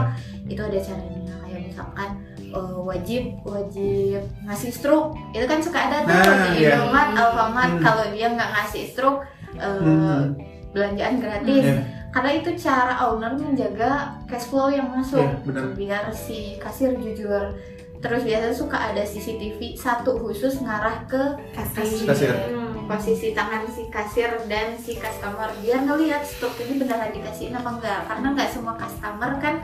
itu 0.49 0.59
ada 0.59 0.79
caranya 0.81 1.35
kayak 1.39 1.61
misalkan 1.69 2.11
eh, 2.49 2.79
wajib 2.81 3.23
wajib 3.43 4.21
ngasih 4.43 4.71
struk 4.71 5.05
itu 5.31 5.45
kan 5.45 5.59
suka 5.59 5.79
ada 5.81 5.97
tuh 6.03 6.11
Nah, 6.11 6.49
di 6.49 6.61
iya. 6.61 6.77
Indomaret, 6.77 7.15
Alfamart 7.15 7.73
Hmm. 7.73 7.83
kalau 7.83 8.05
dia 8.11 8.27
nggak 8.29 8.51
ngasih 8.51 8.85
struk 8.87 9.17
eh, 9.55 9.65
Hmm. 9.65 10.33
belanjaan 10.69 11.17
gratis 11.19 11.65
Iya. 11.65 11.81
karena 12.09 12.31
itu 12.35 12.51
cara 12.57 12.95
owner 13.05 13.33
menjaga 13.33 13.93
cash 14.25 14.47
flow 14.47 14.69
yang 14.69 14.89
masuk 14.89 15.21
Iya, 15.21 15.45
benar. 15.45 15.65
biar 15.75 16.05
si 16.11 16.57
kasir 16.57 16.93
jujur 16.95 17.53
terus 17.99 18.23
biasanya 18.23 18.55
suka 18.55 18.79
ada 18.79 19.03
CCTV 19.03 19.75
satu 19.75 20.15
khusus 20.17 20.63
ngarah 20.63 21.03
ke 21.05 21.19
kasir, 21.51 22.07
Kasir. 22.07 22.31
Hmm, 22.31 22.87
posisi 22.87 23.35
tangan 23.35 23.67
si 23.67 23.83
kasir 23.89 24.31
dan 24.47 24.73
si 24.73 24.95
customer 24.95 25.51
biar 25.59 25.83
ngelihat 25.83 26.23
stok 26.23 26.55
ini 26.63 26.79
beneran 26.79 27.11
dikasihin 27.11 27.53
apa 27.53 27.69
enggak 27.69 28.01
karena 28.07 28.27
nggak 28.33 28.49
semua 28.49 28.75
customer 28.75 29.35
kan 29.37 29.55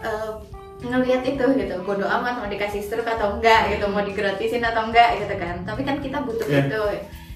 eh, 0.00 0.32
ngelihat 0.78 1.26
itu 1.26 1.44
gitu 1.54 1.74
bodo 1.82 2.06
amat 2.06 2.38
mau 2.38 2.46
dikasih 2.46 2.78
struk 2.80 3.02
atau 3.04 3.34
enggak 3.34 3.66
gitu 3.68 3.86
mau 3.86 4.00
digratisin 4.00 4.62
atau 4.62 4.86
enggak 4.86 5.18
gitu 5.18 5.34
kan 5.34 5.62
tapi 5.62 5.82
kan 5.82 5.98
kita 5.98 6.22
butuh 6.22 6.46
Iya. 6.46 6.60
itu 6.64 6.82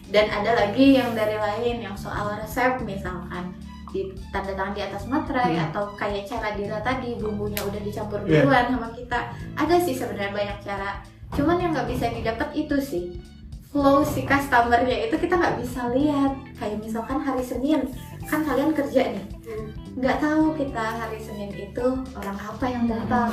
dan 0.09 0.27
ada 0.29 0.53
lagi 0.57 0.95
yang 0.95 1.11
dari 1.11 1.35
lain 1.35 1.77
yang 1.81 1.97
soal 1.97 2.37
resep 2.37 2.79
misalkan 2.81 3.51
di 3.89 4.09
tanda 4.29 4.53
tangan 4.53 4.73
di 4.73 4.81
atas 4.81 5.05
materai 5.05 5.53
Hmm. 5.53 5.67
atau 5.69 5.85
kayak 5.93 6.25
cara 6.25 6.55
Dira 6.55 6.81
tadi 6.81 7.17
bumbunya 7.17 7.61
udah 7.61 7.81
dicampur 7.81 8.23
Iya. 8.23 8.41
duluan 8.41 8.67
sama 8.71 8.89
kita 8.89 9.19
ada 9.53 9.77
sih 9.77 9.93
sebenarnya 9.93 10.33
banyak 10.33 10.59
cara 10.61 10.91
cuman 11.33 11.57
yang 11.57 11.71
nggak 11.73 11.89
bisa 11.89 12.07
didapat 12.09 12.49
itu 12.53 12.77
sih 12.79 13.05
flow 13.73 14.05
si 14.05 14.23
customernya 14.23 15.09
itu 15.09 15.17
kita 15.17 15.33
nggak 15.33 15.57
bisa 15.59 15.89
lihat. 15.91 16.33
Kayak 16.55 16.79
misalkan 16.79 17.19
hari 17.19 17.41
Senin 17.41 17.89
kan 18.23 18.45
kalian 18.45 18.71
kerja 18.71 19.03
nih. 19.11 19.25
Nggak 19.93 20.21
tahu 20.21 20.53
kita 20.55 20.85
hari 20.95 21.19
Senin 21.19 21.51
itu 21.51 21.87
orang 22.13 22.37
apa 22.37 22.67
yang 22.69 22.85
datang. 22.85 23.33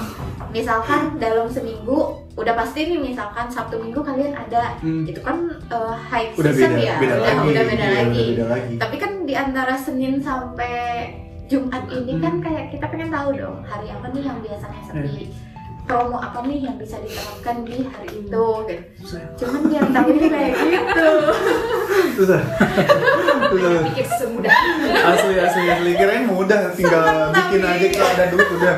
Misalkan 0.49 1.19
dalam 1.19 1.45
seminggu 1.45 2.15
udah 2.33 2.53
pasti 2.55 2.87
nih 2.87 2.99
misalkan 3.03 3.51
Sabtu 3.51 3.77
Minggu 3.77 3.99
kalian 3.99 4.33
ada. 4.33 4.79
Hmm. 4.79 5.03
itu 5.03 5.19
kan 5.19 5.43
uh, 5.67 5.93
high 5.93 6.31
udah 6.33 6.51
season 6.51 6.71
beda 6.73 6.87
ya. 6.87 6.95
beda 6.97 7.15
udah, 7.15 7.27
lagi. 7.27 7.47
udah 7.51 7.63
beda 7.67 7.83
Iya, 7.83 7.93
lagi. 7.93 8.23
udah 8.23 8.31
beda 8.31 8.45
lagi. 8.47 8.73
Tapi 8.79 8.95
kan 8.95 9.11
di 9.27 9.33
antara 9.35 9.75
Senin 9.75 10.13
sampai 10.17 10.75
Jumat 11.49 11.83
ini 11.89 12.13
Hmm. 12.15 12.23
kan 12.23 12.33
kayak 12.39 12.65
kita 12.71 12.85
pengen 12.87 13.09
tahu 13.09 13.29
dong 13.33 13.59
hari 13.65 13.89
apa 13.89 14.05
nih 14.09 14.21
yang 14.23 14.37
biasanya 14.39 14.81
sepi 14.85 15.33
promo 15.89 16.21
apa 16.21 16.45
nih 16.45 16.69
yang 16.69 16.77
bisa 16.77 17.01
diterapkan 17.01 17.65
di 17.65 17.81
hari 17.89 18.09
itu 18.13 18.29
gitu. 18.29 18.45
susah. 19.01 19.21
Cuman 19.41 19.61
dia 19.73 19.81
tahu 19.89 20.07
ini 20.13 20.27
kayak 20.29 20.53
gitu. 20.61 21.09
Susah. 22.13 22.41
Susah. 23.49 23.81
Pikir 23.89 24.05
semudah. 24.05 24.53
asli 25.09 25.33
asli 25.41 25.63
asli. 25.65 25.91
Kirain 25.97 26.29
mudah 26.29 26.69
tinggal 26.77 27.33
bikin 27.33 27.65
aja 27.65 27.85
kalau 27.89 28.09
ada 28.13 28.25
duit 28.29 28.49
udah. 28.61 28.75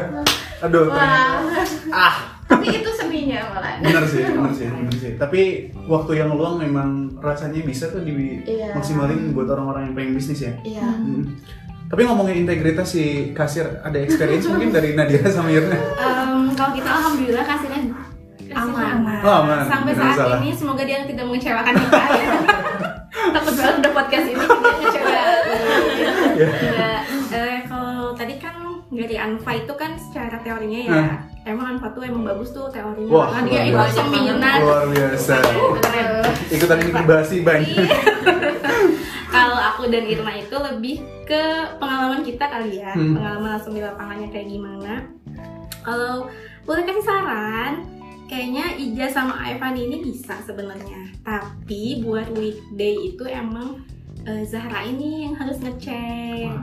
Aduh 0.63 0.87
wah. 0.87 1.43
ah. 1.91 2.15
Tapi 2.51 2.67
itu 2.67 2.91
seninya 2.91 3.47
malah. 3.55 3.79
Bener 3.79 4.03
sih 4.07 4.27
bener 4.27 4.51
sih 4.51 4.67
bener 4.67 4.95
sih. 4.95 5.11
Tapi 5.15 5.41
waktu 5.87 6.11
yang 6.19 6.35
luang 6.35 6.59
memang 6.59 7.07
rasanya 7.23 7.63
bisa 7.63 7.87
tuh 7.87 8.03
Iya. 8.03 8.71
dimaksimalin 8.75 9.31
buat 9.31 9.47
orang-orang 9.47 9.91
yang 9.91 9.95
pengen 9.95 10.13
bisnis 10.19 10.43
ya. 10.43 10.51
Iya. 10.63 10.83
Hmm. 10.83 11.31
Tapi 11.91 12.01
ngomongin 12.01 12.41
integritas 12.41 12.87
si 12.89 13.03
kasir 13.31 13.67
ada 13.77 13.97
experience 13.97 14.47
mungkin 14.47 14.71
dari 14.71 14.95
Nadia 14.95 15.27
sama 15.27 15.51
Irna 15.51 15.75
Em, 15.75 16.55
kalau 16.55 16.71
kita 16.71 16.89
alhamdulillah 16.89 17.43
kasirnya 17.45 17.81
aman. 18.51 19.21
Oh, 19.21 19.35
aman. 19.41 19.63
Sampai 19.63 19.91
Nggak 19.91 20.11
saat 20.13 20.39
ini 20.39 20.51
semoga 20.51 20.83
dia 20.83 21.03
tidak 21.03 21.23
mengecewakan 21.23 21.71
kita. 21.73 21.99
ya. 22.03 22.27
Takut 23.33 23.53
banget 23.53 23.75
udah 23.77 23.91
podcast 23.93 24.25
ini 24.25 24.35
dia 24.35 24.73
ngecewa. 24.73 25.11
Iya. 26.33 26.47
Eh, 27.31 27.57
kalau 27.63 28.11
tadi 28.11 28.35
kan 28.35 28.55
dari 28.89 29.15
Anfa 29.15 29.51
itu 29.55 29.71
kan 29.71 29.95
secara 29.95 30.35
teorinya 30.37 30.79
ya 30.81 30.91
Nah. 30.91 31.15
emang 31.45 31.65
Anfa 31.71 31.95
tuh 31.95 32.03
emang 32.03 32.27
bagus 32.27 32.51
tuh 32.51 32.67
teorinya 32.67 33.07
Wah, 33.09 33.31
karena 33.31 33.47
dia 33.47 33.61
ikut 33.65 33.79
biasa. 33.79 33.95
seminar 34.03 34.55
Luar 34.59 34.83
biasa. 34.89 35.35
Ikutan 36.51 36.77
inkubasi 36.81 37.35
banyak. 37.41 37.87
Kalau 39.31 39.55
aku 39.55 39.87
dan 39.87 40.03
Irma 40.03 40.35
itu 40.35 40.51
lebih 40.53 40.95
ke 41.23 41.43
pengalaman 41.79 42.21
kita 42.21 42.45
kali 42.45 42.77
ya 42.77 42.91
Hmm. 42.91 43.15
pengalaman 43.15 43.49
langsung 43.55 43.71
di 43.71 43.79
lapangannya 43.79 44.27
kayak 44.27 44.47
gimana. 44.47 44.93
Kalau 45.81 46.27
boleh 46.61 46.83
kasih 46.83 47.01
saran 47.01 47.73
kayaknya 48.27 48.75
Ija 48.75 49.07
sama 49.07 49.39
Evan 49.45 49.73
ini 49.73 50.03
bisa 50.03 50.35
sebenarnya. 50.41 51.15
Tapi 51.21 51.99
buat 52.01 52.27
weekday 52.31 53.07
itu 53.07 53.23
emang 53.23 53.81
eh, 54.21 54.43
Zahra 54.43 54.83
ini 54.83 55.25
yang 55.25 55.33
harus 55.33 55.57
ngecek. 55.57 56.45
Ya. 56.45 56.53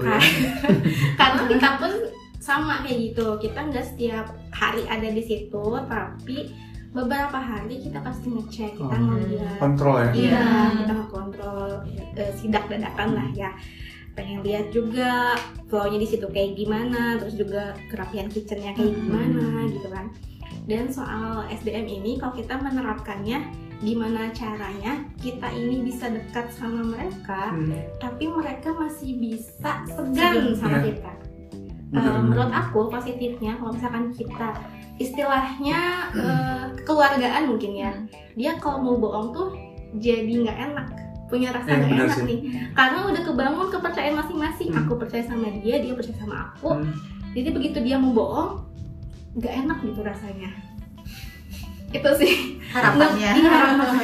Kar- 0.00 0.32
karena 1.20 1.42
kita 1.46 1.68
pun 1.76 1.92
sama 2.38 2.80
kayak 2.80 2.98
gitu. 3.10 3.26
Kita 3.38 3.60
nggak 3.60 3.84
setiap 3.84 4.26
hari 4.48 4.86
ada 4.86 5.06
di 5.06 5.20
situ 5.20 5.66
tapi 5.84 6.48
beberapa 6.88 7.36
hari 7.36 7.84
kita 7.84 8.00
pasti 8.00 8.28
ngecek 8.28 8.72
kita 8.74 8.94
Oh. 8.96 9.00
ngeliat 9.04 9.58
Kontrol 9.60 9.94
ya. 9.98 10.10
Iya, 10.12 10.40
Hmm. 10.40 10.76
kita 10.78 10.94
kontrol 11.08 11.68
eh, 12.16 12.32
sidak 12.34 12.64
dadakan 12.66 13.08
lah 13.14 13.28
ya. 13.32 13.50
Pengen 14.12 14.42
lihat 14.42 14.72
juga 14.72 15.36
flow-nya 15.68 15.98
di 16.00 16.08
situ 16.08 16.26
kayak 16.26 16.56
gimana, 16.56 17.14
terus 17.16 17.38
juga 17.38 17.76
kerapian 17.86 18.26
kitchennya 18.26 18.74
kayak 18.74 18.90
Hmm. 18.90 19.00
gimana 19.04 19.46
gitu 19.68 19.88
kan. 19.88 20.06
Dan 20.64 20.88
soal 20.88 21.46
SDM 21.48 21.86
ini 21.86 22.18
kalau 22.18 22.34
kita 22.34 22.56
menerapkannya 22.56 23.38
gimana 23.78 24.34
caranya 24.34 25.06
kita 25.16 25.46
ini 25.48 25.86
bisa 25.86 26.10
dekat 26.10 26.50
sama 26.50 26.82
mereka, 26.82 27.54
Hmm. 27.54 27.70
tapi 28.02 28.26
mereka 28.26 28.74
masih 28.74 29.14
bisa 29.14 29.86
segan 29.86 30.56
sama 30.56 30.82
Iya. 30.82 30.84
kita. 30.90 31.12
Benar. 31.88 32.20
menurut 32.20 32.52
aku 32.52 32.92
positifnya 32.92 33.56
kalau 33.56 33.72
misalkan 33.72 34.12
kita 34.12 34.52
istilahnya 34.98 35.80
eh, 36.14 36.64
kekeluargaan 36.82 37.48
mungkin 37.48 37.72
ya. 37.74 37.92
Dia 38.34 38.58
kalau 38.58 38.82
mau 38.82 38.96
bohong 38.98 39.28
tuh 39.30 39.48
jadi 39.96 40.44
nggak 40.44 40.58
enak 40.70 40.86
punya 41.28 41.52
rasa 41.52 41.76
Iya, 41.76 41.78
nggak 41.80 41.92
enak 41.92 42.08
sih. 42.12 42.24
nih. 42.24 42.40
Karena 42.72 42.98
udah 43.08 43.22
kebangun 43.22 43.68
kepercayaan 43.68 44.16
masing-masing. 44.16 44.68
Hmm. 44.72 44.80
aku 44.84 44.92
percaya 44.96 45.24
sama 45.24 45.48
dia 45.60 45.76
dia 45.80 45.92
percaya 45.94 46.16
sama 46.18 46.52
aku. 46.52 46.78
Hmm. 46.80 46.92
jadi 47.36 47.52
begitu 47.52 47.78
dia 47.84 48.00
mau 48.00 48.10
bohong 48.16 48.64
nggak 49.38 49.54
enak 49.64 49.78
gitu 49.84 50.00
rasanya. 50.02 50.50
Itu 51.88 52.10
sih. 52.20 52.60
Harapannya. 52.68 53.32
Iya, 53.32 53.58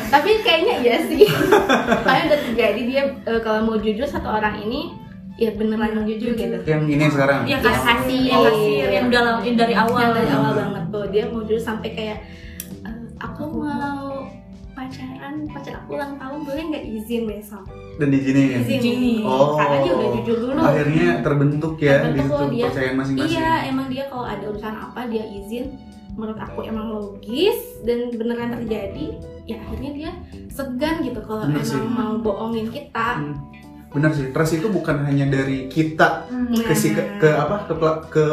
tapi 0.09 0.41
kayaknya 0.41 0.75
iya 0.81 0.97
sih. 1.05 1.25
Karena 2.05 2.23
udah 2.33 2.41
terjadi 2.49 2.81
dia 2.81 3.03
eh, 3.25 3.41
kalau 3.45 3.61
mau 3.67 3.77
jujur 3.77 4.09
satu 4.09 4.29
orang 4.29 4.61
ini 4.65 4.93
ya 5.35 5.51
beneran 5.51 5.91
mau 5.93 6.05
jujur 6.05 6.33
gitu 6.33 6.57
Yang 6.63 6.83
ini 6.89 7.05
sekarang. 7.07 7.39
Yang 7.43 7.61
Yang 7.61 7.63
kasih, 7.83 8.21
yang 8.23 8.41
kasih, 8.41 8.75
yang 8.89 9.05
udah 9.05 9.23
yang 9.43 9.57
dari 9.57 9.75
awal. 9.75 9.99
yang 9.99 10.13
dari 10.13 10.31
awal 10.31 10.53
banget 10.55 10.85
tuh 10.89 11.05
dia 11.09 11.25
mau 11.27 11.43
jujur 11.43 11.59
sampai 11.61 11.91
kayak 11.91 12.19
"Eh, 12.83 12.97
aku 13.19 13.43
mau 13.49 14.23
pacaran 14.73 15.35
pacar 15.49 15.75
aku 15.77 15.95
ulang 15.95 16.15
tahun 16.17 16.39
boleh 16.43 16.63
nggak 16.69 16.85
izin 16.93 17.23
besok 17.25 17.63
Dan 17.95 18.11
diizinin. 18.11 18.59
izin 18.61 18.79
Izin. 18.81 19.23
Oh. 19.23 19.55
karena 19.55 19.77
dia 19.81 19.93
udah 19.93 20.09
jujur 20.17 20.37
dulu 20.41 20.61
Akhirnya 20.61 21.09
terbentuk 21.21 21.75
ya 21.79 21.95
di 21.95 22.03
Terbentuk 22.05 22.25
situ 22.25 22.35
loh 22.37 22.49
dia. 22.49 22.65
kepercayaan 22.65 22.97
masing-masing. 22.97 23.31
iya 23.33 23.51
emang 23.65 23.87
dia 23.89 24.05
kalau 24.07 24.27
ada 24.27 24.45
urusan 24.45 24.75
apa 24.77 25.01
dia 25.07 25.25
izin 25.25 25.65
menurut 26.13 26.39
aku 26.39 26.59
emang 26.63 26.87
logis 26.93 27.59
dan 27.83 27.99
beneran 28.13 28.51
terjadi 28.57 29.07
ya 29.45 29.59
akhirnya 29.61 29.91
dia 29.93 30.11
segan 30.49 31.03
gitu 31.03 31.19
kalau 31.21 31.43
emang 31.45 31.59
mau 31.89 32.13
bohongin 32.17 32.67
kita 32.69 33.09
Hmm. 33.17 33.35
Benar 33.95 34.11
sih, 34.11 34.29
trust 34.29 34.55
itu 34.55 34.67
bukan 34.69 35.07
hanya 35.07 35.31
dari 35.31 35.67
kita 35.67 36.27
Hmm. 36.27 36.51
ke 36.51 36.75
si 36.75 36.91
ke, 36.91 37.01
ke 37.17 37.31
apa 37.31 37.65
ke, 37.65 37.75
ke 38.11 38.25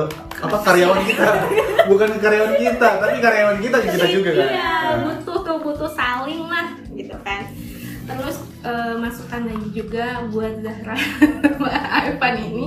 apa 0.42 0.58
karyawan 0.60 1.06
kita, 1.06 1.28
bukan 1.86 2.08
ke 2.12 2.20
karyawan 2.20 2.54
kita, 2.56 2.90
tapi 2.98 3.18
karyawan 3.18 3.58
kita 3.58 3.78
ke 3.78 3.88
kita 3.90 4.06
juga 4.10 4.30
kan. 4.34 4.48
iya 4.48 4.70
Nah. 4.92 4.96
butuh 5.08 5.38
tuh 5.40 5.58
butuh 5.62 5.88
saling 5.88 6.44
lah 6.44 6.68
gitu 6.92 7.16
kan 7.22 7.46
terus 8.04 8.38
eh, 8.60 8.94
masukan 8.98 9.42
lagi 9.46 9.70
juga 9.72 10.06
buat 10.28 10.60
Zahra 10.60 10.98
sama 11.48 11.70
Evan 12.04 12.36
ini 12.42 12.66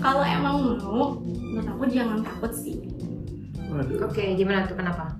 kalau 0.00 0.24
emang 0.24 0.56
mau 0.80 1.14
menurut 1.14 1.68
aku 1.68 1.84
jangan 1.86 2.18
takut 2.20 2.50
sih 2.50 2.82
oke 4.00 4.22
gimana 4.34 4.66
tuh 4.66 4.74
kenapa 4.74 5.14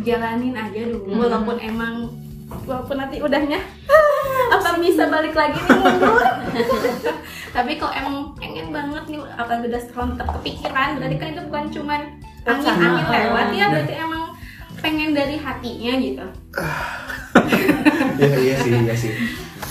jalanin 0.00 0.56
aja 0.56 0.80
dulu 0.88 1.06
Hmm. 1.06 1.20
walaupun 1.20 1.56
emang 1.60 1.94
walaupun 2.64 2.96
nanti 2.96 3.16
udahnya 3.18 3.60
apa 4.48 4.78
bisa 4.78 5.04
balik 5.06 5.32
lagi 5.32 5.58
nih 5.58 5.76
mundur 5.76 6.24
tapi 7.56 7.76
kalau 7.76 7.92
emang 7.92 8.16
pengen 8.34 8.68
banget 8.68 9.04
nih 9.06 9.20
apa 9.32 9.52
udah 9.58 9.82
serontak 9.82 10.28
kepikiran 10.32 10.96
berarti 10.96 11.16
kan 11.16 11.28
itu 11.30 11.42
bukan 11.44 11.64
cuman 11.70 12.00
angin 12.44 12.74
angin 12.74 13.06
lewat 13.06 13.46
ya 13.46 13.56
Iya. 13.58 13.66
berarti 13.68 13.94
emang 13.94 14.22
pengen 14.78 15.10
dari 15.12 15.36
hatinya 15.36 15.92
gitu 15.98 16.24
Iya 18.18 18.34
iya 18.36 18.56
sih 18.58 18.70
iya 18.74 18.94
sih. 18.94 19.12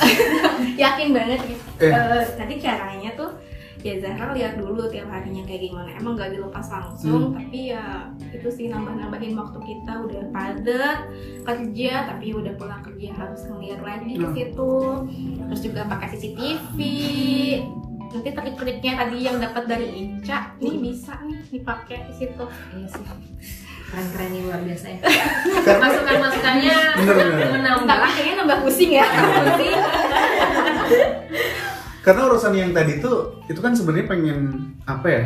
yakin 0.79 1.09
banget 1.11 1.39
gitu 1.43 1.63
Eh. 1.77 1.93
Eh, 1.93 2.23
nanti 2.37 2.55
caranya 2.57 3.09
tuh 3.13 3.29
ya 3.87 3.95
Zahra 3.97 4.31
lihat 4.31 4.53
dulu 4.55 4.85
tiap 4.87 5.07
harinya 5.07 5.43
kayak 5.43 5.61
gimana. 5.65 5.89
Emang 5.95 6.13
gak 6.13 6.31
dilepas 6.31 6.67
langsung 6.67 7.31
tapi 7.31 7.71
ya 7.71 8.11
itu 8.29 8.47
sih 8.47 8.67
nambah-nambahin 8.67 9.33
waktu 9.33 9.59
kita. 9.63 9.93
Udah 10.03 10.23
padat 10.29 10.99
kerja 11.43 11.93
tapi 12.05 12.25
udah 12.31 12.53
pulang 12.53 12.83
kerja 12.83 13.09
harus 13.13 13.41
ngeliat 13.45 13.79
lagi 13.79 14.13
ke 14.13 14.21
Nah. 14.21 14.33
situ. 14.33 14.73
Terus 15.47 15.61
juga 15.61 15.81
pakai 15.85 16.07
CCTV 16.11 16.77
nanti 18.07 18.31
trik-triknya 18.31 18.93
tadi 18.97 19.17
yang 19.19 19.35
dapat 19.37 19.67
dari 19.67 19.87
Ica 19.93 20.55
nih 20.57 20.79
bisa 20.79 21.19
nih 21.23 21.43
dipakai 21.49 22.07
di 22.07 22.13
situ. 22.15 22.45
Iya 22.73 22.87
sih. 22.87 23.03
Keren 23.87 24.07
keren 24.11 24.29
nih 24.31 24.41
luar 24.43 24.59
biasa 24.63 24.85
ya. 24.89 24.99
Karena 25.67 25.79
masukan 25.81 26.17
masukannya 26.19 26.77
bener 26.97 27.15
bener. 27.29 27.47
menambah. 27.55 27.97
Kayaknya 28.09 28.33
nambah 28.41 28.57
pusing 28.63 28.91
ya. 28.95 29.07
Pusing 29.07 29.75
Karena 32.07 32.21
urusan 32.25 32.53
yang 32.55 32.71
tadi 32.71 32.97
tuh 32.97 33.43
itu 33.45 33.59
kan 33.59 33.75
sebenarnya 33.75 34.07
pengen 34.07 34.39
apa 34.87 35.07
ya? 35.07 35.23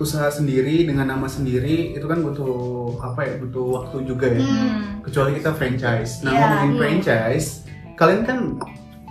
usaha 0.00 0.32
sendiri 0.32 0.88
dengan 0.88 1.04
nama 1.04 1.28
sendiri 1.28 1.92
itu 1.92 2.08
kan 2.08 2.24
butuh 2.24 2.96
apa 3.04 3.20
ya 3.20 3.34
butuh 3.36 3.64
waktu 3.68 4.08
juga 4.08 4.32
ya 4.32 4.40
Hmm. 4.40 5.04
kecuali 5.04 5.36
kita 5.36 5.52
franchise 5.52 6.24
nah 6.24 6.32
Iya. 6.32 6.40
ngomongin 6.40 6.72
Hmm. 6.72 6.80
franchise 6.80 7.48
kalian 8.00 8.22
kan 8.24 8.38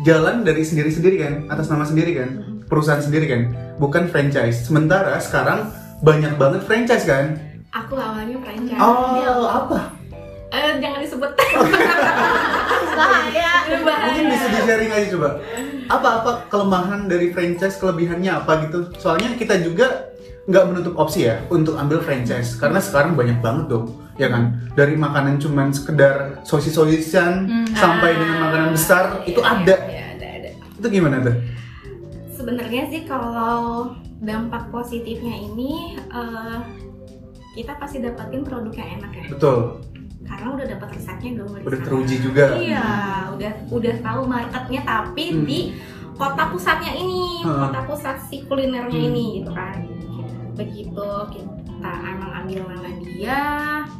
jalan 0.01 0.41
dari 0.41 0.65
sendiri-sendiri 0.65 1.21
kan 1.21 1.33
atas 1.45 1.69
nama 1.69 1.85
sendiri 1.85 2.17
kan 2.17 2.29
perusahaan 2.65 3.05
sendiri 3.05 3.29
kan 3.29 3.41
bukan 3.77 4.09
franchise 4.09 4.65
sementara 4.65 5.13
sekarang 5.21 5.69
banyak 6.01 6.33
banget 6.41 6.65
franchise 6.65 7.05
kan 7.05 7.37
aku 7.69 7.93
awalnya 7.93 8.41
franchise 8.41 8.81
oh 8.81 9.45
apa 9.45 9.93
Eh, 10.49 10.81
jangan 10.81 10.99
disebut. 10.99 11.31
Bahaya. 12.99 13.49
Mungkin 13.69 14.25
bisa 14.27 14.45
di 14.49 14.59
sharing 14.65 14.91
aja 14.91 15.07
coba. 15.13 15.29
Apa 15.89 16.09
apa 16.21 16.31
kelemahan 16.49 17.05
dari 17.05 17.29
franchise 17.29 17.77
kelebihannya 17.77 18.31
apa 18.33 18.65
gitu? 18.65 18.89
Soalnya 18.97 19.37
kita 19.37 19.61
juga 19.61 20.09
nggak 20.49 20.65
menutup 20.65 20.97
opsi 20.97 21.29
ya 21.29 21.45
untuk 21.47 21.77
ambil 21.77 22.01
franchise. 22.01 22.57
Karena 22.57 22.81
sekarang 22.81 23.13
banyak 23.13 23.37
banget 23.39 23.69
dong 23.69 23.93
ya 24.17 24.27
kan? 24.27 24.57
Dari 24.73 24.97
makanan 24.97 25.37
cuman 25.37 25.69
sekedar 25.69 26.41
sosis 26.41 26.73
sosisan 26.73 27.45
Hmm. 27.45 27.69
sampai 27.71 28.17
dengan 28.17 28.49
makanan 28.49 28.69
besar 28.73 29.21
itu 29.23 29.39
ada. 29.39 29.77
ya 29.85 30.17
ada 30.17 30.27
ada. 30.41 30.49
Itu 30.75 30.87
gimana 30.89 31.21
tuh? 31.21 31.35
Sebenarnya 32.33 32.89
sih 32.89 33.05
kalau 33.05 33.93
dampak 34.19 34.73
positifnya 34.73 35.37
ini 35.37 35.93
eh, 35.95 36.57
kita 37.53 37.77
pasti 37.77 38.01
dapetin 38.01 38.41
produk 38.41 38.73
yang 38.73 38.89
enak 38.97 39.11
ya. 39.13 39.25
Betul 39.29 39.85
karena 40.29 40.47
udah 40.53 40.65
dapat 40.69 40.87
resepnya 40.93 41.31
dong 41.41 41.49
dari 41.51 41.63
udah 41.65 41.79
teruji 41.81 42.15
juga 42.21 42.43
iya 42.55 42.85
udah 43.33 43.51
udah 43.67 43.95
tahu 43.99 44.21
marketnya 44.23 44.81
tapi 44.85 45.23
Hmm. 45.33 45.43
di 45.43 45.59
kota 46.13 46.43
pusatnya 46.47 46.93
ini 46.93 47.41
Hmm. 47.41 47.59
kota 47.67 47.79
pusat 47.83 48.17
si 48.29 48.45
kulinernya 48.45 48.93
Hmm. 48.93 49.09
ini 49.09 49.25
gitu 49.41 49.51
kan 49.51 49.75
begitu 50.53 51.07
kita 51.31 51.91
emang 52.03 52.31
ambil 52.43 52.59
nama 52.67 52.89
dia 52.99 53.39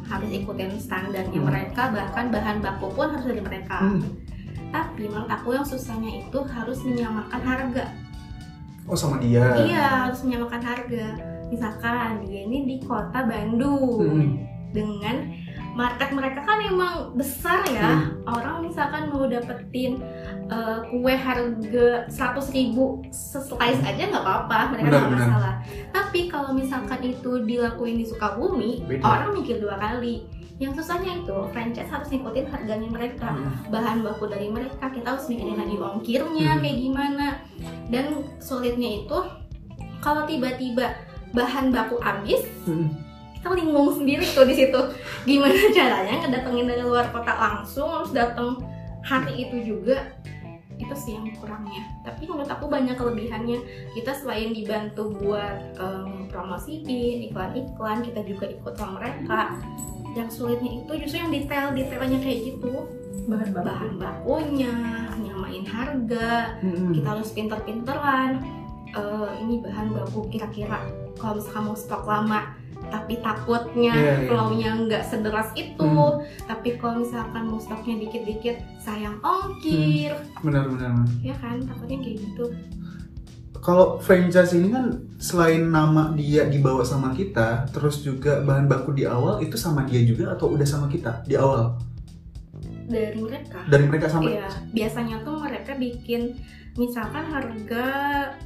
harus 0.06 0.30
ikutin 0.30 0.76
standarnya 0.76 1.40
Hmm. 1.40 1.48
mereka 1.48 1.90
bahkan 1.90 2.28
bahan 2.28 2.58
baku 2.60 2.86
pun 2.92 3.10
harus 3.10 3.26
dari 3.26 3.40
mereka 3.40 3.80
Hmm. 3.80 4.00
tapi 4.70 5.08
menurut 5.08 5.26
aku 5.26 5.48
yang 5.52 5.66
susahnya 5.66 6.22
itu 6.22 6.38
harus 6.46 6.78
menyamakan 6.84 7.40
harga 7.42 7.84
oh 8.86 8.94
sama 8.94 9.18
dia 9.18 9.44
Iya, 9.56 10.10
harus 10.10 10.22
menyamakan 10.22 10.62
harga. 10.62 11.06
Misalkan 11.46 12.26
dia 12.26 12.42
ini 12.42 12.62
di 12.62 12.76
kota 12.82 13.22
Bandung 13.22 14.02
Hmm. 14.02 14.30
dengan 14.70 15.30
market 15.70 16.10
mereka 16.10 16.42
kan 16.42 16.58
emang 16.60 17.14
besar 17.14 17.62
ya. 17.70 18.02
Hmm. 18.02 18.26
Orang 18.26 18.66
misalkan 18.66 19.08
mau 19.10 19.24
dapetin 19.24 20.02
uh, 20.46 20.82
kue 20.90 21.14
harga 21.14 21.88
100.000 22.10 22.50
ribu 22.50 23.00
slice 23.10 23.82
aja 23.82 24.02
nggak 24.10 24.24
apa-apa, 24.24 24.58
mereka 24.74 24.88
nggak 24.98 25.14
masalah. 25.14 25.54
Tapi 25.90 26.26
kalau 26.26 26.50
misalkan 26.52 27.00
itu 27.02 27.42
dilakuin 27.42 27.96
di 27.96 28.06
Sukabumi, 28.06 28.82
Beda. 28.84 29.02
orang 29.04 29.30
mikir 29.36 29.58
dua 29.58 29.78
kali. 29.78 30.26
yang 30.60 30.76
susahnya 30.76 31.24
itu 31.24 31.32
franchise 31.56 31.88
harus 31.88 32.12
ngikutin 32.12 32.44
harganya 32.52 32.84
mereka 32.84 33.32
Hmm. 33.32 33.48
bahan 33.72 34.04
baku 34.04 34.28
dari 34.28 34.52
mereka 34.52 34.92
kita 34.92 35.16
harus 35.16 35.24
mikirin 35.24 35.56
lagi 35.56 35.72
ongkirnya 35.72 36.52
Hmm. 36.52 36.60
kayak 36.60 36.76
gimana 36.76 37.26
dan 37.88 38.04
sulitnya 38.36 39.00
itu 39.00 39.18
kalau 40.04 40.28
tiba-tiba 40.28 40.92
bahan 41.32 41.72
baku 41.72 41.96
habis 42.04 42.44
Hmm. 42.68 42.92
Kita 43.40 43.56
bingung 43.56 43.88
sendiri 43.96 44.24
tuh 44.36 44.44
di 44.44 44.52
situ. 44.52 44.80
Gimana 45.24 45.56
caranya 45.72 46.28
ngedatengin 46.28 46.68
dari 46.68 46.84
luar 46.84 47.08
kota 47.08 47.32
langsung 47.32 47.88
harus 47.88 48.12
datang 48.12 48.60
hari 49.00 49.48
itu 49.48 49.64
juga? 49.64 50.12
Itu 50.76 50.92
sih 50.92 51.16
yang 51.16 51.24
kurangnya. 51.40 51.88
Tapi 52.04 52.28
menurut 52.28 52.52
aku 52.52 52.68
banyak 52.68 53.00
kelebihannya. 53.00 53.64
Kita 53.96 54.12
selain 54.12 54.52
dibantu 54.52 55.16
buat 55.24 55.72
em, 55.80 56.28
promosiin 56.28 57.32
iklan-iklan 57.32 58.04
kita 58.04 58.20
juga 58.28 58.44
ikut 58.44 58.76
sama 58.76 59.00
mereka. 59.00 59.56
Yang 60.12 60.36
sulitnya 60.36 60.84
itu 60.84 60.92
justru 61.00 61.24
yang 61.24 61.32
detail 61.32 61.72
detailnya 61.72 62.20
kayak 62.20 62.38
gitu. 62.44 62.72
Bahan 63.24 63.56
baku 63.56 63.64
bahan 63.64 63.92
bakunya 63.96 64.74
nyamain 65.16 65.64
harga. 65.64 66.60
Hmm. 66.60 66.92
kita 66.92 67.08
harus 67.08 67.32
pinter-pinteran. 67.32 68.44
Eh, 68.92 69.30
ini 69.48 69.64
bahan 69.64 69.96
baku 69.96 70.28
kira-kira. 70.28 70.84
Kalau 71.16 71.40
misalkan 71.40 71.62
mau 71.68 71.76
stok 71.76 72.04
lama 72.04 72.59
tapi 72.90 73.14
takutnya 73.18 73.92
Iya, 73.92 74.12
iya. 74.16 74.26
flow-nya 74.26 74.70
nggak 74.84 75.02
sederas 75.02 75.48
itu. 75.54 75.78
Hmm. 75.80 76.20
tapi 76.44 76.74
kalau 76.76 77.00
misalkan 77.00 77.46
mau 77.46 77.56
stoknya 77.56 77.96
dikit-dikit 77.98 78.56
sayang 78.76 79.16
ongkir. 79.20 80.12
Benar 80.40 80.68
benar 80.68 81.06
ya 81.20 81.32
kan? 81.34 81.62
Takutnya 81.62 81.98
kayak 81.98 82.18
gitu. 82.20 82.44
Kalau 83.56 83.96
franchise 83.98 84.52
ini 84.52 84.68
kan 84.68 84.88
selain 85.16 85.68
nama 85.68 86.10
dia 86.10 86.44
dibawa 86.44 86.80
sama 86.80 87.12
kita 87.12 87.68
terus 87.68 88.00
juga 88.00 88.40
bahan 88.40 88.64
baku 88.64 88.90
di 88.90 89.04
awal 89.04 89.38
itu 89.38 89.54
sama 89.54 89.84
dia 89.84 90.00
juga 90.00 90.32
atau 90.32 90.48
udah 90.50 90.64
sama 90.64 90.86
kita 90.86 91.20
di 91.24 91.36
awal? 91.36 91.76
Dari 92.86 93.14
mereka. 93.14 93.60
Dari 93.66 93.84
mereka 93.84 94.06
sampai 94.08 94.34
Iya, 94.34 94.48
biasanya 94.72 95.16
tuh 95.20 95.36
mereka 95.38 95.76
bikin 95.76 96.34
misalkan 96.72 97.22
harga 97.22 97.84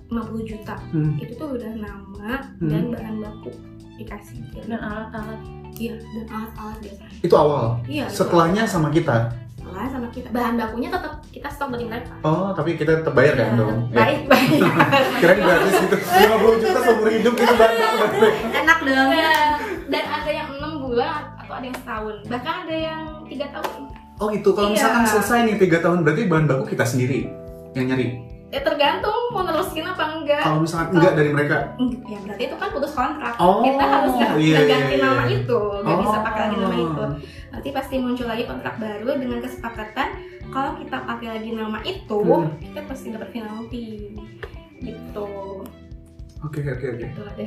50 0.08 0.42
juta. 0.44 0.74
Hmm. 0.90 1.14
itu 1.16 1.32
tuh 1.34 1.54
udah 1.54 1.72
nama 1.74 2.42
Hmm. 2.58 2.66
dan 2.66 2.82
bahan 2.90 3.16
baku 3.20 3.52
dikasih 3.96 4.38
dan 4.60 4.76
alat-alat 4.76 5.40
iya 5.74 5.94
dan 5.94 6.26
alat-alat 6.28 6.76
biasanya 6.80 7.16
itu 7.20 7.34
awal? 7.34 7.64
Iya 7.84 8.04
setelahnya 8.06 8.62
sama 8.64 8.88
kita? 8.88 9.30
Setelah 9.54 9.86
sama 9.88 10.08
kita. 10.08 10.28
Bahan 10.28 10.54
bakunya 10.54 10.88
tetap 10.88 11.12
kita 11.26 11.48
stok 11.48 11.68
dari 11.72 11.86
mereka. 11.86 12.12
Oh 12.20 12.52
tapi 12.52 12.70
kita 12.74 13.00
tetap 13.00 13.12
bayar 13.12 13.34
kan 13.34 13.48
Ya, 13.48 13.56
dong? 13.56 13.78
Ya. 13.84 13.96
baik 13.96 14.20
baik 14.30 14.48
kira 15.16 15.34
gratis 15.36 15.74
gitu. 15.80 15.96
50 15.96 16.62
juta 16.62 16.80
seumur 16.80 17.08
hidup 17.08 17.34
gitu 17.34 17.54
bahan 17.54 17.74
baku 17.96 18.26
enak 18.52 18.78
dong. 18.80 19.08
Dan, 19.10 19.48
dan 19.88 20.04
ada 20.06 20.30
yang 20.32 20.48
enam 20.52 20.72
bulan 20.80 21.22
atau 21.36 21.52
ada 21.52 21.64
yang 21.64 21.76
setahun. 21.76 22.14
Bahkan 22.24 22.54
ada 22.62 22.76
yang 22.76 23.00
tiga 23.24 23.46
tahun. 23.50 23.80
Oh 24.14 24.26
gitu. 24.30 24.48
Kalau 24.52 24.68
Iya. 24.68 24.74
misalkan 24.74 25.02
selesai 25.04 25.38
nih 25.44 25.56
tiga 25.58 25.78
tahun 25.80 25.98
berarti 26.02 26.22
bahan 26.24 26.44
baku 26.44 26.64
kita 26.68 26.84
sendiri 26.84 27.26
yang 27.72 27.86
nyari 27.88 28.33
ya 28.54 28.62
tergantung 28.62 29.34
mau 29.34 29.42
nerusin 29.42 29.82
apa 29.82 30.14
enggak. 30.14 30.46
Kalau 30.46 30.62
misalkan 30.62 30.94
enggak 30.94 31.12
dari 31.18 31.30
mereka? 31.34 31.56
Enggak, 31.74 32.06
ya 32.06 32.18
berarti 32.22 32.42
itu 32.46 32.54
kan 32.54 32.68
putus 32.70 32.92
kontrak. 32.94 33.34
Oh, 33.42 33.66
kita 33.66 33.82
harus 33.84 34.12
iya, 34.14 34.22
nggak 34.30 34.38
iya, 34.38 34.58
ganti 34.62 34.94
iya. 34.94 35.02
nama 35.02 35.22
itu 35.26 35.60
nggak 35.82 35.98
bisa 35.98 36.16
pakai 36.22 36.40
lagi 36.46 36.56
nama 36.56 36.74
Oh. 36.74 36.84
itu 36.86 37.04
berarti 37.50 37.68
pasti 37.70 37.94
muncul 37.98 38.26
lagi 38.26 38.44
kontrak 38.46 38.74
baru 38.78 39.10
dengan 39.14 39.38
kesepakatan 39.42 40.08
kalau 40.50 40.70
kita 40.78 40.96
pakai 41.02 41.28
lagi 41.34 41.50
nama 41.50 41.78
itu 41.82 42.18
Hmm. 42.22 42.54
kita 42.62 42.80
pasti 42.86 43.06
dapat 43.10 43.28
penalti. 43.34 44.14
Gitu. 44.78 45.28
Oke 46.44 46.60
oke 46.60 46.86
oke 46.94 47.06
itu 47.08 47.22
ada 47.24 47.44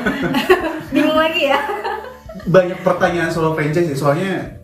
bingung 0.92 1.16
lagi 1.16 1.42
ya. 1.48 1.60
Banyak 2.44 2.84
pertanyaan 2.84 3.30
soal 3.32 3.56
franchise 3.56 3.88
sih 3.88 3.96
soalnya 3.96 4.59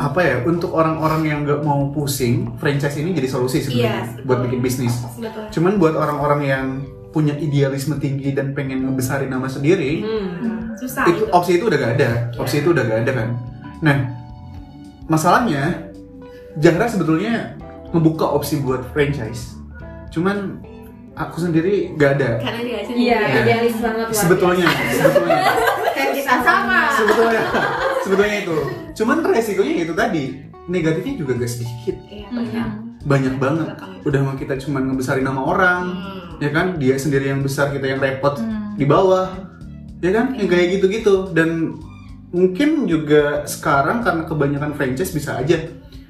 apa 0.00 0.16
ya 0.18 0.36
untuk 0.42 0.72
orang-orang 0.72 1.22
yang 1.22 1.38
nggak 1.44 1.60
mau 1.60 1.92
pusing 1.92 2.56
franchise 2.56 2.96
ini 2.96 3.12
jadi 3.12 3.28
solusi 3.28 3.60
sebenarnya 3.60 4.16
Iya, 4.16 4.24
buat 4.24 4.38
bikin 4.42 4.60
bisnis. 4.60 4.96
Betul. 5.14 5.44
Cuman 5.52 5.76
buat 5.76 5.92
orang-orang 5.92 6.40
yang 6.42 6.66
punya 7.10 7.36
idealisme 7.36 7.98
tinggi 7.98 8.32
dan 8.32 8.50
pengen 8.50 8.80
ngebesarin 8.82 9.28
nama 9.28 9.44
sendiri 9.44 10.00
Hmm. 10.00 10.72
susah 10.72 11.04
itu 11.04 11.20
itu. 11.20 11.30
opsi 11.30 11.52
itu 11.54 11.64
udah 11.66 11.78
gak 11.78 11.92
ada. 11.94 12.10
Opsi 12.34 12.56
itu 12.58 12.68
udah 12.70 12.82
gak 12.82 13.00
ada 13.02 13.12
kan. 13.12 13.28
Nah 13.80 13.96
masalahnya 15.06 15.92
Zahra 16.56 16.86
sebetulnya 16.86 17.54
ngebuka 17.90 18.24
opsi 18.24 18.58
buat 18.58 18.82
franchise. 18.90 19.54
Cuman 20.08 20.64
aku 21.12 21.44
sendiri 21.44 21.92
gak 21.94 22.16
ada. 22.16 22.40
Karena 22.40 22.60
dia 22.64 22.80
sendiri. 22.82 23.04
Iya 23.04 23.18
Iya. 23.20 23.40
idealis 23.44 23.76
banget 23.76 24.06
sebetulnya 24.10 24.66
sebetulnya. 24.90 25.40
Kayak 25.92 26.10
kita 26.16 26.34
sama. 26.40 26.78
Sebetulnya 26.90 27.42
sebetulnya 28.00 28.36
itu 28.38 28.56
cuman 28.94 29.16
resikonya 29.22 29.74
itu 29.78 29.94
tadi 29.94 30.24
negatifnya 30.66 31.14
juga 31.16 31.32
gak 31.36 31.50
sedikit 31.50 31.96
Iya, 32.02 32.28
biasa. 32.28 32.36
banyak. 32.36 32.68
banyak 33.02 33.34
banget 33.36 33.68
udah 34.02 34.20
mau 34.22 34.34
kita 34.34 34.54
cuman 34.58 34.82
ngebesarin 34.86 35.24
nama 35.24 35.40
orang 35.42 35.82
Hmm. 35.90 36.38
ya 36.38 36.50
kan 36.50 36.66
dia 36.76 36.94
sendiri 36.94 37.28
yang 37.28 37.40
besar 37.40 37.68
kita 37.68 37.86
yang 37.86 37.98
repot 37.98 38.36
Hmm. 38.36 38.74
di 38.74 38.84
bawah 38.84 39.28
ya 39.98 40.10
kan 40.10 40.32
yang 40.32 40.46
kayak 40.46 40.78
gitu-gitu 40.78 41.28
dan 41.30 41.76
mungkin 42.30 42.86
juga 42.86 43.42
sekarang 43.44 44.00
karena 44.00 44.22
kebanyakan 44.24 44.72
franchise 44.72 45.10
bisa 45.10 45.36
aja 45.36 45.58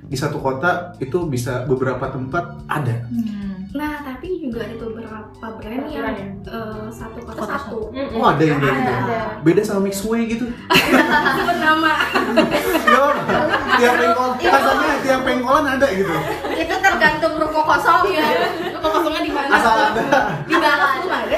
di 0.03 0.15
satu 0.15 0.37
kota 0.37 0.95
itu 0.99 1.25
bisa 1.25 1.63
beberapa 1.65 2.07
tempat 2.09 2.67
ada 2.67 3.07
Hmm. 3.07 3.39
Nah, 3.71 4.03
tapi 4.03 4.43
juga 4.43 4.67
ada 4.67 4.75
beberapa 4.77 5.00
brand 5.41 5.85
yang 5.87 6.11
ya? 6.11 6.27
eh, 6.45 6.87
satu 6.91 7.19
kota 7.23 7.43
satu. 7.47 7.79
Oh 8.13 8.25
ada 8.25 8.43
yang 8.43 8.59
kayak 8.59 8.75
gitu 8.75 8.93
ada 8.93 9.19
beda 9.41 9.61
sama 9.63 9.81
Mixway 9.83 10.27
gitu 10.27 10.45
Sebut 11.39 11.57
nama. 11.59 11.95
Apa 12.91 13.17
tiap 13.77 13.95
pengkol 13.97 14.29
kasarnya 14.37 14.95
tiap 15.01 15.21
pengkolan 15.25 15.65
ada 15.71 15.87
gitu 15.89 16.13
itu 16.53 16.75
tergantung 16.77 17.35
ruko 17.37 17.61
kosong 17.65 18.03
Iya. 18.07 18.25
Lu 18.69 18.79
kok 18.79 18.91
kosongnya 18.93 19.23
di 19.23 19.33
mana? 19.33 19.49
asal 19.51 19.77
ada 19.89 20.05
Di 20.45 20.55
barat 20.55 20.91
tuh 21.01 21.09
ada. 21.09 21.37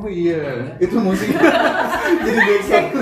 Oh 0.00 0.08
iya 0.08 0.40
itu 0.76 0.96
musik 0.96 1.28
jadi 2.24 2.40
backsound 2.40 2.92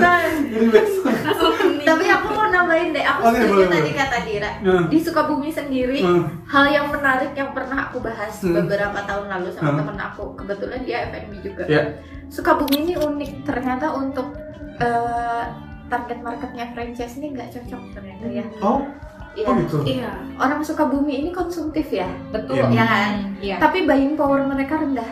jadi 0.45 0.67
backsound 0.67 1.17
tapi 1.89 2.05
aku 2.05 2.27
mau 2.29 2.45
nambahin 2.45 2.91
deh 2.91 3.01
aku 3.01 3.21
Oke, 3.25 3.39
setuju 3.39 3.53
boleh, 3.55 3.67
tadi 3.69 3.81
boleh. 3.81 3.95
kata 3.95 4.17
Dira 4.21 4.51
Nah. 4.59 4.83
di 4.85 4.97
Sukabumi 4.99 5.49
sendiri 5.49 5.99
Hmm. 5.99 6.23
hal 6.45 6.65
yang 6.67 6.87
menarik 6.89 7.31
yang 7.33 7.49
pernah 7.49 7.87
aku 7.87 7.97
bahas 7.99 8.33
Hmm. 8.37 8.53
beberapa 8.53 8.99
tahun 9.01 9.25
lalu 9.29 9.47
sama 9.49 9.71
Hmm. 9.71 9.79
temen 9.79 9.97
aku 9.97 10.23
kebetulan 10.35 10.79
dia 10.83 10.97
F&B 11.07 11.31
juga 11.41 11.63
Ya. 11.65 11.81
Sukabumi 12.27 12.83
ini 12.83 12.93
unik 12.93 13.31
ternyata 13.41 13.89
untuk 13.91 14.35
eh, 14.77 15.43
target 15.87 16.19
marketnya 16.19 16.69
franchise 16.69 17.17
ini 17.17 17.33
nggak 17.33 17.49
cocok 17.49 17.81
ternyata 17.91 18.25
ya 18.27 18.43
oh 18.59 18.85
Iya. 19.31 19.45
oh 19.45 19.53
gitu 19.57 19.77
Iya. 19.83 20.11
orang 20.35 20.61
Sukabumi 20.61 21.13
ini 21.17 21.29
konsumtif 21.29 21.89
ya 21.89 22.07
betul 22.29 22.59
Iya. 22.59 22.69
ya 22.71 22.85
kan 22.85 23.11
Iya. 23.39 23.55
tapi 23.57 23.83
buying 23.83 24.13
power 24.13 24.43
mereka 24.43 24.77
rendah 24.77 25.09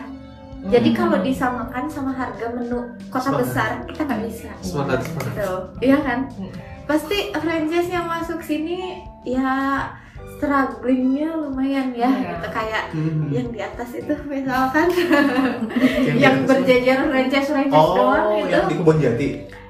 jadi 0.60 0.88
Hmm. 0.88 0.98
kalau 0.98 1.18
disamakan 1.20 1.84
sama 1.86 2.10
harga 2.10 2.46
menu 2.50 2.78
kota 3.08 3.30
Sepakat. 3.30 3.40
besar 3.40 3.70
kita 3.86 4.00
nggak 4.02 4.20
bisa 4.24 4.50
sepakat 4.58 4.98
sepakat 5.00 5.32
gitu 5.32 5.52
iya 5.80 5.98
kan 5.98 6.18
Hmm. 6.30 6.50
pasti 6.84 7.18
franchise 7.32 7.88
yang 7.88 8.06
masuk 8.06 8.40
sini 8.40 8.98
ya 9.22 9.86
strugglingnya 10.34 11.30
lumayan 11.32 11.90
ya 11.92 12.06
Iya. 12.06 12.30
gitu 12.32 12.48
kayak 12.48 12.84
Hmm. 12.90 13.26
yang 13.28 13.48
di 13.48 13.60
atas 13.60 13.90
itu 13.92 14.14
misalkan 14.24 14.86
Yang 14.90 16.16
yang 16.16 16.36
berjajar 16.44 16.98
franchise 17.06 17.48
franchise 17.48 17.88
doang 17.92 18.24
oh 18.24 18.36
itu 18.36 18.48
yang 18.48 18.66
di 18.66 18.74
kebun 18.76 18.98
jati 18.98 19.28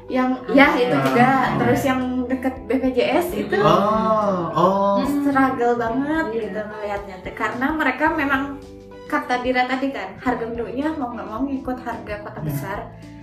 yang 0.08 0.30
ya 0.48 0.72
itu 0.74 0.88
Ah. 0.90 1.04
juga 1.04 1.30
terus 1.58 1.80
yang 1.84 2.00
deket 2.24 2.54
BPJS 2.64 3.26
itu 3.34 3.56
oh 3.58 4.48
oh 4.50 4.96
struggle 5.04 5.76
banget 5.76 6.26
Iya. 6.26 6.40
gitu 6.42 6.60
ngelihatnya 6.62 7.16
tuh. 7.20 7.32
karena 7.34 7.66
mereka 7.70 8.04
memang 8.10 8.42
kata 9.08 9.40
Dira 9.40 9.64
tadi 9.64 9.88
kan 9.88 10.14
harga 10.18 10.44
menunya 10.44 10.92
mau 10.92 11.10
nggak 11.10 11.26
mau 11.26 11.40
ngikut 11.42 11.78
harga 11.80 12.14
kota 12.22 12.38
Iya. 12.38 12.44
besar 12.44 12.78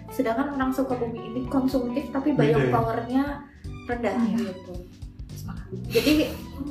sedangkan 0.10 0.54
orang 0.54 0.72
Sukabumi 0.72 1.22
ini 1.24 1.42
konsumtif 1.46 2.10
tapi 2.10 2.34
Beda 2.34 2.56
buying 2.56 2.62
ya? 2.62 2.72
powernya 2.72 3.24
rendah 3.86 4.14
Iya. 4.18 4.38
gitu 4.50 4.74
jadi 5.88 6.12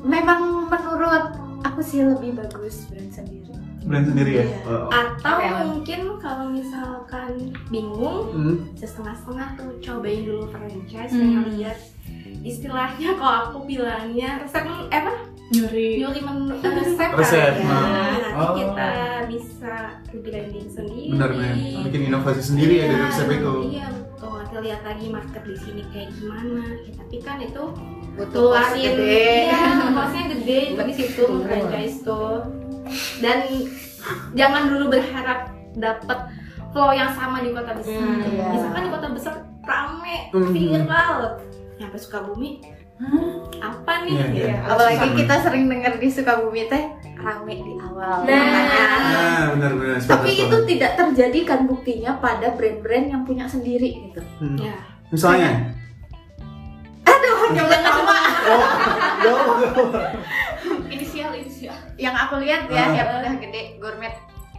memang 0.02 0.66
menurut 0.66 1.24
aku 1.62 1.80
sih 1.80 2.02
lebih 2.02 2.34
bagus 2.34 2.88
brand 2.88 3.10
sendiri 3.10 3.52
brand 3.84 4.06
sendiri 4.06 4.30
ya 4.34 4.44
Iya. 4.44 4.58
Oh. 4.64 4.88
Atau 4.88 5.36
mungkin 5.68 6.00
kalau 6.18 6.46
misalkan 6.48 7.32
bingung, 7.68 8.32
Hmm. 8.32 8.56
setengah-setengah 8.74 9.48
tuh 9.54 9.70
cobain 9.78 10.24
dulu 10.24 10.48
franchise 10.48 11.12
Hmm. 11.12 11.20
pengen 11.20 11.46
lihat 11.54 11.78
istilahnya 12.42 13.14
kalau 13.14 13.38
aku 13.46 13.58
bilangnya 13.64 14.40
resep 14.40 14.64
eh, 14.64 14.88
apa 14.90 15.12
nyuri 15.46 15.88
nyuri 16.00 16.20
menu 16.20 16.54
eh, 16.56 16.72
resep, 16.80 17.10
Resep, 17.14 17.52
ya. 17.54 17.62
nah. 17.62 17.82
nanti 18.18 18.32
Oh. 18.34 18.54
kita 18.58 18.90
bisa 19.30 19.74
rebranding 20.10 20.66
sendiri 20.66 21.14
benar 21.14 21.30
benar 21.30 21.54
bikin 21.86 22.02
inovasi 22.08 22.42
sendiri 22.42 22.74
ya 22.82 22.84
dari 22.84 22.96
Iya, 22.96 23.06
resep 23.06 23.28
itu 23.30 23.54
iya 23.70 23.86
betul 23.88 24.32
nanti 24.34 24.56
lihat 24.60 24.82
lagi 24.82 25.06
market 25.08 25.42
di 25.44 25.56
sini 25.56 25.82
kayak 25.88 26.08
gimana 26.18 26.62
ya, 26.82 26.90
tapi 26.96 27.16
kan 27.22 27.36
itu 27.38 27.62
butuh 28.14 28.30
keluarin 28.50 28.82
gede 28.90 29.26
iya 29.46 29.62
kosnya 29.88 30.22
gede 30.32 30.60
di 30.74 30.94
situ 30.94 31.24
franchise 31.40 31.96
tuh 32.02 32.34
dan 33.18 33.38
jangan 34.32 34.62
dulu 34.68 34.84
berharap 34.90 35.40
dapat 35.74 36.18
flow 36.70 36.90
yang 36.90 37.14
sama 37.14 37.38
di 37.38 37.54
kota 37.54 37.70
besar. 37.72 37.96
Hmm, 37.96 38.26
iya. 38.26 38.46
Misalkan 38.50 38.82
di 38.82 38.90
kota 38.90 39.08
besar 39.08 39.34
rame, 39.62 40.16
Hmm. 40.34 40.50
Nyampe 41.74 41.96
Sukabumi, 41.96 42.62
apa 43.56 43.92
nih? 44.02 44.14
Iya, 44.14 44.26
iya. 44.30 44.46
Ya. 44.46 44.56
apalagi 44.64 44.98
Sama. 45.04 45.18
kita 45.18 45.34
sering 45.42 45.64
dengar 45.66 45.92
di 45.94 46.08
Sukabumi 46.08 46.62
teh 46.64 46.84
rame 47.16 47.54
di 47.56 47.72
awal 47.76 48.22
Nah. 48.22 48.44
Nah, 49.04 49.42
benar-benar. 49.52 49.98
tapi 50.00 50.30
itu 50.38 50.56
tidak 50.68 50.92
terjadi 50.94 51.38
kan 51.44 51.60
buktinya 51.64 52.16
pada 52.16 52.52
brand-brand 52.52 53.06
yang 53.08 53.22
punya 53.22 53.44
sendiri 53.44 53.90
gitu 54.04 54.20
Hmm. 54.36 54.56
Ya. 54.56 54.76
Misalnya, 55.08 55.74
aduh 57.02 57.38
jangan 57.50 57.80
cuma 57.92 58.18
oh, 58.44 58.64
jauh, 59.20 59.52
jauh. 59.60 59.90
Inisial 60.86 61.30
inisial. 61.32 61.74
yang 61.96 62.12
aku 62.12 62.38
lihat 62.38 62.66
ya 62.68 62.82
Ah. 62.82 62.92
yang 62.92 63.08
udah 63.20 63.34
gede 63.38 63.62
gourmet 63.78 64.14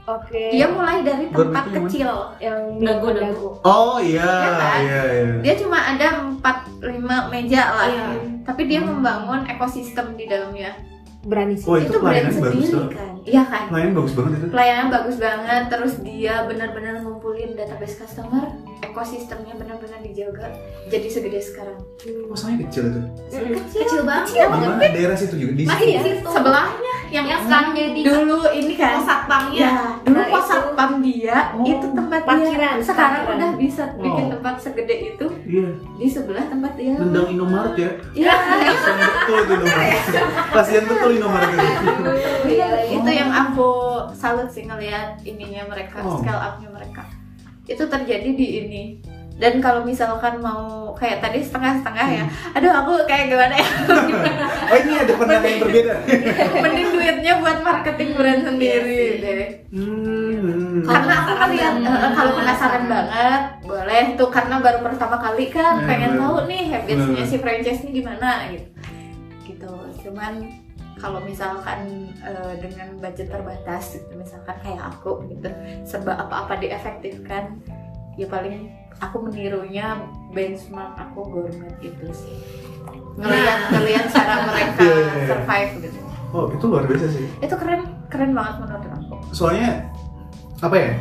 Oke. 0.05 0.53
dia 0.53 0.67
mulai 0.67 1.01
dari 1.01 1.25
tempat 1.27 1.65
kecil 1.71 2.09
yang 2.37 2.77
dago 2.77 3.09
dago. 3.09 3.49
Oh 3.61 3.97
iya, 3.97 4.21
Ya 4.21 4.51
kan? 4.53 4.79
iya, 4.79 5.01
iya. 5.03 5.33
dia 5.41 5.53
cuma 5.57 5.77
ada 5.77 6.07
4 6.35 6.45
5 6.79 7.01
meja 7.27 7.63
lah 7.73 7.87
Iya. 7.89 8.05
tapi 8.45 8.61
dia 8.65 8.79
Hmm. 8.79 8.89
membangun 8.95 9.49
ekosistem 9.49 10.13
di 10.13 10.25
dalamnya 10.25 10.77
berani 11.23 11.57
sih. 11.57 11.65
Oh 11.65 11.75
itu, 11.75 11.89
itu 11.89 11.97
bagus 11.99 12.33
sendiri 12.33 12.85
kan 12.91 13.14
iya 13.25 13.41
kan 13.43 13.67
Pelayanan 13.67 13.93
bagus 13.95 14.13
banget 14.13 14.31
itu. 14.37 14.47
pelayanan 14.47 14.87
bagus 14.87 15.15
banget 15.17 15.63
terus 15.67 15.93
dia 15.99 16.35
benar-benar 16.43 16.95
ngumpulin 16.99 17.51
database 17.51 17.97
customer 17.97 18.45
ekosistemnya 18.79 19.53
benar-benar 19.53 19.99
dijaga 19.99 20.53
jadi 20.85 21.07
segede 21.07 21.39
sekarang 21.39 21.77
Oh, 22.25 22.37
saya 22.37 22.53
kecil 22.59 22.83
itu. 22.87 23.01
Kecil 23.73 24.01
banget. 24.03 24.29
Di 24.29 24.45
mana 24.45 24.77
daerah 24.77 25.17
situ 25.17 25.35
juga 25.35 25.53
di 25.53 25.63
Masih 25.63 25.85
di 25.87 25.93
situ. 25.95 26.09
situ. 26.15 26.29
sebelahnya 26.29 26.93
yang, 27.07 27.25
Yang 27.25 27.41
sekarang 27.43 27.69
jadi 27.73 27.99
dulu 28.03 28.37
ini 28.51 28.73
kan 28.75 28.93
pos 28.93 29.05
satpamnya. 29.05 29.57
ya 29.59 29.73
dulu 30.03 30.13
Nah, 30.15 30.25
pos 30.27 30.37
itu- 30.37 30.49
satpam 30.51 30.91
dia 31.01 31.37
Oh. 31.51 31.63
itu 31.63 31.85
tempat 31.87 32.19
Parkiran, 32.21 32.73
dia 32.75 32.83
sekarang 32.83 33.21
parkiran. 33.23 33.37
udah 33.39 33.51
bisa 33.55 33.83
bikin 33.95 34.23
Oh. 34.23 34.31
tempat 34.31 34.55
segede 34.59 34.95
itu 35.07 35.27
Iya, 35.47 35.67
di 35.95 36.07
sebelah 36.07 36.45
tempat 36.45 36.71
dia 36.75 36.93
nendang 36.93 37.27
Indomaret 37.27 37.73
ya. 37.75 37.89
Iya, 38.13 38.33
Kasian 38.35 38.97
betul 38.99 39.39
itu 39.39 39.53
Indomaret. 39.55 40.03
Betul 40.85 41.09
Indomaret 41.15 41.49
itu. 41.49 42.11
Iya, 42.47 42.67
itu 42.91 43.09
yang 43.15 43.31
aku 43.31 43.71
salut 44.11 44.47
sih 44.47 44.63
ngelihat 44.63 45.17
ininya 45.21 45.63
mereka, 45.65 45.99
Oh. 45.99 46.19
scale 46.19 46.37
up-nya 46.37 46.69
mereka. 46.69 47.03
Itu 47.63 47.87
terjadi 47.87 48.29
di 48.29 48.47
ini. 48.61 48.83
Dan 49.35 49.59
kalau 49.59 49.83
misalkan 49.83 50.39
mau 50.39 50.95
kayak 50.95 51.19
tadi 51.19 51.43
setengah-setengah 51.43 52.07
ya, 52.09 52.23
aduh 52.55 52.71
aku 52.71 53.03
kayak 53.03 53.27
gimana 53.27 53.51
ya? 53.51 53.67
Oh 54.71 54.77
ini 54.79 54.93
ada 54.95 55.13
pandangan 55.13 55.43
yang 55.45 55.59
berbeda. 55.59 55.93
Mending 56.63 56.89
duitnya 56.89 57.33
buat 57.37 57.59
marketing 57.59 58.09
brand 58.15 58.41
sendiri 58.41 59.01
deh. 59.19 59.45
Hmm. 59.75 60.81
Karena 60.81 61.13
aku 61.19 61.31
kan 61.35 61.49
lihat 61.51 61.73
Penasaran 61.75 61.83
eh, 61.83 61.91
banget. 61.91 62.11
kalau 62.15 62.31
penasaran 62.33 62.83
banget, 62.87 63.41
boleh 63.61 64.03
tuh 64.15 64.29
karena 64.31 64.55
baru 64.57 64.79
pertama 64.81 65.17
kali 65.19 65.45
kan 65.51 65.73
Iya, 65.77 65.85
pengen 65.85 66.11
tahu 66.15 66.37
nih 66.47 66.63
habitsnya 66.71 67.15
Bener. 67.19 67.27
si 67.27 67.37
franchise 67.37 67.81
ini 67.83 67.91
gimana 67.99 68.29
gitu. 68.49 68.67
Gitu. 69.43 69.73
Cuman 70.01 70.33
kalau 70.95 71.19
misalkan 71.23 72.09
eh, 72.23 72.53
dengan 72.59 72.95
budget 72.99 73.27
terbatas 73.27 73.99
gitu, 73.99 74.11
misalkan 74.15 74.55
kayak 74.63 74.81
aku 74.95 75.23
gitu, 75.27 75.49
serba 75.83 76.15
apa-apa 76.15 76.55
diefektifkan, 76.59 77.59
ya 78.15 78.27
paling 78.31 78.71
aku 79.03 79.27
menirunya 79.27 79.99
benchmark 80.31 80.95
aku 80.95 81.19
gourmet 81.27 81.75
itu 81.83 82.05
sih. 82.15 82.35
Ngelihat 83.19 83.59
ngelihat 83.75 84.05
cara 84.11 84.35
mereka 84.47 84.79
Iya, 84.83 84.95
iya, 84.95 85.13
iya. 85.19 85.27
survive 85.27 85.71
gitu. 85.83 85.99
Oh 86.35 86.45
itu 86.51 86.65
luar 86.67 86.83
biasa 86.87 87.07
sih. 87.11 87.25
Itu 87.39 87.55
keren 87.55 87.81
keren 88.11 88.31
banget 88.35 88.55
menurut 88.63 88.85
aku. 88.91 89.15
Soalnya 89.31 89.87
apa 90.59 90.75
ya? 90.75 90.91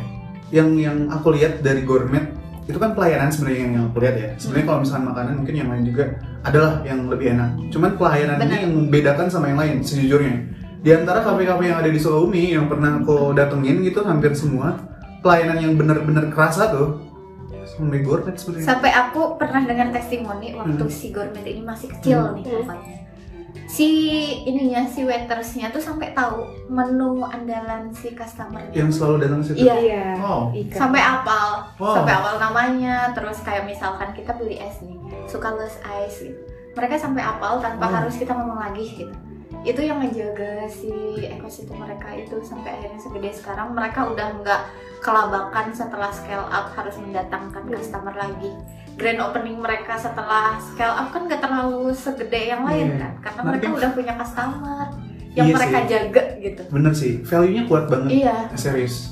Yang 0.51 0.69
yang 0.79 0.97
aku 1.11 1.35
lihat 1.35 1.59
dari 1.59 1.83
gourmet 1.83 2.23
itu 2.65 2.77
kan 2.81 2.97
pelayanan 2.97 3.29
sebenarnya 3.29 3.61
yang 3.61 3.73
aku 3.87 3.97
lihat 4.01 4.15
ya. 4.17 4.29
Sebenarnya 4.41 4.65
kalau 4.65 4.79
misalnya 4.81 5.05
makanan 5.13 5.33
mungkin 5.37 5.55
yang 5.55 5.69
lain 5.69 5.83
juga 5.85 6.05
adalah 6.41 6.71
yang 6.81 6.99
lebih 7.05 7.27
enak. 7.37 7.49
Cuman 7.69 7.91
pelayanan 7.93 8.37
ini 8.41 8.55
yang 8.65 8.73
membedakan 8.73 9.27
sama 9.29 9.45
yang 9.53 9.59
lain 9.61 9.85
sejujurnya. 9.85 10.35
Di 10.81 10.89
antara 10.93 11.21
kafe-kafe 11.21 11.69
yang 11.69 11.81
ada 11.81 11.89
di 11.89 11.97
Sukabumi 11.97 12.53
yang 12.53 12.65
pernah 12.69 13.01
aku 13.01 13.33
datengin 13.33 13.81
gitu 13.85 14.05
hampir 14.05 14.33
semua 14.33 14.77
pelayanan 15.21 15.57
yang 15.61 15.73
benar-benar 15.77 16.29
kerasa 16.29 16.69
tuh 16.69 17.01
sampai 17.65 18.01
gourmet 18.05 18.33
sebenarnya. 18.37 18.65
Sampai 18.65 18.91
aku 18.93 19.21
pernah 19.37 19.61
dengar 19.65 19.89
testimoni 19.93 20.53
waktu 20.53 20.85
Hmm. 20.85 20.93
si 20.93 21.09
gourmet 21.09 21.45
ini 21.45 21.61
masih 21.65 21.89
kecil 21.89 22.17
Hmm. 22.21 22.37
nih 22.37 22.43
tempatnya. 22.49 22.97
Si 23.65 23.87
ininya 24.45 24.85
si 24.85 25.01
waitersnya 25.01 25.73
tuh 25.73 25.81
sampai 25.81 26.13
tahu 26.13 26.45
menu 26.69 27.25
andalan 27.25 27.89
si 27.89 28.13
customernya. 28.13 28.71
Yang 28.71 29.01
selalu 29.01 29.15
datang 29.25 29.41
situ. 29.41 29.65
Iya. 29.65 29.75
Iya. 29.81 30.05
Wow. 30.21 30.41
Sampai 30.69 31.01
apal, 31.01 31.49
Wow. 31.81 31.95
sampai 31.97 32.13
apal 32.13 32.35
namanya. 32.37 33.09
Terus 33.11 33.41
kayak 33.41 33.65
misalkan 33.65 34.13
kita 34.13 34.37
beli 34.37 34.61
es 34.61 34.77
nih, 34.79 34.95
suka 35.25 35.49
less 35.57 35.81
ice 36.05 36.29
gitu. 36.29 36.39
Mereka 36.77 36.95
sampai 36.95 37.23
apal 37.23 37.57
tanpa 37.57 37.85
Oh. 37.87 37.93
harus 37.99 38.15
kita 38.15 38.31
ngomong 38.31 38.59
lagi 38.59 38.85
gitu. 38.95 39.15
Itu 39.65 39.81
yang 39.81 39.97
menjaga 39.97 40.69
si 40.69 40.93
ekosistem 41.25 41.81
mereka 41.81 42.13
itu 42.13 42.37
sampai 42.45 42.69
akhirnya 42.69 43.01
segede 43.01 43.33
sekarang 43.33 43.73
mereka 43.73 44.05
udah 44.05 44.29
nggak 44.45 44.61
kelabakan 45.01 45.73
setelah 45.73 46.13
scale 46.13 46.45
up 46.45 46.69
harus 46.77 46.93
mendatangkan 47.01 47.65
customer 47.65 48.13
lagi. 48.13 48.53
Grand 48.95 49.19
opening 49.19 49.59
mereka 49.59 49.93
setelah 49.95 50.55
scale 50.57 50.95
up 50.95 51.11
kan 51.11 51.27
nggak 51.27 51.37
terlalu 51.37 51.91
segede 51.91 52.47
yang 52.47 52.63
lain 52.63 52.87
Iya. 52.89 52.97
kan, 52.97 53.13
karena 53.21 53.39
Nanti- 53.41 53.51
mereka 53.61 53.75
udah 53.75 53.89
punya 53.91 54.13
customer 54.15 54.85
yang 55.29 55.45
Iya 55.45 55.53
mereka 55.53 55.77
sih. 55.77 55.87
jaga 55.89 56.23
gitu. 56.39 56.61
Bener 56.69 56.93
sih, 56.93 57.11
value-nya 57.21 57.63
kuat 57.65 57.85
banget. 57.85 58.09
Iya, 58.15 58.35
Serius. 58.53 59.11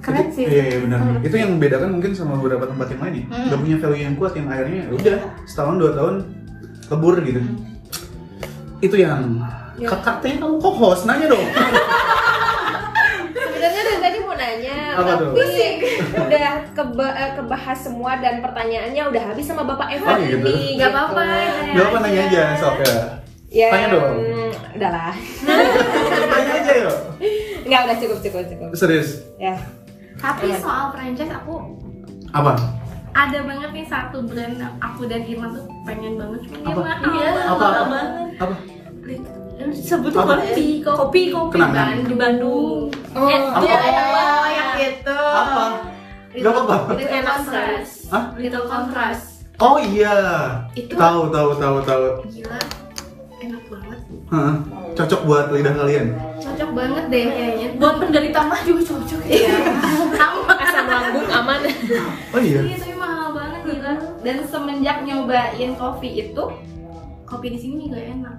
keren 0.00 0.26
Itu- 0.26 0.34
sih. 0.34 0.44
Iya, 0.44 0.62
iya 0.66 0.78
benar. 0.80 0.98
Menurut 1.00 1.22
Itu 1.22 1.36
yang 1.36 1.50
membedakan 1.52 1.88
mungkin 1.92 2.10
sama 2.10 2.34
beberapa 2.34 2.66
tempat 2.66 2.86
yang 2.88 3.00
lain 3.00 3.14
ya. 3.14 3.24
Hmm. 3.28 3.46
Gak 3.48 3.58
punya 3.60 3.76
value 3.78 4.02
yang 4.02 4.14
kuat 4.16 4.32
yang 4.34 4.46
akhirnya 4.48 4.78
ya 4.80 4.88
udah 4.90 5.16
setahun 5.44 5.74
dua 5.76 5.90
tahun 5.92 6.14
lebur 6.88 7.14
gitu. 7.22 7.38
Hmm. 7.38 7.56
Itu 8.80 8.96
yang 8.98 9.38
Ya. 9.72 9.86
kakaknya 9.88 10.34
kamu 10.36 10.58
kok 10.58 10.74
host 10.76 11.06
nanya 11.06 11.26
dong. 11.28 11.46
Sebenarnya 13.32 13.82
dari 13.84 14.00
tadi 14.00 14.18
mau 14.20 14.34
nanya, 14.34 14.76
Apa 14.92 15.12
tuh? 15.16 15.30
Udah 16.14 16.46
keba- 16.70 17.14
eh, 17.14 17.32
kebahas 17.34 17.78
semua 17.80 18.16
dan 18.16 18.38
pertanyaannya 18.38 19.02
udah 19.04 19.22
habis 19.26 19.44
sama 19.44 19.64
Bapak 19.64 19.88
Evan 19.90 20.10
Oh, 20.10 20.18
gitu. 20.20 20.44
ini. 20.44 20.76
Gak 20.76 20.90
apa-apa, 20.90 21.22
nanya 21.22 21.72
Gak 21.72 21.86
apa 21.86 21.96
nanya 22.00 22.20
aja 22.22 22.42
sok 22.54 22.76
ya. 22.80 22.96
Ya, 23.48 23.68
Tanya 23.68 23.88
dong. 23.90 24.16
mm, 24.18 24.50
udahlah. 24.74 25.12
Nanya 26.24 26.52
aja 26.54 26.72
yuk. 26.78 26.96
Enggak, 27.62 27.80
udah 27.84 27.96
cukup 27.98 28.18
cukup 28.20 28.44
cukup. 28.46 28.68
Serius. 28.72 29.20
Ya. 29.36 29.54
Tapi 30.14 30.52
soal 30.54 30.88
franchise 30.90 31.28
aku 31.30 31.60
Apa? 32.30 32.56
ada 33.12 33.38
banget 33.42 33.70
nih 33.70 33.84
satu 33.84 34.24
brand 34.24 34.56
aku 34.78 35.04
dan 35.04 35.20
Irma 35.22 35.50
tuh 35.50 35.68
pengen 35.84 36.16
banget 36.16 36.40
cuma 36.46 36.56
dia 36.58 36.70
Apa? 36.70 36.80
mahal 36.80 36.96
Iya, 37.04 37.28
banget. 37.28 37.44
Apa? 37.44 37.52
Apa? 37.60 37.82
banget. 37.82 38.08
Apa? 38.38 38.54
Sebut 39.70 40.10
Apa? 40.10 40.34
kopi, 40.40 40.66
kopi, 40.80 41.22
kopi 41.28 41.52
Kenangan. 41.52 41.86
Ban- 41.92 42.08
di 42.08 42.16
Bandung. 42.16 42.88
Oh, 43.12 43.28
Eh, 43.28 43.36
Apa? 43.38 43.60
oh, 43.60 44.46
yang 44.48 44.72
itu. 44.80 45.18
Apa? 45.20 45.64
Gak 46.32 46.48
apa-apa. 46.48 46.96
Little 46.96 47.20
Contrast. 47.22 47.92
Hah? 48.08 48.24
Little 48.34 48.64
Contrast. 48.64 49.24
Oh 49.60 49.76
iya. 49.76 50.16
Itu 50.72 50.96
Tahu 50.96 51.28
tahu 51.28 51.50
tahu 51.60 51.76
tahu. 51.84 52.04
gila 52.26 52.58
enak 53.38 53.62
banget. 53.68 53.98
Hah, 54.32 54.54
Cocok 54.92 55.20
buat 55.28 55.46
lidah 55.52 55.74
kalian. 55.74 56.06
Cocok 56.40 56.70
banget 56.72 57.04
deh 57.10 57.24
kayaknya. 57.26 57.68
Buat 57.76 57.94
penderita 58.00 58.40
mah 58.42 58.60
juga 58.64 58.82
cocok. 58.86 59.20
Iya. 59.28 59.54
Sama 60.16 60.54
Asam 60.56 60.84
lambung 60.88 61.28
aman. 61.28 61.60
Oh 62.32 62.40
iya. 62.40 62.60
Iya, 62.64 62.76
tapi 62.80 62.94
mahal 62.96 63.28
banget 63.36 63.60
gila. 63.66 63.92
Dan 64.22 64.36
semenjak 64.48 64.96
nyobain 65.04 65.70
kopi 65.76 66.08
itu, 66.22 66.44
kopi 67.28 67.46
di 67.50 67.58
sini 67.60 67.92
juga 67.92 68.00
enak. 68.00 68.36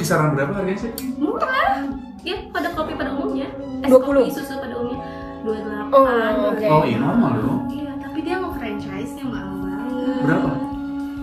Kisaran 0.00 0.32
berapa 0.32 0.56
harganya 0.56 0.80
sih? 0.80 0.90
Murah. 1.20 1.84
Ya, 2.20 2.36
pada 2.48 2.72
kopi 2.72 2.96
pada 2.96 3.12
umumnya. 3.12 3.48
Es 3.80 3.88
20. 3.88 4.00
kopi 4.00 4.32
susu 4.32 4.54
pada 4.56 4.74
umumnya 4.76 5.19
28. 5.40 5.94
Oh, 5.94 6.06
oke. 6.52 6.66
Oh 6.68 6.82
iya 6.84 6.98
normal 6.98 7.30
dong. 7.40 7.60
Iya, 7.68 7.92
tapi 7.96 8.18
dia 8.20 8.36
mau 8.38 8.52
franchise-nya 8.52 9.24
mahal 9.24 9.52
banget. 9.56 10.20
Berapa? 10.20 10.50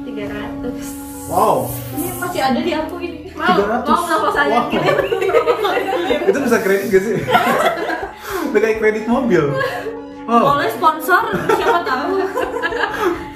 300. 0.03 1.27
Wow. 1.27 1.57
Ini 1.93 2.07
masih 2.17 2.41
ada 2.41 2.59
di 2.63 2.71
aku 2.71 2.95
ini. 3.03 3.19
Mau, 3.35 3.45
300. 3.83 3.85
mau 3.85 4.31
saya 4.31 4.57
Wow. 4.57 4.69
kirim. 4.71 4.95
Itu 6.31 6.37
bisa 6.39 6.57
kredit 6.63 6.87
gak 6.89 7.03
sih? 7.03 7.15
Udah 8.49 8.61
kayak 8.63 8.77
kredit 8.79 9.05
mobil. 9.05 9.43
Oh. 10.27 10.43
Boleh 10.55 10.67
sponsor, 10.71 11.23
siapa 11.55 11.87
tahu. 11.87 12.19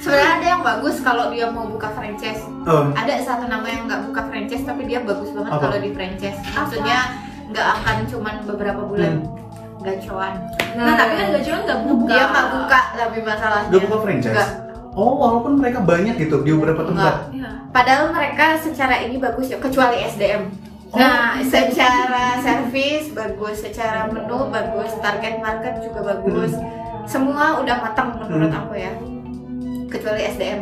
Sebenarnya 0.03 0.29
ada 0.35 0.45
yang 0.49 0.61
bagus 0.61 0.99
kalau 0.99 1.31
dia 1.31 1.47
mau 1.47 1.63
buka 1.63 1.87
franchise. 1.95 2.43
Oh. 2.67 2.91
Ada 2.91 3.23
satu 3.23 3.47
nama 3.47 3.63
yang 3.63 3.87
nggak 3.87 4.11
buka 4.11 4.27
franchise 4.27 4.67
tapi 4.67 4.83
dia 4.91 4.99
bagus 4.99 5.31
banget 5.31 5.51
kalau 5.55 5.77
di 5.79 5.91
franchise. 5.95 6.39
Maksudnya 6.51 7.15
nggak 7.47 7.67
akan 7.79 7.97
cuman 8.11 8.35
beberapa 8.43 8.81
bulan 8.83 9.23
gacuan. 9.81 10.33
Nah, 10.77 10.93
tapi 10.95 11.13
kan 11.17 11.25
gak 11.33 11.43
cuma 11.43 11.57
nggak 11.65 11.79
buka. 11.85 12.13
Dia 12.13 12.25
nggak 12.29 12.47
buka 12.53 12.79
tapi 12.95 13.17
masalahnya. 13.21 13.69
Gak 13.69 13.81
buka 13.85 13.97
franchise? 14.05 14.35
Nggak. 14.35 14.49
Oh, 14.91 15.13
walaupun 15.15 15.51
mereka 15.55 15.79
banyak 15.79 16.15
gitu 16.19 16.43
di 16.43 16.51
beberapa 16.51 16.83
tempat. 16.83 17.31
Iya. 17.31 17.51
Padahal 17.71 18.11
mereka 18.11 18.59
secara 18.59 18.99
ini 18.99 19.15
bagus 19.15 19.47
ya, 19.47 19.57
kecuali 19.57 20.03
SDM. 20.03 20.51
Oh. 20.91 20.99
Nah, 20.99 21.39
secara 21.47 22.35
service 22.43 23.15
bagus, 23.15 23.63
secara 23.63 24.11
menu 24.11 24.51
bagus, 24.51 24.91
target 24.99 25.39
market 25.39 25.79
juga 25.79 26.15
bagus. 26.15 26.51
semua 27.09 27.59
udah 27.59 27.75
matang 27.81 28.13
menurut 28.13 28.53
aku 28.53 28.77
ya 28.77 28.93
kecuali 29.91 30.21
SDM 30.25 30.59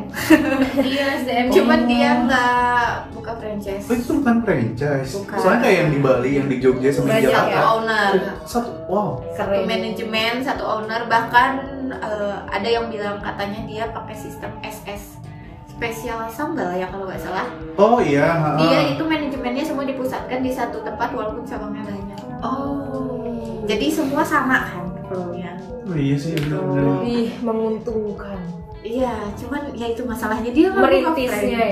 Iya, 0.75 1.05
SDM. 1.21 1.45
cuman 1.55 1.79
dia 1.85 2.09
nggak 2.19 2.85
buka 3.13 3.31
franchise 3.35 3.85
Oh, 3.85 3.95
itu 3.95 4.11
bukan 4.15 4.35
franchise. 4.41 5.11
Bukan. 5.13 5.37
Soalnya 5.37 5.61
kayak 5.61 5.77
yang 5.77 5.89
di 5.89 5.99
Bali, 5.99 6.31
yang 6.33 6.47
di 6.47 6.57
Jogja 6.57 6.89
sama 6.89 7.13
di 7.13 7.23
Jakarta. 7.23 7.47
ya 7.47 7.61
owner 7.69 8.13
Satu, 8.43 8.69
wow. 8.85 9.21
satu 9.31 9.61
manajemen 9.63 10.33
satu 10.41 10.63
owner 10.65 11.05
bahkan 11.05 11.51
eh, 11.87 12.37
ada 12.49 12.65
yang 12.67 12.89
bilang 12.89 13.17
katanya 13.19 13.61
dia 13.63 13.83
pakai 13.89 14.15
sistem 14.15 14.49
SS 14.59 15.21
spesial 15.69 16.27
sambal 16.27 16.73
ya 16.73 16.89
kalau 16.89 17.05
nggak 17.05 17.21
salah 17.21 17.47
Oh 17.75 17.97
iya. 17.97 18.57
dia 18.57 18.79
itu 18.89 18.99
manajemennya 19.01 19.63
semua 19.63 19.85
dipusatkan 19.85 20.39
di 20.39 20.51
satu 20.51 20.81
tempat 20.81 21.09
walaupun 21.09 21.45
cabangnya 21.45 21.85
banyak 21.85 22.19
Oh. 22.39 23.63
jadi 23.63 23.87
semua 23.87 24.19
sama 24.21 24.65
kan 24.65 24.83
flownya 25.05 25.55
Oh 25.83 25.97
iya 25.97 26.13
sih, 26.13 26.37
bener-bener. 26.37 27.01
Ih, 27.01 27.33
menguntungkan. 27.41 28.37
Iya 28.81 29.13
cuman 29.35 29.61
ya 29.73 29.87
itu 29.87 30.01
masalahnya 30.03 30.49
dia 30.49 30.67
buka 30.71 30.87
Merintisnya 30.87 31.59
ya? 31.59 31.67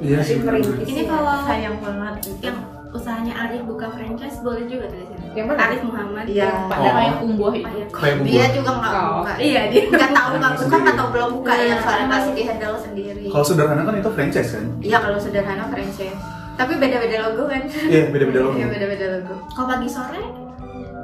Iya 0.00 0.18
sih. 0.22 0.36
Merintis. 0.38 0.86
Ini 0.86 1.02
kalau 1.04 1.34
sayang 1.42 1.76
banget 1.78 2.14
yang 2.40 2.56
usahanya 2.88 3.34
Arif 3.36 3.62
buka 3.62 3.92
franchise 3.92 4.40
boleh 4.40 4.64
juga 4.64 4.88
tuh 4.88 4.96
di 4.96 5.06
sini. 5.06 5.24
Yang 5.36 5.46
mana? 5.52 5.60
Arif 5.68 5.82
Muhammad. 5.84 6.24
Iya. 6.24 6.48
Pada 6.64 6.80
Oh. 6.80 6.94
kayak 6.96 7.14
kumbuh 7.20 7.52
itu. 7.52 7.78
Dia 8.24 8.44
juga 8.50 8.70
nggak 8.72 8.92
Oh. 8.94 9.04
buka 9.20 9.32
Iya, 9.36 9.62
dia. 9.68 9.82
nggak 9.86 10.10
tahu 10.10 10.30
nggak 10.34 10.52
buka 10.52 10.64
Sendiri. 10.64 10.80
nggak 10.80 10.96
tahu 10.96 11.08
belum 11.12 11.30
buka 11.36 11.52
ya 11.52 11.66
Nah. 11.68 11.80
soalnya 11.84 12.06
masih 12.08 12.32
di 12.32 12.42
handle 12.42 12.76
sendiri 12.78 13.24
Kalau 13.28 13.44
sederhana 13.44 13.82
kan 13.82 13.94
itu 13.94 14.10
franchise 14.10 14.50
kan? 14.56 14.64
iya 14.80 14.98
kalau 14.98 15.18
sederhana 15.20 15.64
franchise 15.68 16.20
tapi 16.56 16.72
beda-beda 16.80 17.16
logo 17.22 17.42
kan 17.46 17.62
Iya, 17.68 18.08
beda-beda 18.08 18.38
logo. 18.40 18.56
iya 18.56 18.66
beda-beda 18.66 19.06
logo 19.12 19.34
Kalau 19.52 19.66
pagi 19.68 19.88
sore 19.90 20.22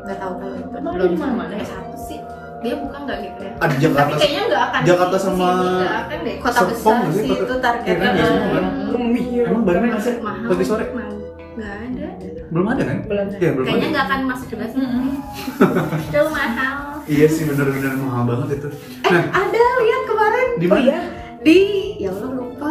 nggak 0.03 0.19
tahu 0.19 0.33
kalau 0.35 0.57
itu 0.57 0.67
belum 0.81 1.13
di 1.13 1.21
ada 1.53 1.57
satu 1.63 1.95
sih. 1.95 2.19
Dia 2.63 2.75
buka 2.79 2.97
nggak 3.01 3.19
gitu 3.21 3.41
ya? 3.41 3.53
Ada 3.53 3.61
Tapi 3.65 3.75
Jakarta. 3.77 4.15
kayaknya 4.17 4.43
nggak 4.47 4.63
akan. 4.63 4.81
Jakarta 4.83 5.13
di 5.13 5.23
sama- 5.23 5.51
nggak 5.77 5.97
akan 6.01 6.19
deh. 6.23 6.37
kota 6.39 6.53
Serpong 6.55 6.73
besar 6.73 6.95
nggak 6.97 7.13
sih? 7.13 7.23
sih 7.23 7.37
itu 7.37 7.55
targetnya 7.59 7.91
Iya 7.93 7.97
kan, 7.99 8.13
iya 8.15 8.25
kan? 8.25 8.65
Emang 9.43 9.63
Bandung 9.63 9.83
Masuk 9.85 9.99
masih 9.99 10.15
mahal. 10.21 10.49
pagi 10.49 10.65
sore? 10.65 10.85
Nggak 11.53 11.73
ada. 11.77 12.07
Belum 12.49 12.67
ada 12.67 12.83
kan? 12.83 12.99
Belum. 13.03 13.27
Iya, 13.35 13.51
belum 13.53 13.65
Kayaknya 13.67 13.89
nggak 13.91 14.05
akan 14.07 14.21
masuk 14.25 14.47
juga 14.49 14.65
sih. 14.67 14.81
Itu 16.03 16.21
mahal. 16.39 16.77
Iya 17.05 17.27
sih, 17.27 17.43
bener-bener 17.45 17.93
mahal 17.99 18.23
banget 18.25 18.49
itu. 18.57 18.69
Nah, 19.03 19.23
ada 19.29 19.63
lihat 19.77 20.03
kemarin 20.07 20.49
di 20.57 20.67
mana? 20.67 20.83
iya. 20.83 21.01
di 21.43 21.59
ya 21.99 22.15
Allah 22.15 22.31
lupa 22.33 22.69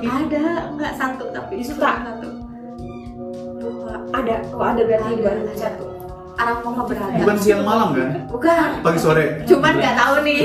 ada 0.00 0.44
nggak 0.72 0.92
satu 0.96 1.24
tapi 1.28 1.60
Di 1.60 1.64
Suta. 1.66 1.92
satu 2.00 2.28
lupa 3.60 3.92
Ada, 4.10 4.34
oh 4.48 4.64
ada 4.64 4.82
berarti 4.82 5.12
di 5.14 5.24
satu. 5.54 5.84
Arah 6.34 6.56
mau 6.60 6.82
berada 6.82 7.14
Bukan 7.16 7.36
siang 7.38 7.62
malam 7.62 7.88
kan? 7.92 8.10
bukan 8.26 8.68
Pagi 8.80 8.98
sore. 8.98 9.24
cuman 9.44 9.72
nggak 9.74 9.94
tahu 9.94 10.14
nih 10.22 10.42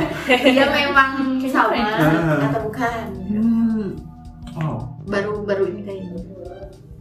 dia 0.48 0.66
memang 0.68 1.10
sama 1.44 1.74
Ah. 1.74 2.46
atau 2.46 2.60
bukan 2.62 3.04
Hmm. 3.26 3.86
Oh, 4.54 4.78
baru 5.04 5.42
baru 5.42 5.64
ini 5.66 5.82
kayaknya 5.82 6.20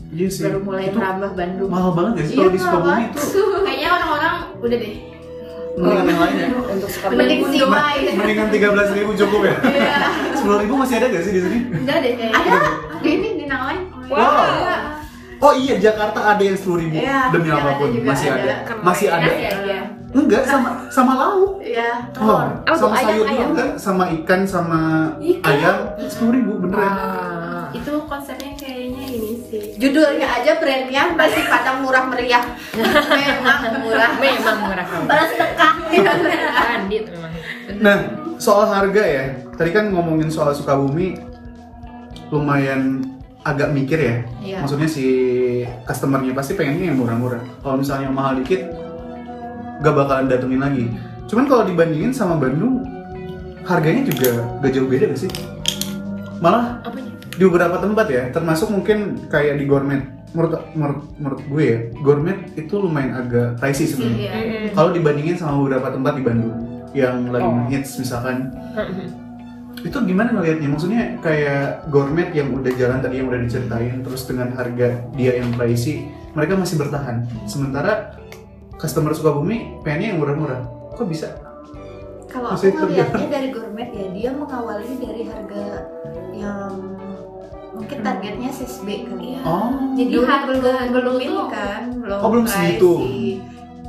iya 0.10 0.28
sih. 0.28 0.44
baru 0.44 0.60
mulai 0.60 0.84
itu 0.86 0.98
merambah 0.98 1.32
Bandung 1.34 1.68
mahal 1.68 1.92
banget 1.92 2.14
ya 2.14 2.24
sih 2.24 2.34
Iya, 2.34 2.38
kalau 2.38 2.52
di 2.52 2.60
Sukabumi 2.60 2.88
banget. 2.90 3.12
itu 3.14 3.42
Kayaknya 3.62 3.90
orang-orang 3.92 4.34
udah 4.58 4.78
deh. 4.78 4.94
mendingan 5.72 6.04
yang 6.06 6.20
lain 6.20 6.36
ya. 6.36 6.48
Untuk 6.74 6.90
suka 6.90 7.06
mending 7.10 7.42
siwai 7.48 7.98
Mendingan 8.12 8.48
tiga 8.50 8.68
belas 8.70 8.88
ribu 8.92 9.12
cukup 9.14 9.42
ya. 9.46 9.56
Iya. 9.62 9.96
Sepuluh 10.38 10.58
ribu 10.60 10.74
masih 10.76 10.96
ada 10.98 11.08
gak 11.08 11.24
sih 11.24 11.32
di 11.32 11.42
sini? 11.42 11.58
Enggak 11.74 11.98
deh 12.00 12.12
kayaknya. 12.14 12.36
ada 12.36 12.60
di 13.00 13.10
ini 13.10 13.30
di 13.38 13.46
Nanglain 13.46 13.82
Wow. 14.04 14.20
Ada. 14.20 14.76
Oh 15.42 15.54
iya 15.58 15.74
Jakarta 15.82 16.20
ada 16.22 16.44
yang 16.46 16.54
sepuluh 16.54 16.86
ribu 16.86 17.02
Iya, 17.02 17.34
demi 17.34 17.50
Jakarta 17.50 17.66
apa 17.66 17.80
pun 17.82 17.90
juga 17.90 18.08
masih 18.14 18.28
ada, 18.30 18.38
ada. 18.38 18.74
masih 18.86 19.08
ada. 19.10 19.26
Masih 19.26 19.46
aja. 19.50 19.78
Enggak 20.12 20.44
sama 20.46 20.70
sama 20.94 21.14
lauk. 21.18 21.54
Iya. 21.66 21.92
Oh, 22.22 22.46
sama 22.78 22.94
ayam, 22.94 23.08
sayur 23.10 23.26
juga 23.26 23.34
ayam? 23.34 23.50
enggak, 23.56 23.70
sama 23.82 24.04
ikan 24.22 24.42
sama 24.46 24.82
Ikan. 25.18 25.50
ayam 25.50 25.78
sepuluh 26.06 26.34
ribu 26.38 26.52
beneran. 26.62 26.94
Ah. 26.94 27.68
Itu 27.74 28.06
konsepnya 28.06 28.54
kayaknya 28.54 29.04
ini 29.08 29.32
sih. 29.50 29.64
Judulnya 29.82 30.28
aja 30.30 30.62
brandnya 30.62 31.04
masih 31.18 31.44
pada 31.50 31.80
murah 31.82 32.06
meriah. 32.06 32.44
Memang 33.18 33.60
murah. 33.82 34.12
Memang 34.22 34.58
murah 34.62 34.86
Balas 35.10 35.32
tekah. 35.34 35.74
Bandit 36.70 37.04
memang. 37.10 37.32
Nah 37.82 37.98
soal 38.38 38.70
harga 38.70 39.04
ya, 39.06 39.26
tadi 39.58 39.74
kan 39.74 39.90
ngomongin 39.90 40.30
soal 40.30 40.54
Sukabumi 40.54 41.18
lumayan 42.30 43.02
agak 43.42 43.74
mikir 43.74 43.98
ya. 43.98 44.16
Iya. 44.42 44.58
Maksudnya 44.62 44.90
si 44.90 45.06
customernya 45.86 46.34
pasti 46.38 46.54
pengennya 46.54 46.94
yang 46.94 46.98
murah-murah. 47.02 47.42
Kalau 47.66 47.76
misalnya 47.82 48.10
yang 48.10 48.16
mahal 48.18 48.38
dikit, 48.38 48.62
gak 49.82 49.94
bakalan 49.98 50.30
datengin 50.30 50.62
lagi. 50.62 50.86
Cuman 51.26 51.46
kalau 51.50 51.64
dibandingin 51.66 52.14
sama 52.14 52.38
Bandung, 52.38 52.86
harganya 53.66 54.06
juga 54.06 54.46
gak 54.62 54.72
jauh 54.74 54.90
beda 54.90 55.10
gak 55.10 55.22
sih? 55.26 55.32
Malah 56.42 56.82
Apanya? 56.86 57.14
di 57.38 57.44
beberapa 57.46 57.78
tempat 57.82 58.06
ya, 58.10 58.24
termasuk 58.30 58.70
mungkin 58.70 59.30
kayak 59.30 59.58
di 59.58 59.66
gourmet. 59.66 60.02
Menurut, 60.32 60.64
menurut, 60.72 61.02
menurut 61.20 61.42
gue 61.44 61.64
ya, 61.66 61.78
gourmet 62.00 62.38
itu 62.56 62.74
lumayan 62.80 63.20
agak 63.20 63.60
pricey 63.60 63.84
sebenarnya. 63.84 64.32
Iya. 64.32 64.60
Kalau 64.72 64.96
dibandingin 64.96 65.36
sama 65.36 65.60
beberapa 65.60 65.92
tempat 65.92 66.14
di 66.16 66.24
Bandung 66.24 66.56
yang 66.92 67.28
lagi 67.32 67.48
Oh. 67.48 67.68
hits 67.68 68.00
misalkan, 68.00 68.52
itu 69.82 69.98
gimana 70.04 70.30
ngelihatnya? 70.32 70.68
Maksudnya 70.68 71.02
kayak 71.20 71.62
gourmet 71.88 72.30
yang 72.32 72.52
udah 72.52 72.72
jalan 72.72 73.00
tadi 73.00 73.16
yang 73.18 73.28
udah 73.28 73.42
diceritain, 73.42 74.02
terus 74.02 74.24
dengan 74.24 74.54
harga 74.54 74.88
dia 75.12 75.32
yang 75.36 75.50
pricey, 75.52 76.06
mereka 76.32 76.54
masih 76.56 76.78
bertahan. 76.78 77.26
Sementara 77.44 78.16
customer 78.78 79.12
Sukabumi 79.12 79.82
pengennya 79.82 80.14
yang 80.14 80.20
murah-murah. 80.20 80.62
Kok 80.94 81.06
bisa? 81.06 81.34
Kalau 82.26 82.56
aku 82.56 82.64
ngeliatnya 82.64 83.12
terbilang. 83.12 83.32
dari 83.32 83.48
gourmet 83.50 83.90
ya, 83.92 84.08
dia 84.10 84.30
mengawali 84.32 84.90
dari 84.96 85.22
harga 85.26 85.64
yang 86.32 86.72
mungkin 87.72 87.98
targetnya 88.02 88.48
SSB 88.50 88.88
kali 89.04 89.36
ya. 89.36 89.42
Oh, 89.44 89.72
Jadi 89.96 90.10
Dulu 90.10 90.24
harga 90.24 90.46
belum- 90.48 90.64
belum 90.64 91.16
belum 91.18 91.18
tuh- 91.28 91.50
kan, 91.50 91.82
belum 91.92 92.20
Oh, 92.20 92.30
belum 92.32 92.46
segitu. 92.46 92.92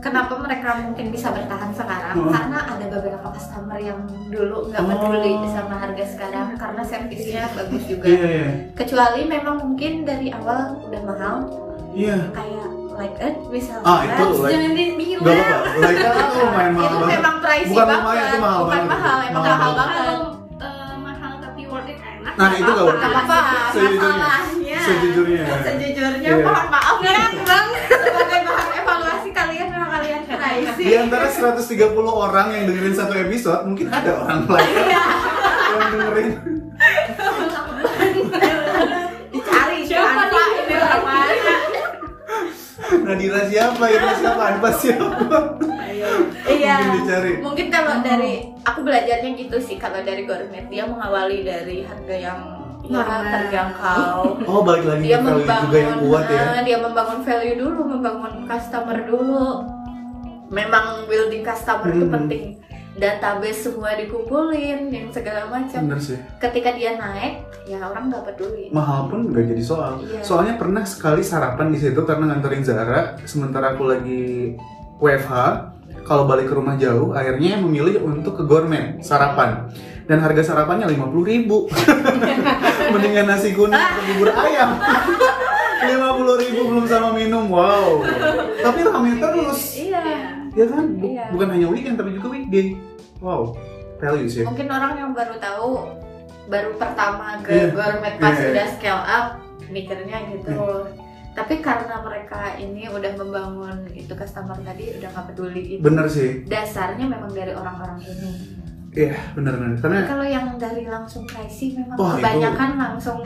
Kenapa 0.03 0.35
mereka 0.37 0.83
mungkin 0.83 1.07
bisa 1.09 1.31
bertahan 1.31 1.71
sekarang? 1.71 2.19
Hmm. 2.19 2.29
Karena 2.29 2.59
ada 2.69 2.87
beberapa 2.91 3.23
customer 3.31 3.79
yang 3.79 4.03
dulu 4.27 4.67
nggak 4.67 4.83
Oh. 4.83 4.89
peduli 4.91 5.33
sama 5.47 5.79
harga 5.79 6.05
sekarang 6.05 6.47
karena 6.55 6.83
servisnya 6.83 7.47
bagus 7.53 7.83
juga. 7.87 8.05
iya 8.05 8.27
iya. 8.27 8.49
Kecuali 8.73 9.23
memang 9.25 9.63
mungkin 9.63 10.03
dari 10.03 10.29
awal 10.29 10.59
udah 10.83 11.03
mahal, 11.03 11.37
Iya. 11.93 12.19
kayak 12.31 12.67
like 12.93 13.15
it 13.21 13.35
misalnya. 13.47 13.87
Ah, 13.87 14.01
itu 14.03 14.25
like 14.37 14.51
Jangan 14.53 14.73
dibilang. 14.75 15.23
Gak 15.23 15.39
apa-apa, 15.39 15.71
like 15.79 15.97
itu 15.97 16.11
lumayan 16.43 16.73
mahal 16.73 16.83
itu 16.83 16.97
banget. 16.99 17.15
memang 17.15 17.35
pricey 17.39 17.71
Bukan 17.71 17.85
banget. 17.85 18.03
lumayan, 18.03 18.27
itu 18.27 18.39
mahal 18.39 18.59
Bukan 18.59 18.73
banget. 18.75 18.91
mahal, 18.91 19.19
emang 19.23 19.33
Mahal 19.39 19.55
mahal 19.55 19.73
banget. 19.73 19.95
Kalau 20.03 20.19
eh, 20.59 20.95
mahal 20.99 21.33
tapi 21.39 21.63
worth 21.65 21.87
it 21.87 21.99
enak. 22.01 22.35
Nah, 22.35 22.49
itu 22.53 22.71
gak 22.73 22.85
worth 22.85 22.99
it. 22.99 23.07
Apa-apa, 23.07 23.39
Sejujurnya. 23.71 24.11
masalahnya 24.11 24.79
Sejujurnya. 24.83 25.45
Sejujurnya, 25.63 26.29
Iya. 26.29 26.43
mohon 26.43 26.67
maaf 26.69 26.97
ya 26.99 27.15
bang 27.39 27.67
Sebagai 28.03 28.41
bahan 28.43 28.71
evaluasi 28.75 29.31
kalian 29.31 29.69
memang 29.69 29.91
kalian 29.93 30.21
pricey 30.83 30.89
Di 30.89 30.95
antara 30.99 31.27
130 31.31 31.63
orang 32.03 32.47
yang 32.51 32.65
dengerin 32.67 32.95
satu 32.95 33.15
episode, 33.15 33.63
mungkin 33.65 33.87
ada 33.89 34.11
orang 34.19 34.41
lain 34.51 34.75
yang 34.83 35.89
dengerin. 35.89 36.31
Dicari 39.33 39.79
Siapa 39.83 40.23
nih? 40.25 40.47
ini 40.59 40.75
orang 40.77 41.03
mana 41.03 41.55
Nadira 43.03 43.43
siapa? 43.47 43.85
Ira 43.87 44.11
siapa? 44.21 44.43
Anpa 44.49 44.71
siapa? 44.71 45.37
Iya 46.45 46.75
Mungkin 46.77 46.93
dicari. 46.99 47.33
Mungkin 47.39 47.67
kalau 47.69 48.03
dari, 48.03 48.35
aku 48.61 48.83
belajarnya 48.83 49.31
gitu 49.35 49.57
sih 49.59 49.77
Kalau 49.77 50.03
dari 50.03 50.23
gourmet, 50.23 50.67
dia 50.67 50.85
mengawali 50.85 51.41
dari 51.41 51.83
harga 51.83 52.13
yang 52.13 52.41
ya, 52.83 52.99
Normal. 52.99 53.23
terjangkau 53.25 54.17
Oh, 54.45 54.61
balik 54.61 54.85
lagi 54.85 55.03
dia 55.05 55.17
ke 55.17 55.23
value 55.23 55.39
membangun 55.39 55.65
juga 55.65 55.79
yang 55.79 55.99
kuat 56.03 56.25
ya. 56.27 56.43
eh, 56.43 56.63
dia 56.63 56.79
membangun 56.79 57.21
value 57.23 57.57
dulu 57.57 57.81
membangun 57.89 58.33
customer 58.45 58.99
dulu 59.01 59.47
memang 60.53 61.09
building 61.09 61.43
customer 61.43 61.89
itu 61.89 62.05
Hmm. 62.05 62.15
penting 62.15 62.45
database 62.93 63.65
semua 63.65 63.97
dikumpulin 63.97 64.93
yang 64.93 65.09
segala 65.09 65.49
macam 65.49 65.81
Bener 65.81 65.97
sih. 65.97 66.21
ketika 66.39 66.77
dia 66.77 66.93
naik 66.93 67.41
ya 67.65 67.81
orang 67.81 68.13
nggak 68.13 68.21
peduli 68.23 68.69
Mahal 68.69 69.09
pun 69.09 69.33
nggak 69.33 69.49
jadi 69.49 69.65
soal. 69.65 69.93
Iya. 70.03 70.21
Soalnya 70.21 70.55
pernah 70.55 70.85
sekali 70.85 71.25
sarapan 71.25 71.73
di 71.73 71.81
situ 71.81 71.97
karena 72.03 72.29
nganterin 72.29 72.61
Zara, 72.61 73.17
sementara 73.25 73.73
aku 73.73 73.89
lagi 73.89 74.55
WFH. 74.99 75.35
Kalau 76.03 76.27
balik 76.27 76.51
ke 76.51 76.55
rumah 76.55 76.75
jauh, 76.75 77.15
akhirnya 77.15 77.57
memilih 77.57 78.03
untuk 78.03 78.35
ke 78.35 78.45
gourmet 78.45 78.99
sarapan. 78.99 79.71
Dan 80.03 80.19
harga 80.19 80.43
sarapannya 80.43 80.91
50.000 80.91 81.23
ribu. 81.23 81.71
Mendingan 82.93 83.31
nasi 83.31 83.55
kuning 83.55 83.73
atau 83.73 84.03
bubur 84.11 84.35
ayam. 84.35 84.77
50.000 85.87 86.43
ribu 86.43 86.61
belum 86.67 86.85
sama 86.87 87.15
minum, 87.15 87.47
wow. 87.47 88.03
Tapi 88.59 88.81
rame 88.83 89.13
terus, 89.17 89.61
iya 89.79 90.32
ya 90.53 90.67
kan? 90.67 90.85
Bu- 90.95 91.09
Iya. 91.09 91.25
Bukan 91.31 91.49
hanya 91.51 91.67
weekend 91.67 91.97
tapi 91.97 92.11
juga 92.13 92.29
weekday. 92.31 92.77
Wow, 93.19 93.55
values 93.97 94.35
ya. 94.35 94.43
mungkin 94.43 94.67
orang 94.67 94.93
yang 94.97 95.11
baru 95.13 95.39
tahu 95.39 95.69
baru 96.45 96.75
pertama 96.75 97.39
ke 97.39 97.55
Iya. 97.55 97.67
gourmet 97.71 98.15
pas 98.19 98.35
Iya. 98.35 98.51
udah 98.51 98.67
scale 98.69 99.05
up 99.05 99.27
mikirnya 99.65 100.19
gitu 100.29 100.59
tapi 101.33 101.55
karena 101.59 102.03
mereka 102.03 102.59
ini 102.59 102.85
udah 102.85 103.15
membangun 103.15 103.89
itu 103.89 104.11
customer 104.13 104.59
tadi 104.59 104.91
udah 104.93 105.09
nggak 105.09 105.27
peduli 105.29 105.63
itu 105.73 105.81
Bener 105.81 106.05
sih. 106.05 106.43
dasarnya 106.45 107.07
memang 107.07 107.31
dari 107.31 107.53
orang-orang 107.53 108.03
ini 108.03 108.31
Iya, 108.93 109.17
bener 109.33 109.57
bener. 109.57 109.81
Karena 109.81 110.05
kalau 110.05 110.21
yang 110.21 110.59
dari 110.59 110.85
langsung 110.85 111.25
pricey 111.25 111.73
memang 111.73 111.97
itu- 111.97 112.13
kebanyakan 112.19 112.71
langsung 112.77 113.25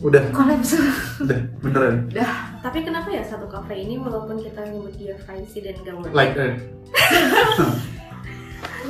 udah 0.00 0.22
kolaps 0.32 0.80
udah 1.20 1.40
beneran. 1.60 2.08
Tapi 2.60 2.78
kenapa 2.84 3.08
ya 3.12 3.20
satu 3.20 3.44
kafe 3.48 3.84
ini 3.84 4.00
walaupun 4.00 4.40
kita 4.40 4.64
nyebut 4.64 4.96
dia 4.96 5.12
pricey 5.24 5.60
dan 5.60 5.76
gak 5.84 5.92
it, 5.92 6.12
Like 6.16 6.36
eh, 6.36 6.52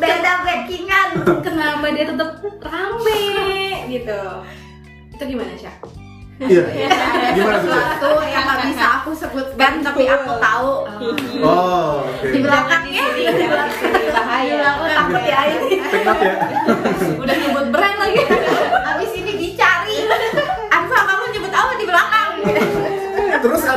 beda 0.01 0.33
backingan 0.47 1.09
kenapa 1.43 1.87
dia 1.91 2.07
tetap 2.07 2.31
rame 2.63 3.23
gitu? 3.91 4.23
Itu 5.15 5.23
gimana 5.27 5.53
sih? 5.59 5.71
Iya. 6.41 6.65
Gimana 7.37 7.61
tuh? 7.61 7.69
Cak? 7.69 7.69
sesuatu 7.69 8.11
yang 8.25 8.45
nggak 8.49 8.61
bisa 8.73 8.85
aku 8.97 9.11
sebutkan 9.13 9.73
tapi 9.85 10.09
aku 10.09 10.33
tahu 10.41 10.71
Oh, 11.45 12.01
oke. 12.01 12.33
di 12.33 12.39
belakangnya 12.41 13.05
di 13.13 13.45
belakang 13.45 13.93
bahaya 14.09 14.57
aku 14.73 14.85
takut 14.89 15.23
ya 15.29 15.41
ini 15.53 15.69
ya. 15.77 15.85
Udah 17.23 17.35
nyebut 17.37 17.67
brand 17.69 17.97
lagi. 18.01 18.23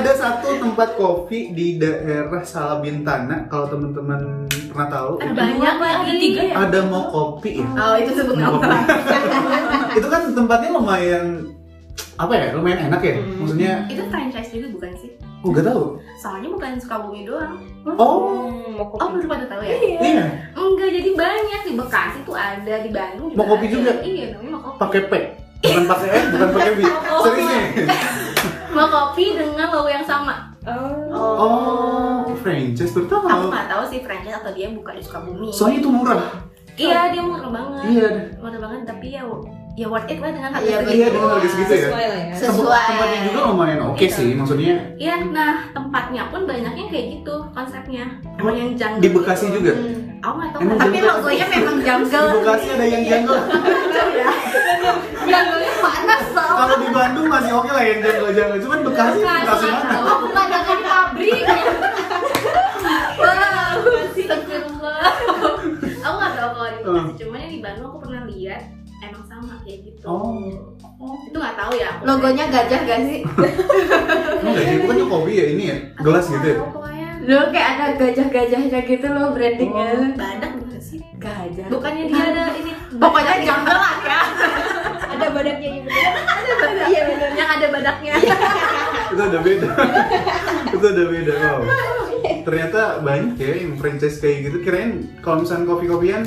Ada 0.03 0.11
satu 0.13 0.59
tempat 0.59 0.99
kopi 0.99 1.55
di 1.55 1.79
daerah 1.79 2.43
Salabintana 2.43 3.47
kalau 3.47 3.71
teman-teman 3.71 4.43
pernah 4.67 4.87
tahu 4.91 5.11
Ada 5.15 5.23
itu 5.23 5.31
banyak 5.31 5.75
lagi. 5.79 5.95
Ada 5.95 6.13
tiga 6.19 6.41
ya? 6.43 6.53
ada 6.59 6.79
mau 6.83 7.03
kopi 7.07 7.63
ya. 7.63 7.67
oh 7.71 7.95
itu 7.95 8.11
sebut 8.11 8.35
nama 8.35 8.59
kopi. 8.59 8.77
itu 9.95 10.07
kan 10.11 10.21
tempatnya 10.35 10.69
lumayan 10.75 11.25
apa 12.19 12.33
ya? 12.35 12.47
Lumayan 12.51 12.91
enak 12.91 12.99
ya. 12.99 13.15
Hmm. 13.15 13.35
Maksudnya 13.39 13.71
Itu 13.87 14.03
franchise 14.11 14.49
juga 14.51 14.67
bukan 14.69 14.91
sih? 14.99 15.09
oh 15.39 15.49
gak 15.49 15.65
tahu. 15.65 15.83
Soalnya 16.19 16.49
bukan 16.51 16.71
Sukabumi 16.79 17.21
doang. 17.23 17.55
Oh, 17.95 18.47
mau 18.75 18.95
Oh 18.95 19.07
baru 19.07 19.27
pada 19.27 19.45
tahu 19.47 19.63
ya? 19.63 19.75
iya. 20.03 20.25
Enggak, 20.51 20.89
jadi 20.91 21.09
banyak 21.15 21.61
di 21.63 21.71
Bekasi 21.75 22.19
tuh 22.23 22.35
ada 22.35 22.75
di 22.79 22.91
Bandung 22.91 23.31
Mau 23.35 23.43
kopi 23.45 23.67
ada. 23.67 23.73
juga? 23.75 23.91
Iya, 24.03 24.35
namanya 24.35 24.51
mau 24.51 24.61
kopi. 24.67 24.77
Pakai 24.83 25.01
P. 25.07 25.13
Bukan 25.63 25.83
pakai 25.87 26.07
E, 26.11 26.19
bukan 26.27 26.49
pakai 26.51 26.71
B. 26.75 26.79
Serius 27.23 27.47
nih. 27.47 27.63
Mau 28.73 28.87
kopi 28.87 29.25
dengan 29.33 29.67
logo 29.69 29.87
yang 29.87 30.01
sama. 30.03 30.49
Oh, 31.13 32.25
franchise 32.35 32.89
baru 32.91 33.05
Aku 33.05 33.15
tahu. 33.21 33.43
nggak 33.47 33.67
tahu 33.69 33.83
sih 33.85 33.99
franchise 34.01 34.35
atau 34.35 34.51
dia 34.51 34.67
buka 34.69 34.91
di 34.91 35.01
Sukabumi. 35.01 35.47
Soalnya 35.49 35.77
itu 35.79 35.89
murah. 35.89 36.21
Iya, 36.73 37.13
dia 37.13 37.21
murah 37.21 37.49
banget. 37.49 37.83
Iya. 37.85 38.09
Murah 38.39 38.59
banget, 38.59 38.81
tapi 38.83 39.07
ya 39.11 39.21
ya 39.73 39.89
worth 39.89 40.05
it 40.05 40.17
lah 40.17 40.29
dengan 40.29 40.49
harga 40.51 40.63
Iya, 40.63 40.77
segitu. 40.79 40.93
Iya, 40.95 41.07
dengan 41.09 41.29
harga 41.31 41.49
segitu 41.49 41.71
ya. 41.71 41.81
sesuai 41.83 42.05
lah 42.05 42.19
ya 42.19 42.33
Sesuai. 42.35 42.85
Tempatnya 42.89 43.19
juga 43.23 43.39
lumayan 43.43 43.79
oke 43.83 43.97
Iya. 43.99 44.09
sih, 44.09 44.29
maksudnya 44.33 44.73
Iya, 44.97 45.15
nah 45.29 45.53
tempatnya 45.69 46.23
pun 46.29 46.41
banyaknya 46.43 46.85
kayak 46.87 47.05
gitu 47.11 47.35
konsepnya. 47.51 48.05
Emang 48.35 48.55
yang 48.55 48.71
jungle. 48.73 49.01
di 49.01 49.09
Bekasi 49.09 49.45
gitu. 49.47 49.55
juga. 49.59 49.73
Aku 50.23 50.35
nggak 50.37 50.51
tahu. 50.51 50.61
Tapi 50.73 50.97
jungle. 50.97 51.09
logonya 51.11 51.45
memang 51.49 51.77
jungle 51.79 52.25
Di 52.25 52.35
Bekasi 52.37 52.67
ada 52.69 52.85
yang 52.85 53.03
jungle. 53.03 53.43
jungle 55.25 55.61
panas 55.83 56.21
soalnya 56.25 56.55
Kalau 56.55 56.75
di 56.77 56.89
Bandung 56.89 57.27
masih 57.27 57.51
oke 57.53 57.69
lah 57.69 57.83
yang 57.83 57.99
jungle-jungle. 57.99 58.59
Cuman 58.59 58.79
Bekasi, 58.83 59.19
Bekasi 59.19 59.65
mana? 59.67 59.99
aku 59.99 60.25
pemandangan 60.25 60.79
pabrik 60.81 61.43
Wow, 63.13 63.75
astagfirullah. 64.05 65.03
aku 65.97 66.13
nggak 66.13 66.33
tahu 66.33 66.49
kalau 66.53 66.69
di 66.69 66.79
Bekasi, 66.79 67.11
cuman 67.17 67.37
yang 67.37 67.51
di 67.51 67.61
Bandung 67.61 67.85
aku 67.85 67.97
pernah 68.01 68.23
lihat 68.25 68.61
emang 69.01 69.23
sama 69.23 69.53
kayak 69.61 69.79
gitu. 69.83 70.03
Oh, 70.03 70.55
Itu 71.21 71.35
nggak 71.35 71.55
tahu 71.57 71.71
ya. 71.75 71.89
logonya 72.01 72.45
gajah 72.47 72.79
gak 72.81 72.99
sih 73.03 73.19
emang 73.19 74.53
gak 74.53 74.65
sih? 74.65 74.75
Bukannya 74.81 75.05
kopi 75.05 75.31
ya 75.33 75.45
ini 75.49 75.63
ya? 75.65 75.77
Gelas 75.97 76.25
nggak 76.25 76.39
gitu 76.39 76.47
ya? 76.49 76.57
pokoknya. 76.61 77.02
Dulu 77.23 77.43
kayak 77.55 77.67
ada 77.79 77.85
gajah-gajahnya 77.95 78.79
gitu 78.83 79.07
loh 79.07 79.31
brandingnya 79.31 80.15
Badak 80.19 80.51
bukan 80.59 80.79
sih? 80.83 80.99
gajah 81.17 81.67
Bukannya 81.71 82.03
dia 82.11 82.23
ada 82.35 82.43
ini 82.59 82.71
pokoknya 82.99 83.35
jungle 83.47 83.79
lah 83.79 83.95
ya 84.03 84.21
ada 85.13 85.27
badaknya 85.31 85.69
gitu 85.79 85.89
iya 86.83 87.01
benar 87.07 87.29
yang 87.33 87.49
ada 87.49 87.67
badaknya. 87.69 88.13
Itu 89.13 89.21
udah 89.21 89.41
beda. 89.45 89.67
Itu 90.73 90.85
udah 90.89 91.05
beda. 91.07 91.33
Wow. 91.37 91.61
Ternyata 92.43 92.81
banyak 93.03 93.35
ya 93.37 93.51
yang 93.61 93.73
franchise 93.77 94.17
kayak 94.19 94.49
gitu. 94.49 94.57
Kirain 94.65 95.05
kalau 95.21 95.45
misalnya 95.45 95.69
kopi-kopian 95.69 96.21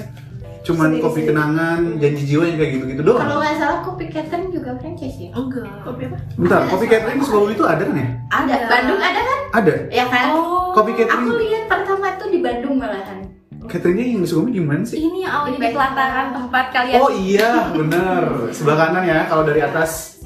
cuman 0.66 0.98
kopi 0.98 1.20
kenangan, 1.22 1.80
janji 1.96 2.22
jiwa 2.26 2.42
yang 2.44 2.56
kayak 2.56 2.70
gitu-gitu 2.74 3.00
kalau 3.00 3.14
doang. 3.14 3.38
nggak 3.38 3.54
salah 3.56 3.78
kopi 3.80 4.04
catering 4.06 4.50
juga 4.50 4.70
franchise 4.76 5.16
ya 5.16 5.30
Enggak. 5.30 5.66
Kopi 5.80 6.02
apa? 6.04 6.18
Bentar, 6.34 6.60
kopi 6.66 6.84
catering 6.86 7.16
di 7.16 7.24
Sukabumi 7.24 7.54
itu 7.54 7.64
ada 7.64 7.82
kan 7.82 7.94
ya? 7.94 8.08
ada 8.28 8.54
Bandung 8.66 8.98
ada 8.98 9.20
kan 9.22 9.38
Ada. 9.54 9.74
ya 9.88 10.04
kan 10.06 10.26
Oh. 10.32 10.74
Kopi 10.74 10.90
aku 10.92 11.00
catering. 11.00 11.38
lihat 11.40 11.64
pertama 11.66 12.06
tuh 12.18 12.28
di 12.28 12.38
Bandung 12.40 12.74
malahan 12.76 13.18
Cateringnya 13.66 14.06
yang 14.08 14.20
di 14.20 14.28
Sukabumi 14.28 14.50
gimana 14.54 14.82
sih? 14.82 14.98
Ini 15.00 15.18
yang 15.22 15.32
awalnya 15.32 15.58
di 15.60 15.70
pelataran 15.72 16.26
tempat 16.32 16.66
kalian. 16.70 16.98
Oh 16.98 17.10
iya, 17.10 17.50
bener. 17.68 18.22
Sebelah 18.50 18.76
kanan 18.80 19.02
ya, 19.02 19.18
kalau 19.26 19.42
dari 19.42 19.58
atas. 19.60 20.22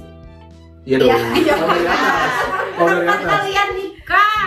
Iya 0.83 0.97
dong. 0.99 1.09
Iya. 1.09 1.55
Kalau 1.55 1.69
dari 1.71 1.87
atas. 1.87 2.33
Kalau 2.71 2.89
dari 2.91 3.01
tempat 3.03 3.17
atas. 3.19 3.31
kalian 3.35 3.69
nikah 3.75 4.41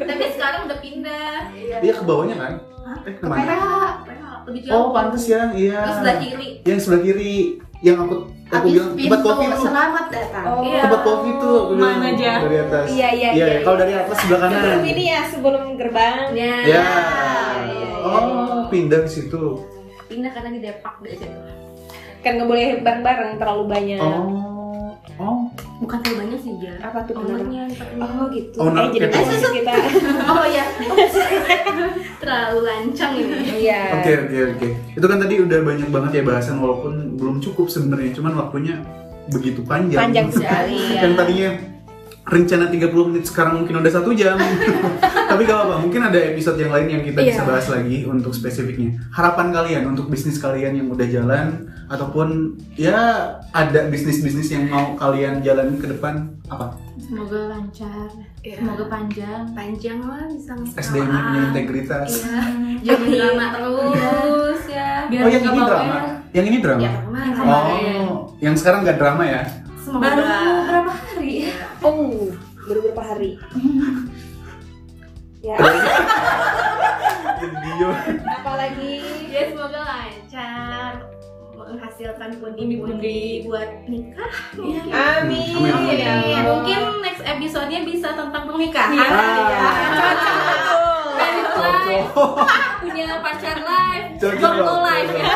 Tapi 0.00 0.24
sekarang 0.32 0.60
udah 0.64 0.78
pindah. 0.78 1.36
Iya 1.80 1.92
ke 1.92 2.02
bawahnya 2.02 2.36
kan? 2.38 2.52
Hah? 2.82 2.98
Eh 3.02 3.12
ke 3.12 3.24
mana? 3.24 3.40
PH 3.40 3.64
Lebih 4.44 4.60
jauh. 4.62 4.74
Oh 4.74 4.86
pantes 4.90 5.24
ya, 5.24 5.48
iya. 5.52 5.78
Terus 5.82 5.96
sebelah 5.98 6.16
kiri. 6.18 6.48
Yang 6.62 6.78
sebelah 6.80 7.02
kiri, 7.02 7.34
yang 7.80 7.96
aku 7.98 8.14
aku 8.46 8.66
bilang 8.68 8.90
tempat 8.94 9.20
kopi 9.20 9.44
tuh. 9.46 9.62
selamat 9.64 10.04
datang 10.08 10.44
Oh. 10.46 10.60
Iya. 10.62 10.80
Tempat 10.84 11.00
kopi 11.02 11.28
tuh 11.36 11.54
aku 11.58 11.72
bilang 11.74 11.96
Mana 11.96 12.08
aja? 12.10 12.32
dari 12.40 12.56
atas. 12.60 12.86
Iya, 12.86 13.08
iya, 13.10 13.28
Iya, 13.30 13.44
iya, 13.46 13.58
kalau 13.60 13.76
iya. 13.76 13.82
dari 13.82 13.94
atas 13.96 14.16
sebelah 14.18 14.40
kanan. 14.40 14.54
sebelum 14.54 14.82
ini 14.86 15.04
ya 15.04 15.20
sebelum 15.26 15.64
gerbang 15.74 16.18
Ya. 16.32 16.54
Ya. 16.62 16.84
iya, 17.66 17.88
Oh, 18.00 18.68
pindah 18.68 19.00
ke 19.00 19.10
situ. 19.10 19.44
Pindah 20.04 20.30
karena 20.30 20.50
di 20.50 20.60
Depak 20.60 20.94
deh 21.00 21.16
kan 22.20 22.30
nggak 22.34 22.48
boleh 22.48 22.80
bareng-bareng 22.80 23.32
terlalu 23.36 23.64
banyak 23.66 24.00
Oh. 24.00 24.53
Oh. 25.14 25.46
Bukan 25.78 25.98
banyak 26.02 26.38
sih 26.38 26.54
ya. 26.58 26.74
apa 26.82 27.06
tuh 27.06 27.14
benar 27.18 27.38
Ownernya 27.44 27.62
oh 28.02 28.26
gitu 28.30 28.56
Owner 28.58 28.82
eh, 28.82 28.90
jadi 28.94 29.06
catering. 29.06 29.26
bisnis 29.30 29.52
kita 29.52 29.72
Oh 30.34 30.44
ya. 30.46 30.64
terlalu 32.22 32.58
lancang 32.64 33.12
ini. 33.14 33.36
iya 33.62 34.00
Oke 34.00 34.12
oke 34.16 34.38
oke. 34.56 34.68
Itu 34.96 35.06
kan 35.06 35.18
tadi 35.20 35.34
udah 35.38 35.58
banyak 35.60 35.88
banget 35.92 36.10
ya 36.18 36.22
bahasan 36.24 36.56
walaupun 36.58 37.14
belum 37.14 37.36
cukup 37.38 37.66
sebenarnya. 37.68 38.10
Cuman 38.16 38.32
waktunya 38.34 38.80
begitu 39.28 39.60
panjang. 39.64 40.08
panjang 40.08 40.28
sekali 40.28 40.76
ya 40.94 41.00
Yang 41.04 41.14
tadinya 41.16 41.50
rencana 42.24 42.72
30 42.72 43.08
menit 43.12 43.24
sekarang 43.28 43.60
mungkin 43.62 43.84
udah 43.84 43.92
satu 43.92 44.10
jam. 44.16 44.40
Tapi 45.30 45.40
gak 45.44 45.56
apa-apa, 45.56 45.76
mungkin 45.84 46.00
ada 46.08 46.16
episode 46.16 46.56
yang 46.56 46.72
lain 46.72 46.88
yang 46.88 47.02
kita 47.04 47.20
Iya. 47.20 47.28
bisa 47.36 47.42
bahas 47.44 47.66
lagi 47.68 48.08
untuk 48.08 48.32
spesifiknya. 48.32 48.96
Harapan 49.12 49.52
kalian 49.52 49.82
untuk 49.92 50.08
bisnis 50.08 50.40
kalian 50.40 50.72
yang 50.78 50.88
udah 50.88 51.04
jalan 51.04 51.68
ataupun 51.84 52.56
ya 52.74 52.96
ada 53.52 53.80
bisnis-bisnis 53.92 54.48
yang 54.48 54.72
mau 54.72 54.96
kalian 54.96 55.44
jalanin 55.44 55.76
ke 55.76 55.86
depan 55.86 56.32
apa? 56.48 56.80
semoga 57.04 57.52
lancar 57.52 58.08
Iya. 58.40 58.64
semoga 58.64 58.84
panjang 58.88 59.44
Panjang 59.52 59.98
lah 60.08 60.24
bisa 60.24 60.56
SDM 60.80 61.04
nya 61.04 61.20
punya 61.20 61.40
integritas. 61.52 62.08
Iya. 62.24 62.40
Jangan 62.96 63.08
drama 63.12 63.46
terus 63.52 64.62
ya. 64.72 64.90
Oh 65.12 65.28
yang 65.28 65.44
ini 65.44 65.60
drama? 65.60 65.96
Yang 66.32 66.46
ini 66.48 66.58
drama? 66.64 66.80
Ya, 66.80 66.92
kemarin. 67.04 68.00
Oh, 68.08 68.32
yang 68.40 68.54
sekarang 68.56 68.88
gak 68.88 68.96
drama 68.96 69.22
ya? 69.28 69.42
Semoga 69.94 70.10
baru 70.10 70.62
berapa 70.66 70.90
hari? 70.90 71.54
oh 71.86 72.34
baru 72.66 72.78
beberapa 72.82 73.02
hari? 73.14 73.38
Ya. 75.38 75.54
Apalagi? 78.26 79.06
Ya 79.30 79.54
semoga 79.54 79.86
lancar. 79.86 80.92
Menghasilkan 81.54 82.42
pundi-pundi 82.42 83.46
buat 83.46 83.86
nikah. 83.86 84.34
Mungkin. 84.58 84.90
amin, 84.90 85.62
Amin, 85.62 85.98
amin. 86.02 86.26
Ya, 86.26 86.40
mungkin 86.42 86.80
next 86.98 87.22
episode-nya 87.22 87.86
bisa 87.86 88.18
tentang 88.18 88.50
pernikahan. 88.50 88.98
Iya. 88.98 89.06
ya. 89.46 89.70
cocok. 91.54 92.34
punya 92.82 93.22
pacar 93.22 93.58
live, 93.62 94.06
jomblo 94.18 94.74
live 94.90 95.12
ya. 95.22 95.34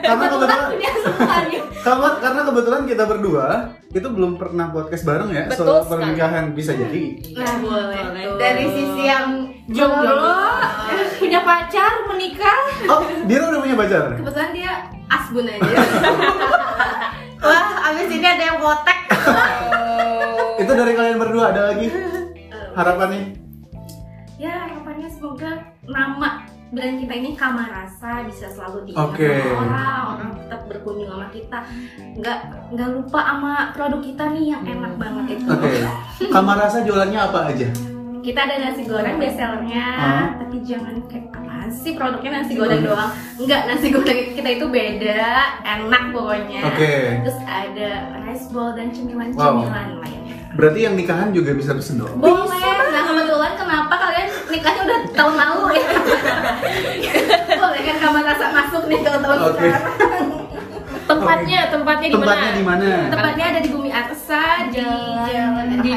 Karena 0.00 0.24
Kebetulan 0.24 0.32
kebetulan 0.32 0.60
punya 0.72 0.90
semuanya. 1.04 1.75
Karena, 1.86 2.08
karena 2.18 2.40
kebetulan 2.50 2.82
kita 2.90 3.04
berdua 3.06 3.46
itu 3.94 4.08
belum 4.10 4.32
pernah 4.34 4.66
podcast 4.74 5.06
bareng 5.06 5.30
ya 5.30 5.44
Betul 5.46 5.62
soal 5.62 5.80
sekali. 5.86 5.90
pernikahan 5.94 6.44
bisa 6.50 6.72
jadi. 6.74 7.02
Nah, 7.38 7.54
boleh. 7.62 8.02
tuh. 8.02 8.36
dari 8.42 8.64
sisi 8.74 9.02
yang 9.06 9.26
Jomblo, 9.66 10.30
punya 11.18 11.40
pacar, 11.42 12.06
menikah. 12.10 12.58
Oh, 12.90 13.02
dia 13.26 13.38
udah 13.38 13.60
punya 13.62 13.76
pacar. 13.78 14.04
kebetulan 14.18 14.50
dia 14.50 14.72
asbun 15.06 15.46
aja. 15.46 15.76
wah 17.46 17.66
abis 17.94 18.08
ini 18.10 18.26
ada 18.26 18.44
yang 18.50 18.58
botek 18.58 18.98
oh. 19.12 20.58
Itu 20.58 20.72
dari 20.72 20.92
kalian 20.96 21.18
berdua 21.20 21.54
ada 21.54 21.70
lagi 21.70 21.86
harapannya? 22.74 23.46
ya 24.36 24.68
harapannya 24.68 25.08
semoga 25.08 25.64
nama 25.88 26.44
brand 26.74 26.96
kita 26.98 27.14
ini 27.14 27.30
Kamarasa 27.38 28.26
bisa 28.26 28.50
selalu 28.50 28.90
diingat 28.90 29.14
Oke. 29.14 29.28
sama 29.30 29.54
orang, 29.62 30.02
orang 30.10 30.30
tetap 30.42 30.60
berkunjung 30.66 31.10
sama 31.10 31.26
kita 31.30 31.58
nggak 32.18 32.38
nggak 32.74 32.88
lupa 32.90 33.20
sama 33.22 33.52
produk 33.70 34.00
kita 34.02 34.24
nih 34.34 34.44
yang 34.50 34.62
enak 34.66 34.92
banget 34.98 35.24
itu 35.38 35.44
Oke. 35.46 35.70
Kamar 36.32 36.56
rasa 36.58 36.82
jualannya 36.82 37.20
apa 37.22 37.40
aja? 37.54 37.68
kita 38.26 38.42
ada 38.42 38.58
nasi 38.58 38.82
goreng 38.90 39.22
bestsellernya 39.22 39.86
Hah? 39.86 40.26
tapi 40.42 40.58
jangan 40.66 40.98
kayak 41.06 41.30
apaan 41.30 41.70
sih 41.70 41.94
produknya 41.94 42.42
nasi 42.42 42.58
goreng 42.58 42.82
doang 42.82 43.14
enggak 43.38 43.70
nasi 43.70 43.94
goreng 43.94 44.34
kita 44.34 44.50
itu 44.50 44.66
beda 44.66 45.22
enak 45.62 46.04
pokoknya 46.10 46.66
Oke. 46.66 47.22
terus 47.22 47.38
ada 47.46 48.18
rice 48.26 48.50
bowl 48.50 48.74
dan 48.74 48.90
cemilan-cemilan 48.90 50.02
lainnya 50.02 50.35
Berarti 50.52 50.78
yang 50.80 50.94
nikahan 50.94 51.30
juga 51.30 51.50
bisa 51.52 51.72
pesen 51.72 51.98
dong. 51.98 52.16
boleh 52.16 52.62
nah 52.86 53.02
kebetulan 53.04 53.52
kenapa 53.54 53.94
kalian 53.94 54.26
nikahnya 54.48 54.82
udah 54.82 55.00
tahun 55.12 55.34
lalu 55.36 55.64
ya 55.74 55.84
boleh 57.60 57.80
kan 57.82 57.96
kamar 57.98 58.22
rasa 58.24 58.46
masuk 58.50 58.82
nih 58.86 58.98
kalau 59.00 59.18
tahun 59.20 59.38
Oke. 59.42 59.52
sekarang 59.58 59.84
Tempatnya, 61.06 61.70
tempatnya 61.70 62.08
di 62.08 62.16
mana? 62.16 62.26
Tempatnya 62.26 62.50
di 62.52 62.64
mana? 62.64 62.88
tempatnya 63.06 63.44
ada 63.46 63.60
di 63.60 63.70
Bumi 63.70 63.90
Arsa 63.90 64.42
di 64.66 64.74
Jalan 64.74 65.66
di 65.78 65.90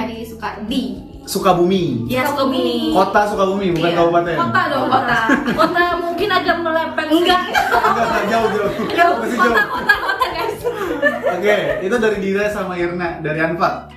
di 0.68 0.82
Sukabumi. 1.24 2.06
ya 2.06 2.26
Sukabumi 2.26 2.92
Kota 2.92 3.22
Sukabumi 3.26 3.68
bukan 3.72 3.90
Iya. 3.90 3.98
kabupaten. 3.98 4.36
kota 4.40 4.62
dong 4.68 4.86
kota 4.88 5.20
Kota 5.60 5.84
mungkin 6.00 6.30
agak 6.30 6.58
melepeng. 6.60 7.08
enggak 7.12 7.42
Enggak, 7.48 8.06
enggak, 8.06 8.24
jauh 8.28 8.48
jauh. 8.92 9.16
kota 9.18 9.64
kota 9.66 9.94
kota 9.98 10.26
guys 10.28 10.58
Oke, 11.32 11.58
itu 11.82 11.96
dari 11.96 12.18
Dira 12.20 12.46
sama 12.48 12.74
Irna, 12.76 13.18
dari 13.18 13.40
Anfa. 13.40 13.88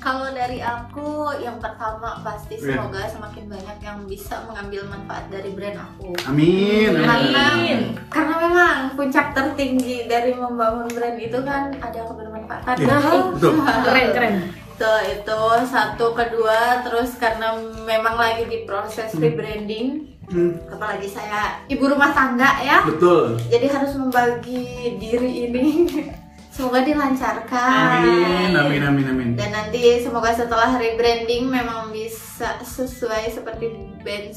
Kalau 0.00 0.32
dari 0.32 0.58
aku 0.58 1.08
yang 1.36 1.60
pertama 1.60 2.24
pasti 2.24 2.56
Iya. 2.56 2.80
semoga 2.80 3.04
semakin 3.04 3.44
banyak 3.46 3.78
yang 3.78 3.98
bisa 4.08 4.40
mengambil 4.48 4.88
manfaat 4.88 5.28
dari 5.28 5.52
brand 5.52 5.76
aku. 5.76 6.16
Amin. 6.24 6.88
amin. 6.88 7.04
Karena 7.04 7.42
Amin. 7.52 7.80
karena 8.08 8.34
memang 8.40 8.76
puncak 8.96 9.36
tertinggi 9.36 10.08
dari 10.08 10.32
membangun 10.32 10.88
brand 10.88 11.20
itu 11.20 11.38
kan 11.40 11.68
ada 11.76 12.00
kebermanfaatan. 12.02 12.74
Iya, 12.76 12.96
betul. 13.30 13.52
Keren, 13.86 14.08
keren. 14.10 14.34
Itu 14.72 14.92
itu 15.06 15.40
satu 15.68 16.16
kedua 16.16 16.80
terus 16.80 17.12
karena 17.14 17.52
memang 17.84 18.16
lagi 18.16 18.48
di 18.48 18.64
proses 18.64 19.12
rebranding 19.14 20.08
Hmm, 20.30 20.54
apalagi 20.70 21.10
saya 21.10 21.58
ibu 21.66 21.90
rumah 21.90 22.14
tangga 22.14 22.62
ya 22.62 22.86
betul. 22.86 23.34
jadi 23.50 23.66
harus 23.66 23.98
membagi 23.98 24.62
diri 24.94 25.50
ini 25.50 25.66
semoga 26.60 26.84
dilancarkan 26.84 28.04
Amin, 28.04 28.52
amin, 28.52 28.82
amin, 28.84 29.06
amin. 29.08 29.28
dan 29.32 29.48
nanti 29.50 29.80
semoga 29.98 30.28
setelah 30.30 30.76
rebranding 30.76 31.48
memang 31.48 31.88
bisa 31.88 32.60
sesuai 32.60 33.32
seperti 33.32 33.72
bench 34.04 34.36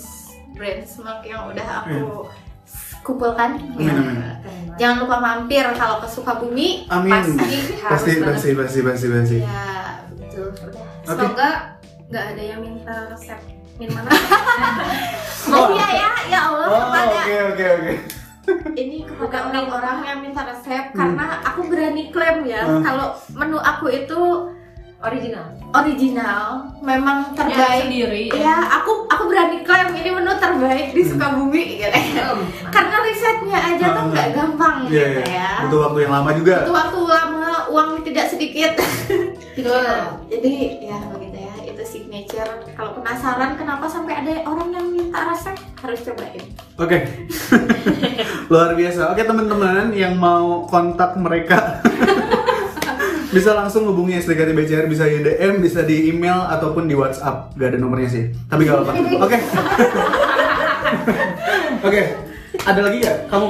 benchmark 0.55 1.19
yang 1.23 1.51
udah 1.51 1.83
aku 1.83 2.31
kumpulkan 3.03 3.59
Amin, 3.75 3.91
amin. 3.91 4.17
jangan 4.79 5.03
lupa 5.03 5.19
mampir 5.19 5.67
kalau 5.75 5.99
ke 5.99 6.07
Sukabumi 6.07 6.87
Amin. 6.87 7.11
pasti 7.11 7.35
Pasti, 7.83 8.11
pasti, 8.23 8.49
pasti, 8.55 8.79
pasti, 8.79 9.05
pasti. 9.11 9.37
ya 9.43 9.99
betul 10.15 10.47
udah 10.55 10.85
semoga 11.03 11.49
nggak 12.07 12.25
ada 12.31 12.43
yang 12.45 12.59
minta 12.63 12.95
resep 13.11 13.39
minuman 13.75 14.07
mau 15.51 15.75
ya 15.75 15.87
ya 15.91 16.09
ya 16.31 16.39
Allah 16.47 16.67
Oh, 16.71 16.87
oke, 16.87 17.35
oke, 17.51 17.65
oke. 17.75 17.93
Ini 18.73 19.03
kepada 19.03 19.47
orang-orang 19.47 19.97
yang 20.03 20.19
minta 20.21 20.43
resep 20.43 20.91
karena 20.91 21.25
Hmm. 21.33 21.47
aku 21.47 21.61
berani 21.65 22.09
klaim 22.09 22.43
ya 22.43 22.61
Hmm. 22.61 22.81
kalau 22.81 23.07
menu 23.31 23.57
aku 23.57 23.87
itu 23.89 24.21
Original. 25.01 25.51
original 25.73 26.43
memang 26.79 27.35
terbaik 27.35 27.87
sendiri. 27.87 28.31
ya 28.31 28.55
aku 28.73 29.03
aku 29.05 29.27
berani 29.27 29.59
klaim 29.61 29.91
ini 29.91 30.09
menu 30.09 30.31
terbaik 30.33 30.91
di 30.91 31.03
Sukabumi 31.03 31.63
gitu 31.77 32.23
karena 32.67 32.95
risetnya 33.01 33.59
aja 33.59 33.85
tuh 33.91 34.05
nggak 34.09 34.27
gampang 34.31 34.75
Hmm. 34.81 34.89
Iya, 34.89 35.03
gitu 35.09 35.21
iya. 35.25 35.35
ya 35.37 35.49
Butuh 35.63 35.79
waktu 35.81 35.99
yang 36.01 36.13
lama 36.13 36.31
juga. 36.33 36.55
butuh 36.61 36.75
waktu 36.77 36.99
lama 37.05 37.43
uang 37.69 37.89
tidak 38.01 38.25
sedikit 38.29 38.71
jadi 40.31 40.53
ya 40.81 40.97
signature 42.23 42.63
kalau 42.79 42.91
penasaran 42.95 43.59
kenapa 43.59 43.85
sampai 43.91 44.13
ada 44.23 44.33
orang 44.47 44.69
yang 44.71 44.87
minta 44.95 45.19
resep 45.27 45.55
harus 45.83 45.99
cobain 46.07 46.45
Oke. 46.79 46.97
Luar 48.51 48.73
biasa. 48.73 49.13
Oke, 49.13 49.21
teman-teman 49.29 49.93
yang 49.93 50.17
mau 50.17 50.65
kontak 50.65 51.13
mereka 51.21 51.85
bisa 53.35 53.53
langsung 53.53 53.85
hubungi 53.85 54.17
SDKT 54.17 54.57
BCR 54.57 54.85
bisa 54.89 55.05
di 55.05 55.21
DM, 55.21 55.61
bisa 55.61 55.85
di 55.85 56.09
email 56.09 56.49
ataupun 56.49 56.89
di 56.89 56.97
WhatsApp. 56.97 57.53
Gak 57.53 57.73
ada 57.73 57.77
nomornya 57.77 58.09
sih. 58.09 58.25
Tapi 58.49 58.65
gak 58.65 58.89
apa-apa. 58.89 58.93
Oke. 59.29 59.37
Oke. 61.85 62.01
Ada 62.65 62.81
lagi 62.81 62.97
ya? 63.05 63.13
Kamu? 63.29 63.49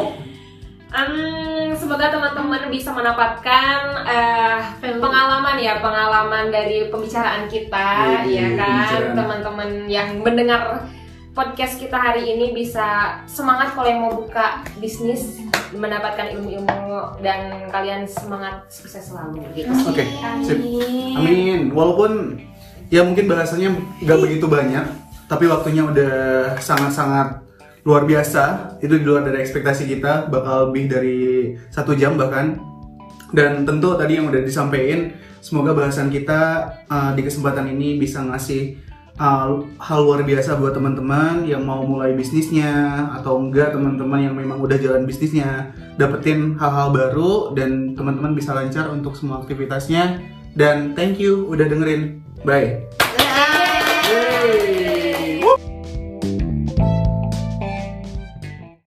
Hmm, 0.91 1.52
semoga 1.83 2.07
teman-teman 2.15 2.71
bisa 2.71 2.95
mendapatkan 2.95 3.77
eh, 4.07 4.59
pengalaman 4.79 5.59
ya, 5.59 5.83
pengalaman 5.83 6.47
dari 6.47 6.87
pembicaraan 6.87 7.51
kita, 7.51 8.23
ya 8.23 8.55
kan, 8.55 9.11
teman-teman 9.11 9.91
yang 9.91 10.23
mendengar 10.23 10.87
podcast 11.35 11.83
kita 11.83 11.99
hari 11.99 12.23
ini 12.23 12.55
bisa 12.55 13.19
semangat 13.27 13.75
kalau 13.75 13.91
yang 13.91 13.99
mau 13.99 14.15
buka 14.15 14.63
bisnis, 14.79 15.43
mendapatkan 15.75 16.31
ilmu-ilmu 16.39 17.19
dan 17.19 17.67
kalian 17.67 18.07
semangat 18.07 18.63
sukses 18.71 19.11
selalu 19.11 19.43
gitu. 19.51 19.67
Oke. 19.83 20.07
Sip. 20.45 20.63
Amin. 21.19 21.75
Walaupun 21.75 22.39
ya 22.87 23.03
mungkin 23.03 23.27
bahasanya 23.27 23.75
nggak 23.99 24.19
begitu 24.23 24.47
banyak, 24.47 24.87
tapi 25.27 25.51
waktunya 25.51 25.83
udah 25.83 26.15
sangat-sangat 26.63 27.42
luar 27.83 28.03
biasa. 28.07 28.75
Itu 28.79 28.99
di 28.99 29.05
luar 29.05 29.27
dari 29.27 29.43
ekspektasi 29.43 29.87
kita, 29.87 30.27
bakal 30.27 30.71
lebih 30.71 30.91
dari 30.91 31.19
satu 31.71 31.95
jam 31.95 32.15
bahkan. 32.19 32.59
Dan 33.33 33.65
tentu 33.65 33.97
tadi 33.97 34.19
yang 34.21 34.29
udah 34.29 34.41
disampaikan, 34.45 35.15
semoga 35.41 35.73
bahasan 35.73 36.13
kita 36.13 36.69
uh, 36.85 37.11
di 37.17 37.21
kesempatan 37.25 37.65
ini 37.73 37.97
bisa 37.97 38.21
ngasih 38.21 38.77
uh, 39.19 39.61
hal 39.81 39.99
luar 40.05 40.21
biasa 40.23 40.57
buat 40.57 40.73
teman-teman 40.73 41.45
yang 41.45 41.65
mau 41.65 41.83
mulai 41.85 42.13
bisnisnya 42.13 42.71
atau 43.19 43.41
enggak 43.41 43.73
teman-teman 43.73 44.31
yang 44.31 44.35
memang 44.37 44.61
udah 44.61 44.77
jalan 44.79 45.05
bisnisnya 45.05 45.73
dapetin 45.97 46.57
hal-hal 46.57 46.93
baru 46.93 47.53
dan 47.53 47.93
teman-teman 47.93 48.33
bisa 48.33 48.55
lancar 48.55 48.89
untuk 48.89 49.13
semua 49.17 49.41
aktivitasnya 49.43 50.21
dan 50.53 50.93
thank 50.97 51.17
you 51.17 51.45
udah 51.49 51.65
dengerin 51.65 52.21
bye 52.45 52.81